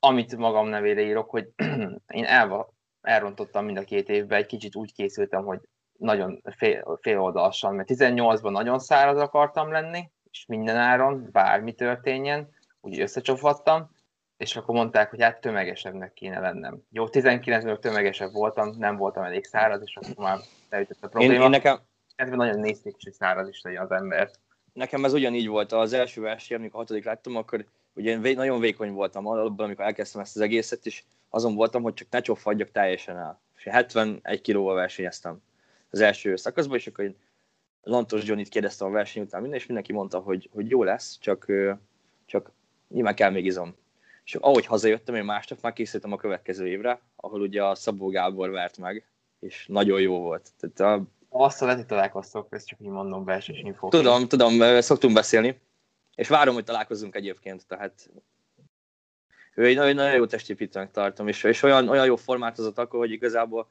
Amit 0.00 0.36
magam 0.36 0.68
nevére 0.68 1.00
írok, 1.00 1.30
hogy 1.30 1.50
én 2.06 2.24
el, 2.24 2.71
elrontottam 3.02 3.64
mind 3.64 3.76
a 3.76 3.82
két 3.82 4.08
évben, 4.08 4.38
egy 4.38 4.46
kicsit 4.46 4.76
úgy 4.76 4.92
készültem, 4.92 5.44
hogy 5.44 5.60
nagyon 5.98 6.42
fél, 6.56 6.98
fél 7.00 7.20
oldalasan, 7.20 7.74
mert 7.74 7.88
18-ban 7.92 8.50
nagyon 8.50 8.78
száraz 8.78 9.18
akartam 9.18 9.72
lenni, 9.72 10.10
és 10.30 10.44
minden 10.46 10.76
áron, 10.76 11.28
bármi 11.32 11.72
történjen, 11.72 12.48
úgy 12.80 13.00
összecsaphattam, 13.00 13.90
és 14.36 14.56
akkor 14.56 14.74
mondták, 14.74 15.10
hogy 15.10 15.22
hát 15.22 15.40
tömegesebbnek 15.40 16.12
kéne 16.12 16.40
lennem. 16.40 16.82
Jó, 16.90 17.06
19-ben 17.10 17.80
tömegesebb 17.80 18.32
voltam, 18.32 18.74
nem 18.78 18.96
voltam 18.96 19.22
elég 19.22 19.44
száraz, 19.44 19.80
és 19.84 19.96
akkor 19.96 20.24
már 20.24 20.38
leütött 20.70 21.04
a 21.04 21.08
probléma. 21.08 21.34
Én, 21.34 21.40
én 21.40 21.50
nekem, 21.50 21.78
Kezdve 22.16 22.36
nagyon 22.36 22.60
nézték 22.60 22.94
is, 22.96 23.04
hogy 23.04 23.12
száraz 23.12 23.48
is 23.48 23.60
legyen 23.62 23.82
az 23.82 23.90
ember. 23.90 24.30
Nekem 24.72 25.04
ez 25.04 25.12
ugyanígy 25.12 25.46
volt 25.46 25.72
az 25.72 25.92
első 25.92 26.20
verseny, 26.20 26.56
amikor 26.56 26.76
a 26.76 26.82
hatodik 26.82 27.04
láttam, 27.04 27.36
akkor 27.36 27.64
ugye 27.94 28.10
én 28.10 28.36
nagyon 28.36 28.60
vékony 28.60 28.92
voltam 28.92 29.26
alapban, 29.26 29.66
amikor 29.66 29.84
elkezdtem 29.84 30.20
ezt 30.20 30.36
az 30.36 30.42
egészet, 30.42 30.86
és 30.86 31.02
azon 31.34 31.54
voltam, 31.54 31.82
hogy 31.82 31.94
csak 31.94 32.08
ne 32.10 32.20
csofadjak 32.20 32.70
teljesen 32.70 33.16
el. 33.16 33.40
És 33.56 33.64
71 33.64 34.40
kilóval 34.40 34.74
versenyeztem 34.74 35.42
az 35.90 36.00
első 36.00 36.36
szakaszban, 36.36 36.76
és 36.76 36.86
akkor 36.86 37.04
én 37.04 37.16
Lantos 37.82 38.24
Johnny-t 38.24 38.48
kérdeztem 38.48 38.88
a 38.88 38.90
verseny 38.90 39.22
után 39.22 39.40
minden, 39.40 39.58
és 39.58 39.66
mindenki 39.66 39.92
mondta, 39.92 40.18
hogy, 40.18 40.50
hogy 40.52 40.70
jó 40.70 40.82
lesz, 40.82 41.18
csak, 41.18 41.46
csak 42.26 42.52
nyilván 42.88 43.14
kell 43.14 43.30
még 43.30 43.44
izom. 43.44 43.74
és 44.24 44.34
ahogy 44.34 44.66
hazajöttem, 44.66 45.14
én 45.14 45.24
másnap 45.24 45.62
már 45.62 45.72
készültem 45.72 46.12
a 46.12 46.16
következő 46.16 46.66
évre, 46.66 47.00
ahol 47.16 47.40
ugye 47.40 47.64
a 47.64 47.74
Szabó 47.74 48.08
Gábor 48.08 48.50
vert 48.50 48.78
meg, 48.78 49.06
és 49.40 49.66
nagyon 49.68 50.00
jó 50.00 50.18
volt. 50.18 50.50
Tehát 50.60 51.00
a... 51.00 51.04
Azt 51.28 51.62
a 51.62 51.66
leti 51.66 51.84
találkoztok, 51.84 52.46
ezt 52.50 52.66
csak 52.66 52.80
így 52.80 52.88
mondom, 52.88 53.24
belső 53.24 53.52
info. 53.56 53.88
Tudom, 53.88 54.28
tudom, 54.28 54.80
szoktunk 54.80 55.14
beszélni, 55.14 55.60
és 56.14 56.28
várom, 56.28 56.54
hogy 56.54 56.64
találkozzunk 56.64 57.14
egyébként, 57.14 57.66
tehát 57.66 58.10
ő 59.54 59.66
egy 59.66 59.76
nagyon, 59.76 59.94
nagyon 59.94 60.16
jó 60.16 60.26
testépítőnek 60.26 60.90
tartom, 60.90 61.28
és, 61.28 61.44
és 61.44 61.62
olyan, 61.62 61.88
olyan 61.88 62.06
jó 62.06 62.16
formátozott 62.16 62.78
akkor, 62.78 62.98
hogy 62.98 63.10
igazából 63.10 63.68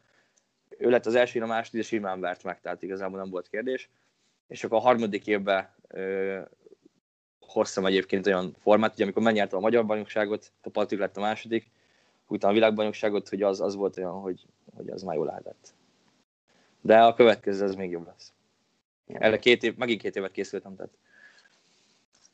ő 0.78 0.90
lett 0.90 1.06
az 1.06 1.16
első, 1.16 1.42
a 1.42 1.46
második, 1.46 1.82
és 1.82 1.88
simán 1.88 2.20
vert 2.20 2.44
meg, 2.44 2.62
tehát 2.62 2.82
igazából 2.82 3.20
nem 3.20 3.30
volt 3.30 3.50
kérdés. 3.50 3.90
És 4.48 4.64
akkor 4.64 4.78
a 4.78 4.82
harmadik 4.82 5.28
évben 5.28 5.70
ö, 5.88 6.40
hoztam 7.40 7.86
egyébként 7.86 8.28
olyan 8.28 8.56
formát, 8.60 8.94
hogy 8.94 9.02
amikor 9.04 9.24
megnyertem 9.24 9.58
a 9.58 9.62
magyar 9.62 9.86
bajnokságot, 9.86 10.52
a 10.62 10.70
Patrik 10.70 11.00
lett 11.00 11.18
a 11.18 11.22
második, 11.22 11.72
utána 12.28 12.52
a 12.52 12.56
világbajnokságot, 12.56 13.30
hogy 13.30 13.42
az, 13.42 13.62
az 13.62 13.76
volt 13.76 13.98
olyan, 13.98 14.12
hogy, 14.12 14.46
hogy 14.76 14.90
az 14.90 15.02
már 15.02 15.16
jól 15.16 15.26
lehetett. 15.26 15.74
De 16.82 17.04
a 17.04 17.14
következő 17.14 17.64
az 17.64 17.76
még 17.76 17.92
jobb 17.92 18.06
lesz. 18.06 18.34
Erre 19.08 19.40
két 19.40 19.64
év, 19.64 19.76
megint 19.76 20.02
két 20.02 20.16
évet 20.16 20.32
készültem, 20.32 20.76
tehát 20.76 20.92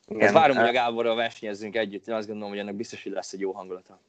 igen, 0.08 0.22
Ezt 0.22 0.32
várom, 0.32 0.56
hogy 0.56 0.68
a 0.68 0.72
Gáborral 0.72 1.16
versenyezzünk 1.16 1.76
együtt. 1.76 2.08
Én 2.08 2.14
azt 2.14 2.26
gondolom, 2.26 2.50
hogy 2.50 2.58
ennek 2.58 2.74
biztos, 2.74 3.02
hogy 3.02 3.12
lesz 3.12 3.32
egy 3.32 3.40
jó 3.40 3.52
hangulata. 3.52 4.00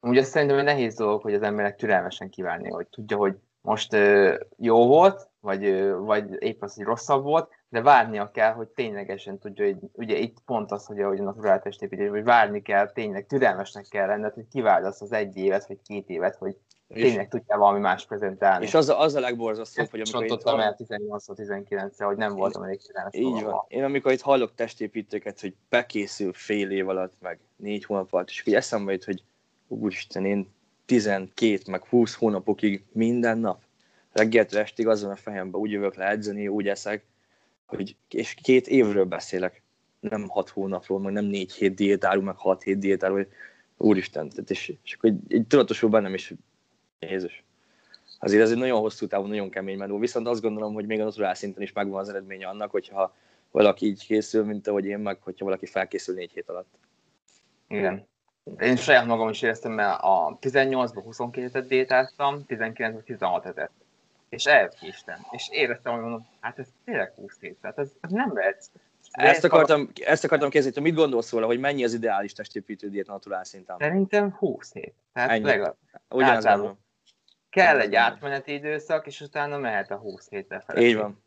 Ugye 0.00 0.22
szerintem 0.22 0.58
egy 0.58 0.64
nehéz 0.64 0.94
dolog, 0.94 1.22
hogy 1.22 1.34
az 1.34 1.42
emberek 1.42 1.76
türelmesen 1.76 2.30
kívánni, 2.30 2.70
hogy 2.70 2.86
tudja, 2.86 3.16
hogy 3.16 3.34
most 3.60 3.96
jó 4.56 4.86
volt, 4.86 5.28
vagy, 5.44 5.90
vagy 5.90 6.24
épp 6.38 6.62
az, 6.62 6.74
hogy 6.74 6.84
rosszabb 6.84 7.22
volt, 7.22 7.48
de 7.68 7.82
várnia 7.82 8.30
kell, 8.30 8.52
hogy 8.52 8.68
ténylegesen 8.68 9.38
tudja, 9.38 9.64
hogy 9.64 9.76
ugye 9.92 10.16
itt 10.16 10.36
pont 10.46 10.70
az, 10.70 10.86
hogy 10.86 11.00
ahogy 11.00 11.20
a 11.20 11.22
naturál 11.22 11.60
testépítés, 11.60 12.08
hogy 12.08 12.24
várni 12.24 12.62
kell, 12.62 12.92
tényleg 12.92 13.26
türelmesnek 13.26 13.86
kell 13.88 14.06
lenned, 14.06 14.34
hogy 14.34 14.48
kivárdasz 14.52 15.00
az 15.00 15.12
egy 15.12 15.36
évet, 15.36 15.66
vagy 15.66 15.78
két 15.86 16.08
évet, 16.08 16.36
hogy 16.36 16.56
tényleg 16.88 17.28
tudja 17.28 17.56
valami 17.56 17.78
más 17.78 18.06
prezentálni. 18.06 18.64
És 18.64 18.74
az 18.74 18.88
a, 18.88 19.00
az 19.00 19.14
a 19.14 19.20
legborzasztóbb, 19.20 19.90
hogy 19.90 20.00
amikor 20.00 20.24
itt 20.24 20.42
hallom... 20.42 20.60
el 20.60 20.76
18-19-re, 20.78 22.04
hogy 22.04 22.16
nem 22.16 22.34
voltam 22.34 22.62
elég 22.62 22.80
türelmes. 22.86 23.14
Így 23.14 23.42
van. 23.42 23.64
Én 23.68 23.84
amikor 23.84 24.12
itt 24.12 24.20
hallok 24.20 24.54
testépítőket, 24.54 25.40
hogy 25.40 25.54
bekészül 25.68 26.32
fél 26.32 26.70
év 26.70 26.88
alatt, 26.88 27.12
meg 27.20 27.38
négy 27.56 27.84
hónap 27.84 28.12
alatt, 28.12 28.28
és 28.28 28.42
hogy 28.42 28.54
eszembe 28.54 28.92
jut, 28.92 29.04
hogy 29.04 29.22
úristen, 29.68 30.24
én 30.24 30.52
12 30.86 31.58
meg 31.70 31.84
20 31.84 32.14
hónapokig 32.14 32.84
minden 32.92 33.38
nap 33.38 33.63
reggeltől 34.14 34.60
estig 34.60 34.86
azon 34.86 35.10
a 35.10 35.16
fejemben 35.16 35.60
úgy 35.60 35.70
jövök 35.70 35.94
le 35.94 36.08
edzeni, 36.08 36.48
úgy 36.48 36.68
eszek, 36.68 37.04
hogy, 37.66 37.96
és 38.08 38.34
két 38.42 38.66
évről 38.66 39.04
beszélek, 39.04 39.62
nem 40.00 40.28
hat 40.28 40.48
hónapról, 40.48 41.00
meg 41.00 41.12
nem 41.12 41.24
négy 41.24 41.52
hét 41.52 41.74
diétáról, 41.74 42.22
meg 42.22 42.36
hat 42.36 42.62
hét 42.62 42.78
diétáról, 42.78 43.16
hogy 43.16 43.28
úristen, 43.76 44.28
tehát 44.28 44.50
és, 44.50 44.74
és 44.84 44.94
akkor 44.94 45.10
így, 45.10 45.32
így 45.32 45.46
tudatosul 45.46 45.90
bennem 45.90 46.14
is, 46.14 46.34
Jézus. 46.98 47.44
Azért 48.18 48.42
ez 48.42 48.50
egy 48.50 48.56
nagyon 48.56 48.80
hosszú 48.80 49.06
távú, 49.06 49.26
nagyon 49.26 49.50
kemény 49.50 49.78
menő, 49.78 49.98
viszont 49.98 50.26
azt 50.26 50.40
gondolom, 50.40 50.74
hogy 50.74 50.86
még 50.86 51.00
a 51.00 51.04
naturál 51.04 51.34
szinten 51.34 51.62
is 51.62 51.72
megvan 51.72 52.00
az 52.00 52.08
eredménye 52.08 52.48
annak, 52.48 52.70
hogyha 52.70 53.14
valaki 53.50 53.86
így 53.86 54.06
készül, 54.06 54.44
mint 54.44 54.66
ahogy 54.66 54.84
én, 54.84 54.98
meg 54.98 55.18
hogyha 55.22 55.44
valaki 55.44 55.66
felkészül 55.66 56.14
négy 56.14 56.32
hét 56.32 56.48
alatt. 56.48 56.74
Igen. 57.68 58.06
Én 58.60 58.76
saját 58.76 59.06
magam 59.06 59.28
is 59.28 59.42
éreztem, 59.42 59.72
mert 59.72 60.00
a 60.02 60.38
18-ban 60.40 61.00
22 61.04 61.58
et 61.58 61.66
diétáztam, 61.66 62.44
19-ben 62.48 63.02
16 63.04 63.46
etet 63.46 63.70
és 64.34 64.44
elkéstem. 64.44 65.26
És 65.30 65.48
éreztem, 65.50 65.92
hogy 65.92 66.02
mondom, 66.02 66.28
hát 66.40 66.58
ez 66.58 66.66
tényleg 66.84 67.12
20 67.14 67.40
hét, 67.40 67.56
tehát 67.60 67.78
ez, 67.78 67.92
ez 68.00 68.10
nem 68.10 68.32
lehet. 68.34 68.70
Ezt 69.10 69.44
akartam, 69.44 69.90
ezt 70.04 70.24
akartam 70.24 70.50
kezdeni, 70.50 70.80
mit 70.80 70.94
gondolsz 70.94 71.32
róla, 71.32 71.46
hogy 71.46 71.58
mennyi 71.58 71.84
az 71.84 71.94
ideális 71.94 72.32
testépítő 72.32 72.88
diét 72.88 73.06
naturál 73.06 73.44
szinten? 73.44 73.76
Szerintem 73.78 74.32
20 74.32 74.72
hét. 74.72 74.94
Tehát 75.12 75.30
Ennyi. 75.30 75.44
legalább. 75.44 75.76
Ugyanaz 76.10 76.76
Kell 77.50 77.80
egy 77.80 77.94
átmeneti 77.94 78.52
időszak, 78.52 79.06
és 79.06 79.20
utána 79.20 79.58
mehet 79.58 79.90
a 79.90 79.96
20 79.96 80.28
hétre 80.28 80.60
felé. 80.60 80.88
Így 80.88 80.96
van. 80.96 81.22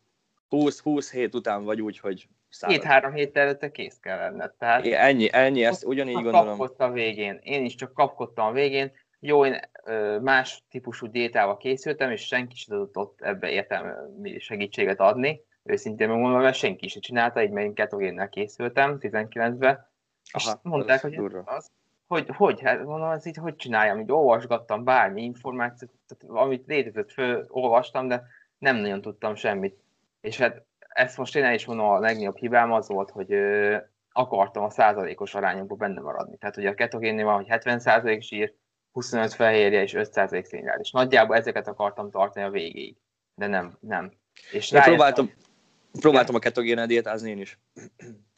20-20 0.50 1.08
hét 1.12 1.36
után 1.36 1.64
vagy 1.64 1.82
úgy, 1.82 2.00
hogy 2.00 2.28
Két-három 2.68 3.14
hét 3.14 3.38
előtte 3.38 3.72
kész 3.72 3.98
kell 4.02 4.18
lenned. 4.18 4.52
Tehát 4.52 4.86
é, 4.86 4.94
ennyi, 4.94 5.28
ennyi, 5.32 5.64
ezt 5.64 5.86
ugyanígy 5.86 6.14
gondolom. 6.14 6.48
Kapkodtam 6.48 6.90
a 6.90 6.94
végén. 6.94 7.40
Én 7.44 7.66
is 7.66 7.76
csak 7.76 7.94
kapkodtam 7.94 8.46
a 8.46 8.52
végén. 8.52 8.92
Jó, 9.20 9.46
én 9.46 9.60
más 10.22 10.64
típusú 10.70 11.08
diétával 11.08 11.58
készültem, 11.58 12.12
és 12.12 12.26
senki 12.26 12.56
sem 12.56 12.78
tudott 12.78 12.98
ott 12.98 13.22
ebbe 13.22 13.50
értelmi 13.50 14.40
segítséget 14.40 15.00
adni. 15.00 15.42
Őszintén 15.64 16.10
megmondom, 16.10 16.42
mert 16.42 16.56
senki 16.56 16.88
sem 16.88 17.02
csinálta, 17.02 17.44
így 17.44 17.58
én 17.58 17.74
ketogénnel 17.74 18.30
készültem 18.30 18.98
19-ben. 19.00 19.88
És 20.34 20.46
Aha, 20.46 20.60
mondták, 20.64 21.02
hogy, 21.02 21.20
az, 21.46 21.72
hogy, 22.08 22.30
hogy, 22.36 22.62
hát 22.62 22.84
mondom, 22.84 23.10
ez 23.10 23.26
így 23.26 23.36
hogy 23.36 23.56
csináljam, 23.56 24.00
így 24.00 24.12
olvasgattam 24.12 24.84
bármi 24.84 25.24
információt, 25.24 25.92
amit 26.28 26.68
létezett, 26.68 27.12
föl, 27.12 27.46
olvastam, 27.48 28.08
de 28.08 28.24
nem 28.58 28.76
nagyon 28.76 29.02
tudtam 29.02 29.36
semmit. 29.36 29.80
És 30.22 30.38
hát 30.38 30.66
ezt 30.80 31.18
most 31.18 31.36
én 31.36 31.44
el 31.44 31.54
is 31.54 31.66
mondom, 31.66 31.86
a 31.86 32.00
legnagyobb 32.00 32.38
hibám 32.38 32.72
az 32.72 32.88
volt, 32.88 33.10
hogy 33.10 33.34
ö, 33.34 33.78
akartam 34.12 34.64
a 34.64 34.70
százalékos 34.70 35.36
arányokban 35.36 35.78
benne 35.78 36.02
maradni. 36.02 36.38
Tehát 36.38 36.58
ugye 36.58 36.70
a 36.70 36.74
ketogénnél 36.74 37.26
van, 37.26 37.36
hogy 37.36 37.48
70 37.48 37.80
százalék 37.80 38.22
zsír, 38.22 38.54
25 38.98 39.34
fehérje 39.34 39.82
és 39.82 39.94
5% 39.98 40.44
szénhidrát. 40.44 40.80
És 40.80 40.92
nagyjából 40.92 41.36
ezeket 41.36 41.68
akartam 41.68 42.10
tartani 42.10 42.46
a 42.46 42.50
végéig. 42.50 42.96
De 43.36 43.48
nem, 43.48 43.78
nem. 43.80 44.12
És 44.52 44.72
Én 44.72 44.82
próbáltam, 44.82 45.32
próbáltam 46.00 46.36
a 46.36 46.40
ketogénel 46.40 46.88
diétázni 46.88 47.30
én 47.30 47.40
is. 47.40 47.60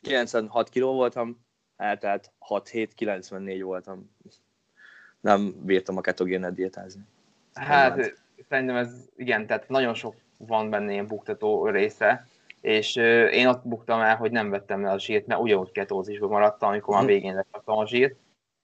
96 0.01 0.69
kiló 0.69 0.93
voltam, 0.93 1.45
eltelt 1.77 2.31
6 2.39 2.69
7 2.69 2.93
94 2.93 3.61
voltam. 3.61 4.15
Nem 5.19 5.55
bírtam 5.63 5.97
a 5.97 6.01
ketogénel 6.01 6.51
diétázni. 6.51 7.01
Hát 7.53 7.95
nem 7.95 8.13
szerintem 8.49 8.75
ez, 8.75 9.09
igen, 9.15 9.47
tehát 9.47 9.69
nagyon 9.69 9.93
sok 9.93 10.15
van 10.37 10.69
benne 10.69 10.91
ilyen 10.91 11.07
buktató 11.07 11.67
része, 11.67 12.27
és 12.61 12.95
én 13.31 13.47
ott 13.47 13.67
buktam 13.67 13.99
el, 14.01 14.15
hogy 14.15 14.31
nem 14.31 14.49
vettem 14.49 14.85
el 14.85 14.93
a 14.93 14.99
zsírt, 14.99 15.27
mert 15.27 15.41
ugyanúgy 15.41 15.71
ketózisban 15.71 16.29
maradtam, 16.29 16.69
amikor 16.69 16.93
már 16.93 17.03
mhm. 17.03 17.11
végén 17.11 17.35
lettem 17.35 17.77
a 17.77 17.87
zsírt, 17.87 18.15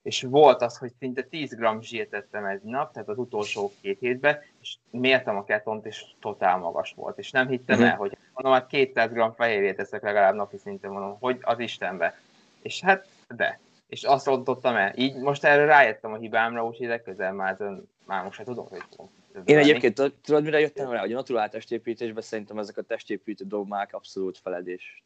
és 0.05 0.21
volt 0.21 0.61
az, 0.61 0.77
hogy 0.77 0.91
szinte 0.99 1.21
10 1.21 1.55
g 1.55 1.81
zsírt 1.81 2.09
tettem 2.09 2.45
egy 2.45 2.61
nap, 2.61 2.93
tehát 2.93 3.09
az 3.09 3.17
utolsó 3.17 3.71
két 3.81 3.99
hétben, 3.99 4.39
és 4.61 4.77
mértem 4.89 5.37
a 5.37 5.43
ketont, 5.43 5.85
és 5.85 6.05
totál 6.19 6.57
magas 6.57 6.93
volt, 6.95 7.17
és 7.17 7.31
nem 7.31 7.47
hittem 7.47 7.75
uh-huh. 7.75 7.91
el, 7.91 7.97
hogy 7.97 8.17
mondom, 8.33 8.53
hát 8.53 8.67
200 8.67 9.11
g 9.11 9.35
fehérjét 9.35 9.75
teszek 9.75 10.01
legalább 10.01 10.35
napi 10.35 10.57
szinten, 10.57 10.91
mondom, 10.91 11.17
hogy 11.19 11.37
az 11.41 11.59
Istenbe. 11.59 12.19
És 12.61 12.81
hát, 12.81 13.07
de. 13.35 13.59
És 13.87 14.03
azt 14.03 14.25
rontottam 14.25 14.75
el. 14.75 14.93
Így 14.95 15.15
most 15.15 15.43
erre 15.43 15.65
rájöttem 15.65 16.13
a 16.13 16.17
hibámra, 16.17 16.65
úgyhogy 16.65 16.87
legközel 16.87 17.33
már, 17.33 17.57
már 18.05 18.23
most 18.23 18.35
sem 18.35 18.45
tudom, 18.45 18.67
hogy 18.69 18.81
tudom. 18.89 19.09
Én 19.45 19.57
egyébként 19.57 20.13
tudod, 20.21 20.43
mire 20.43 20.59
jöttem 20.59 20.91
rá, 20.91 20.99
hogy 20.99 21.11
a 21.11 21.15
naturál 21.15 21.49
testépítésben 21.49 22.23
szerintem 22.23 22.57
ezek 22.57 22.77
a 22.77 22.81
testépítő 22.81 23.45
dogmák 23.45 23.93
abszolút 23.93 24.37
feledés. 24.37 25.01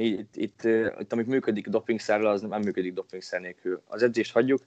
Itt, 0.00 0.36
itt, 0.36 0.62
itt 0.98 1.12
amit 1.12 1.26
működik 1.26 1.68
dopingszerrel, 1.68 2.26
az 2.26 2.40
nem 2.40 2.60
működik 2.60 2.92
dopingszer 2.92 3.40
nélkül. 3.40 3.82
Az 3.86 4.02
edzést 4.02 4.32
hagyjuk. 4.32 4.62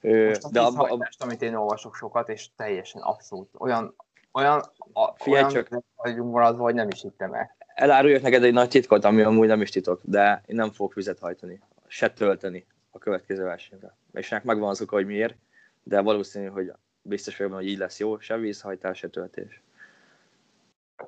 Most 0.00 0.50
de 0.50 0.60
a, 0.60 0.66
a, 0.66 0.92
a, 0.92 1.08
amit 1.18 1.42
én 1.42 1.54
olvasok 1.54 1.94
sokat, 1.94 2.28
és 2.28 2.48
teljesen 2.56 3.02
abszolút 3.02 3.48
olyan, 3.58 3.94
olyan, 4.32 4.72
a, 4.92 5.12
olyan 5.26 5.48
csak, 5.48 5.82
vagyunk 5.96 6.32
maradva, 6.32 6.62
hogy 6.62 6.74
nem 6.74 6.88
is 6.88 7.02
hittem 7.02 7.34
el. 7.34 7.56
Eláruljak 7.74 8.22
neked 8.22 8.44
egy 8.44 8.52
nagy 8.52 8.68
titkot, 8.68 9.04
ami 9.04 9.22
amúgy 9.22 9.46
nem 9.46 9.60
is 9.60 9.70
titok, 9.70 10.00
de 10.04 10.42
én 10.46 10.56
nem 10.56 10.70
fogok 10.70 10.94
vizet 10.94 11.18
hajtani, 11.18 11.60
se 11.86 12.10
tölteni 12.10 12.66
a 12.90 12.98
következő 12.98 13.42
versenyre. 13.42 13.96
És 14.12 14.32
ennek 14.32 14.44
megvan 14.44 14.68
az 14.68 14.80
oka, 14.80 14.96
hogy 14.96 15.06
miért, 15.06 15.34
de 15.82 16.00
valószínű, 16.00 16.46
hogy 16.46 16.72
biztos 17.02 17.36
vagyok, 17.36 17.52
hogy 17.52 17.66
így 17.66 17.78
lesz 17.78 17.98
jó, 17.98 18.18
se 18.18 18.36
vízhajtás, 18.36 18.98
se 18.98 19.08
töltés. 19.08 19.62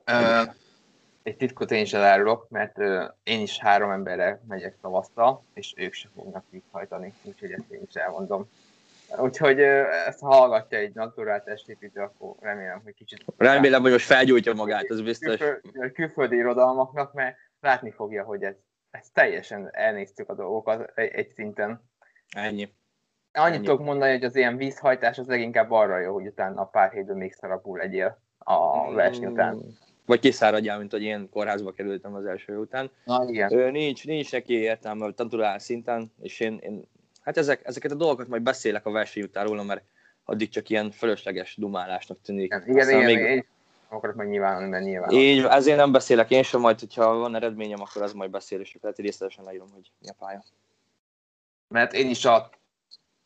Uh, 0.07 0.55
egy 1.25 1.37
titkot 1.37 1.71
én 1.71 1.83
is 1.83 1.93
elárulok, 1.93 2.49
mert 2.49 2.79
uh, 2.79 3.05
én 3.23 3.41
is 3.41 3.59
három 3.59 3.91
emberre 3.91 4.41
megyek 4.49 4.77
tavasztal, 4.81 5.45
és 5.55 5.75
ők 5.77 5.93
se 5.93 6.09
fognak 6.15 6.45
hajtani, 6.71 7.13
úgyhogy 7.23 7.53
ezt 7.53 7.71
én 7.71 7.83
is 7.87 7.95
elmondom. 7.95 8.49
Úgyhogy 9.19 9.61
uh, 9.61 10.07
ezt 10.07 10.21
hallgatja 10.21 10.79
egy 10.79 10.95
naturál 10.95 11.43
testépítő, 11.43 12.01
akkor 12.01 12.35
remélem, 12.41 12.81
hogy 12.85 12.95
kicsit... 12.95 13.25
Remélem, 13.37 13.83
hogy 13.83 13.91
most 13.91 14.07
felgyújtja 14.07 14.55
magát, 14.55 14.91
az 14.91 15.03
biztos. 15.03 15.37
Külföld, 15.37 15.93
külföldi 15.93 16.37
irodalmaknak, 16.37 17.13
mert 17.13 17.37
látni 17.61 17.91
fogja, 17.91 18.25
hogy 18.25 18.43
ez, 18.43 18.55
ez 18.91 19.09
teljesen 19.13 19.69
elnéztük 19.73 20.29
a 20.29 20.35
dolgokat 20.35 20.93
egy, 20.95 21.13
egy 21.13 21.29
szinten. 21.29 21.91
Ennyi. 22.37 22.75
Annyit 23.33 23.55
Ennyi. 23.55 23.65
tudok 23.67 23.85
mondani, 23.85 24.13
hogy 24.13 24.25
az 24.25 24.37
ilyen 24.37 24.57
vízhajtás 24.57 25.19
az 25.19 25.27
leginkább 25.27 25.71
arra 25.71 25.99
jó, 25.99 26.13
hogy 26.15 26.27
utána 26.27 26.61
a 26.61 26.67
pár 26.67 26.93
hétben 26.93 27.17
még 27.17 27.33
szarabul 27.33 27.79
legyél 27.79 28.23
a 28.39 28.93
verseny 28.93 29.27
után. 29.27 29.63
Vagy 30.07 30.21
kiszáradjál, 30.21 30.79
mint 30.79 30.91
hogy 30.91 31.03
én 31.03 31.29
kórházba 31.31 31.73
kerültem 31.73 32.15
az 32.15 32.25
első 32.27 32.59
után. 32.59 32.91
Na, 33.05 33.25
igen. 33.29 33.53
Ö, 33.53 33.71
nincs, 33.71 34.07
nincs 34.07 34.33
neki 34.33 34.53
értelme 34.53 35.13
tanulás 35.13 35.63
szinten, 35.63 36.13
és 36.21 36.41
én, 36.41 36.59
én 36.63 36.85
hát 37.21 37.37
ezek, 37.37 37.61
ezeket 37.65 37.91
a 37.91 37.95
dolgokat 37.95 38.29
majd 38.29 38.43
beszélek 38.43 38.87
a 38.87 38.91
verseny 38.91 39.23
után 39.23 39.47
róla, 39.47 39.63
mert 39.63 39.83
addig 40.25 40.49
csak 40.49 40.69
ilyen 40.69 40.91
fölösleges 40.91 41.57
dumálásnak 41.57 42.21
tűnik. 42.21 42.45
Igen, 42.45 42.63
igen, 42.69 42.89
igen, 42.89 43.05
még... 43.05 43.19
én 43.19 43.47
akarok 43.89 44.17
megnyilvánulni, 44.17 44.69
mert 44.69 44.85
nyilván. 44.85 45.11
Így, 45.11 45.45
ezért 45.45 45.77
nem 45.77 45.93
beszélek 45.93 46.31
én 46.31 46.43
sem, 46.43 46.61
majd, 46.61 46.81
hogyha 46.81 47.15
van 47.15 47.35
eredményem, 47.35 47.81
akkor 47.81 48.03
az 48.03 48.13
majd 48.13 48.31
beszél, 48.31 48.61
és 48.61 48.77
lehet, 48.81 48.97
hogy 48.97 49.05
részletesen 49.05 49.45
leírom, 49.45 49.71
hogy 49.73 49.91
mi 50.01 50.09
a 50.09 50.15
pálya. 50.19 50.45
mert 51.69 51.93
én 51.93 52.11
is 52.11 52.25
a 52.25 52.51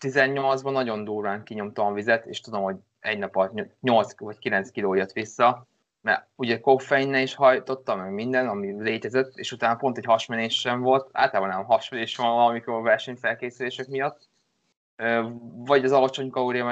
18-ban 0.00 0.72
nagyon 0.72 1.04
durván 1.04 1.42
kinyomtam 1.42 1.86
a 1.86 1.92
vizet, 1.92 2.26
és 2.26 2.40
tudom, 2.40 2.62
hogy 2.62 2.76
egy 3.00 3.18
nap 3.18 3.36
alatt 3.36 3.80
8 3.80 4.18
vagy 4.18 4.38
9 4.38 4.70
kiló 4.70 4.94
jött 4.94 5.12
vissza, 5.12 5.66
mert 6.08 6.26
ugye 6.34 6.60
koffeinnel 6.60 7.22
is 7.22 7.34
hajtottam, 7.34 8.00
meg 8.00 8.12
minden, 8.12 8.48
ami 8.48 8.82
létezett, 8.82 9.36
és 9.36 9.52
utána 9.52 9.76
pont 9.76 9.98
egy 9.98 10.04
hasmenés 10.04 10.60
sem 10.60 10.80
volt, 10.80 11.08
általában 11.12 11.56
nem 11.56 11.64
hasmenés 11.64 12.16
van 12.16 12.34
valamikor 12.34 12.82
versenyfelkészülések 12.82 13.86
miatt, 13.86 14.28
vagy 15.56 15.84
az 15.84 15.92
alacsony 15.92 16.30
kalória, 16.30 16.64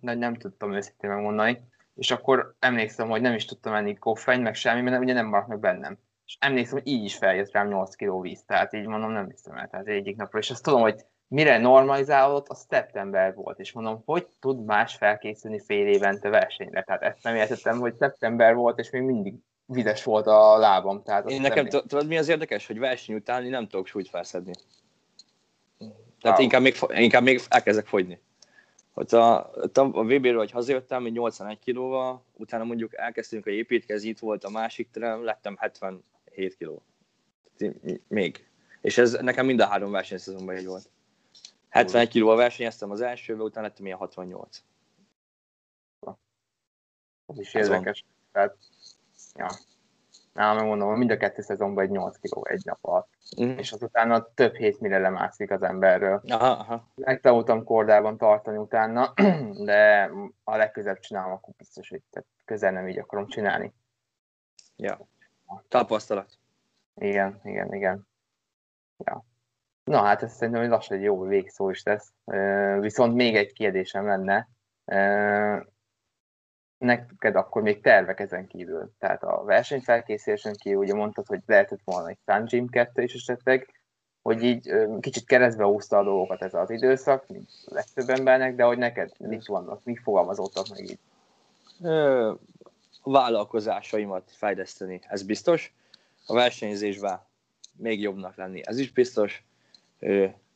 mert 0.00 0.18
nem 0.18 0.34
tudtam 0.34 0.72
őszintén 0.72 1.10
megmondani, 1.10 1.62
és 1.94 2.10
akkor 2.10 2.54
emlékszem, 2.58 3.08
hogy 3.08 3.20
nem 3.20 3.34
is 3.34 3.44
tudtam 3.44 3.74
enni 3.74 3.94
koffein, 3.94 4.40
meg 4.40 4.54
semmi, 4.54 4.80
mert 4.80 5.02
ugye 5.02 5.12
nem 5.12 5.26
maradt 5.26 5.48
meg 5.48 5.58
bennem. 5.58 5.98
És 6.26 6.36
emlékszem, 6.40 6.78
hogy 6.78 6.86
így 6.86 7.04
is 7.04 7.16
feljött 7.16 7.52
rám 7.52 7.68
8 7.68 7.94
kg 7.94 8.20
víz, 8.20 8.42
tehát 8.46 8.72
így 8.72 8.86
mondom, 8.86 9.10
nem 9.10 9.28
hiszem 9.28 9.56
el, 9.56 9.68
tehát 9.68 9.86
egyik 9.86 10.16
napról. 10.16 10.40
És 10.40 10.50
azt 10.50 10.62
tudom, 10.62 10.80
hogy 10.80 11.04
mire 11.28 11.58
normalizálódott, 11.58 12.48
az 12.48 12.66
szeptember 12.68 13.34
volt, 13.34 13.58
és 13.58 13.72
mondom, 13.72 14.02
hogy 14.04 14.26
tud 14.40 14.64
más 14.64 14.94
felkészülni 14.94 15.60
fél 15.60 15.86
évente 15.86 16.28
versenyre. 16.28 16.82
Tehát 16.82 17.02
ezt 17.02 17.22
nem 17.22 17.34
értettem, 17.34 17.78
hogy 17.78 17.94
szeptember 17.98 18.54
volt, 18.54 18.78
és 18.78 18.90
még 18.90 19.02
mindig 19.02 19.34
vizes 19.66 20.04
volt 20.04 20.26
a 20.26 20.56
lábam. 20.56 21.02
Tehát 21.02 21.30
Én 21.30 21.40
nekem, 21.40 21.68
tudod 21.68 22.06
mi 22.06 22.18
az 22.18 22.28
érdekes, 22.28 22.66
hogy 22.66 22.78
verseny 22.78 23.14
után 23.14 23.44
nem 23.44 23.68
tudok 23.68 23.86
súlyt 23.86 24.08
felszedni. 24.08 24.52
Tehát 26.20 26.38
inkább 26.38 26.62
még, 26.62 26.76
inkább 26.88 27.22
még 27.22 27.40
elkezdek 27.48 27.86
fogyni. 27.86 28.20
Hogy 28.92 29.14
a, 29.14 29.38
a 29.72 30.04
VB-ről, 30.04 30.36
hogy 30.36 30.50
hazajöttem, 30.50 31.02
hogy 31.02 31.12
81 31.12 31.58
kilóval, 31.58 32.24
utána 32.32 32.64
mondjuk 32.64 32.96
elkezdtünk 32.96 33.46
a 33.46 33.50
építkezni, 33.50 34.08
itt 34.08 34.18
volt 34.18 34.44
a 34.44 34.50
másik 34.50 34.90
terem, 34.90 35.24
lettem 35.24 35.56
77 35.58 36.56
kiló. 36.56 36.82
Még. 38.08 38.48
És 38.80 38.98
ez 38.98 39.12
nekem 39.12 39.46
mind 39.46 39.60
a 39.60 39.66
három 39.66 39.90
versenyszezonban 39.90 40.54
egy 40.54 40.66
volt. 40.66 40.90
71 41.76 42.08
kilóval 42.08 42.36
versenyeztem 42.36 42.90
az 42.90 43.00
elsőbe, 43.00 43.42
utána 43.42 43.66
lettem 43.66 43.86
ilyen 43.86 43.98
68. 43.98 44.62
Ez 47.26 47.38
is 47.38 47.54
érdekes. 47.54 48.04
Tehát, 48.32 48.56
ja. 49.34 49.48
Nálam 50.32 50.66
mondom, 50.66 50.98
mind 50.98 51.10
a 51.10 51.16
kettő 51.16 51.42
szezonban 51.42 51.84
egy 51.84 51.90
8 51.90 52.18
kiló 52.18 52.46
egy 52.46 52.64
nap 52.64 52.78
alatt. 52.80 53.08
Mm. 53.40 53.58
És 53.58 53.72
azután 53.72 54.26
több 54.34 54.54
hét 54.54 54.80
mire 54.80 54.98
lemászik 54.98 55.50
az 55.50 55.62
emberről. 55.62 56.22
Aha, 56.28 56.50
aha. 56.50 56.90
Megtanultam 56.94 57.64
kordában 57.64 58.16
tartani 58.16 58.56
utána, 58.56 59.12
de 59.64 60.10
a 60.44 60.56
legközebb 60.56 60.98
csinálom, 60.98 61.32
akkor 61.32 61.54
biztos, 61.56 61.88
hogy 61.88 62.02
közel 62.44 62.72
nem 62.72 62.88
így 62.88 62.98
akarom 62.98 63.26
csinálni. 63.26 63.72
Ja. 64.76 65.08
Tapasztalat. 65.68 66.38
Igen, 66.94 67.40
igen, 67.44 67.74
igen. 67.74 68.06
Ja. 69.04 69.24
Na 69.90 70.02
hát 70.02 70.22
ez 70.22 70.32
szerintem 70.32 70.62
hogy 70.62 70.70
lassan 70.70 70.96
egy 70.96 71.02
jó 71.02 71.22
végszó 71.22 71.70
is 71.70 71.82
lesz. 71.82 72.12
Viszont 72.80 73.14
még 73.14 73.36
egy 73.36 73.52
kérdésem 73.52 74.06
lenne. 74.06 74.48
Neked 76.78 77.36
akkor 77.36 77.62
még 77.62 77.80
tervek 77.80 78.20
ezen 78.20 78.46
kívül? 78.46 78.92
Tehát 78.98 79.22
a 79.22 79.44
versenyfelkészülésen 79.44 80.54
kívül 80.54 80.78
ugye 80.78 80.94
mondtad, 80.94 81.26
hogy 81.26 81.40
lehetett 81.46 81.80
volna 81.84 82.08
egy 82.08 82.18
Sun 82.26 82.44
Gym 82.44 82.68
2 82.68 83.02
is 83.02 83.14
esetleg, 83.14 83.80
hogy 84.22 84.42
így 84.42 84.72
kicsit 85.00 85.24
keresztbe 85.24 85.64
húzta 85.64 85.98
a 85.98 86.04
dolgokat 86.04 86.42
ez 86.42 86.54
az 86.54 86.70
időszak, 86.70 87.28
mint 87.28 87.50
legtöbb 87.64 88.08
embernek, 88.08 88.54
de 88.54 88.64
hogy 88.64 88.78
neked 88.78 89.12
mit 89.18 89.46
vannak, 89.46 89.84
mi 89.84 89.96
fogalmazottak 89.96 90.66
meg 90.68 90.80
így? 90.80 90.98
A 93.02 93.10
vállalkozásaimat 93.10 94.30
fejleszteni, 94.32 95.00
ez 95.08 95.22
biztos. 95.22 95.74
A 96.26 96.34
versenyzésben 96.34 97.20
még 97.76 98.00
jobbnak 98.00 98.36
lenni, 98.36 98.60
ez 98.64 98.78
is 98.78 98.92
biztos 98.92 99.45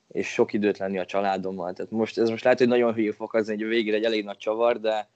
és 0.08 0.28
sok 0.28 0.52
időt 0.52 0.78
lenni 0.78 0.98
a 0.98 1.04
családommal. 1.04 1.72
Tehát 1.72 1.90
most, 1.90 2.18
ez 2.18 2.28
most 2.28 2.44
lehet, 2.44 2.58
hogy 2.58 2.68
nagyon 2.68 2.94
hülye 2.94 3.12
fog 3.12 3.34
az 3.34 3.48
egy 3.48 3.64
végére 3.64 3.96
egy 3.96 4.04
elég 4.04 4.24
nagy 4.24 4.36
csavar, 4.36 4.80
de, 4.80 5.08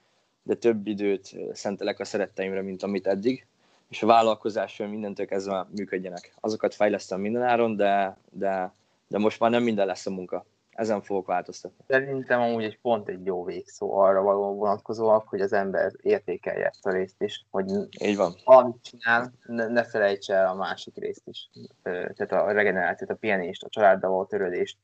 de 0.43 0.55
több 0.55 0.87
időt 0.87 1.35
szentelek 1.53 1.99
a 1.99 2.05
szeretteimre, 2.05 2.61
mint 2.61 2.83
amit 2.83 3.07
eddig, 3.07 3.45
és 3.89 4.03
a 4.03 4.05
vállalkozásról 4.05 4.87
mindentől 4.87 5.25
kezdve 5.25 5.67
működjenek. 5.75 6.33
Azokat 6.39 6.75
fejlesztem 6.75 7.21
mindenáron, 7.21 7.75
de, 7.75 8.17
de, 8.31 8.73
de 9.07 9.17
most 9.17 9.39
már 9.39 9.51
nem 9.51 9.63
minden 9.63 9.85
lesz 9.85 10.05
a 10.05 10.11
munka. 10.11 10.45
Ezen 10.75 11.01
fogok 11.01 11.27
változtatni. 11.27 11.85
Szerintem 11.87 12.41
amúgy 12.41 12.63
egy 12.63 12.79
pont 12.79 13.07
egy 13.09 13.25
jó 13.25 13.43
végszó 13.43 13.97
arra 13.97 14.21
való 14.21 14.53
vonatkozóak, 14.55 15.27
hogy 15.27 15.41
az 15.41 15.53
ember 15.53 15.91
értékelje 16.01 16.67
ezt 16.67 16.85
a 16.85 16.91
részt 16.91 17.21
is, 17.21 17.45
hogy 17.49 17.71
Így 18.01 18.15
van. 18.15 18.33
amit 18.43 18.83
csinál, 18.83 19.33
ne, 19.45 19.67
ne 19.67 19.83
felejts 19.83 20.31
el 20.31 20.47
a 20.47 20.55
másik 20.55 20.95
részt 20.95 21.27
is. 21.27 21.49
Tehát 21.83 22.31
a 22.31 22.51
regenerációt, 22.51 23.09
a 23.09 23.15
pihenést, 23.15 23.63
a 23.63 23.69
családdal 23.69 24.09
való 24.11 24.25
törődést. 24.25 24.77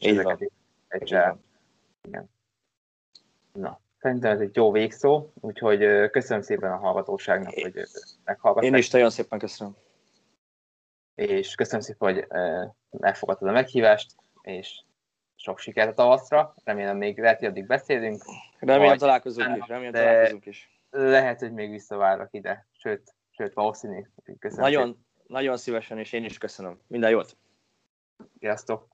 Így 0.00 0.22
van. 0.22 0.38
el. 0.88 1.40
Igen. 2.02 2.30
Na, 3.52 3.80
szerintem 3.98 4.30
ez 4.32 4.40
egy 4.40 4.56
jó 4.56 4.70
végszó, 4.70 5.32
úgyhogy 5.40 6.10
köszönöm 6.10 6.42
szépen 6.42 6.72
a 6.72 6.76
hallgatóságnak, 6.76 7.52
hogy 7.52 7.82
meghallgatták. 8.24 8.70
Én 8.70 8.78
is 8.78 8.90
nagyon 8.90 9.10
szépen 9.10 9.38
köszönöm. 9.38 9.76
És 11.14 11.54
köszönöm 11.54 11.80
szépen, 11.80 12.14
hogy 12.14 12.26
elfogadtad 13.00 13.48
a 13.48 13.52
meghívást, 13.52 14.14
és 14.42 14.82
sok 15.42 15.58
sikert 15.58 15.90
a 15.90 15.94
tavaszra, 15.94 16.54
remélem 16.64 16.96
még 16.96 17.18
lehet, 17.18 17.38
hogy 17.38 17.48
addig 17.48 17.66
beszélünk. 17.66 18.22
Remélem 18.58 18.96
találkozunk 18.96 19.56
is, 19.56 19.66
remélem 19.68 19.92
találkozunk 19.92 20.46
is. 20.46 20.70
Lehet, 20.90 21.40
hogy 21.40 21.52
még 21.52 21.70
visszavárok 21.70 22.28
ide, 22.30 22.66
sőt, 22.72 23.14
sőt 23.30 23.54
valószínű. 23.54 24.02
Köszönöm 24.38 24.64
nagyon, 24.64 24.86
szépen. 24.86 25.06
nagyon 25.26 25.56
szívesen, 25.56 25.98
és 25.98 26.12
én 26.12 26.24
is 26.24 26.38
köszönöm. 26.38 26.80
Minden 26.86 27.10
jót! 27.10 27.36
Sziasztok! 28.38 28.88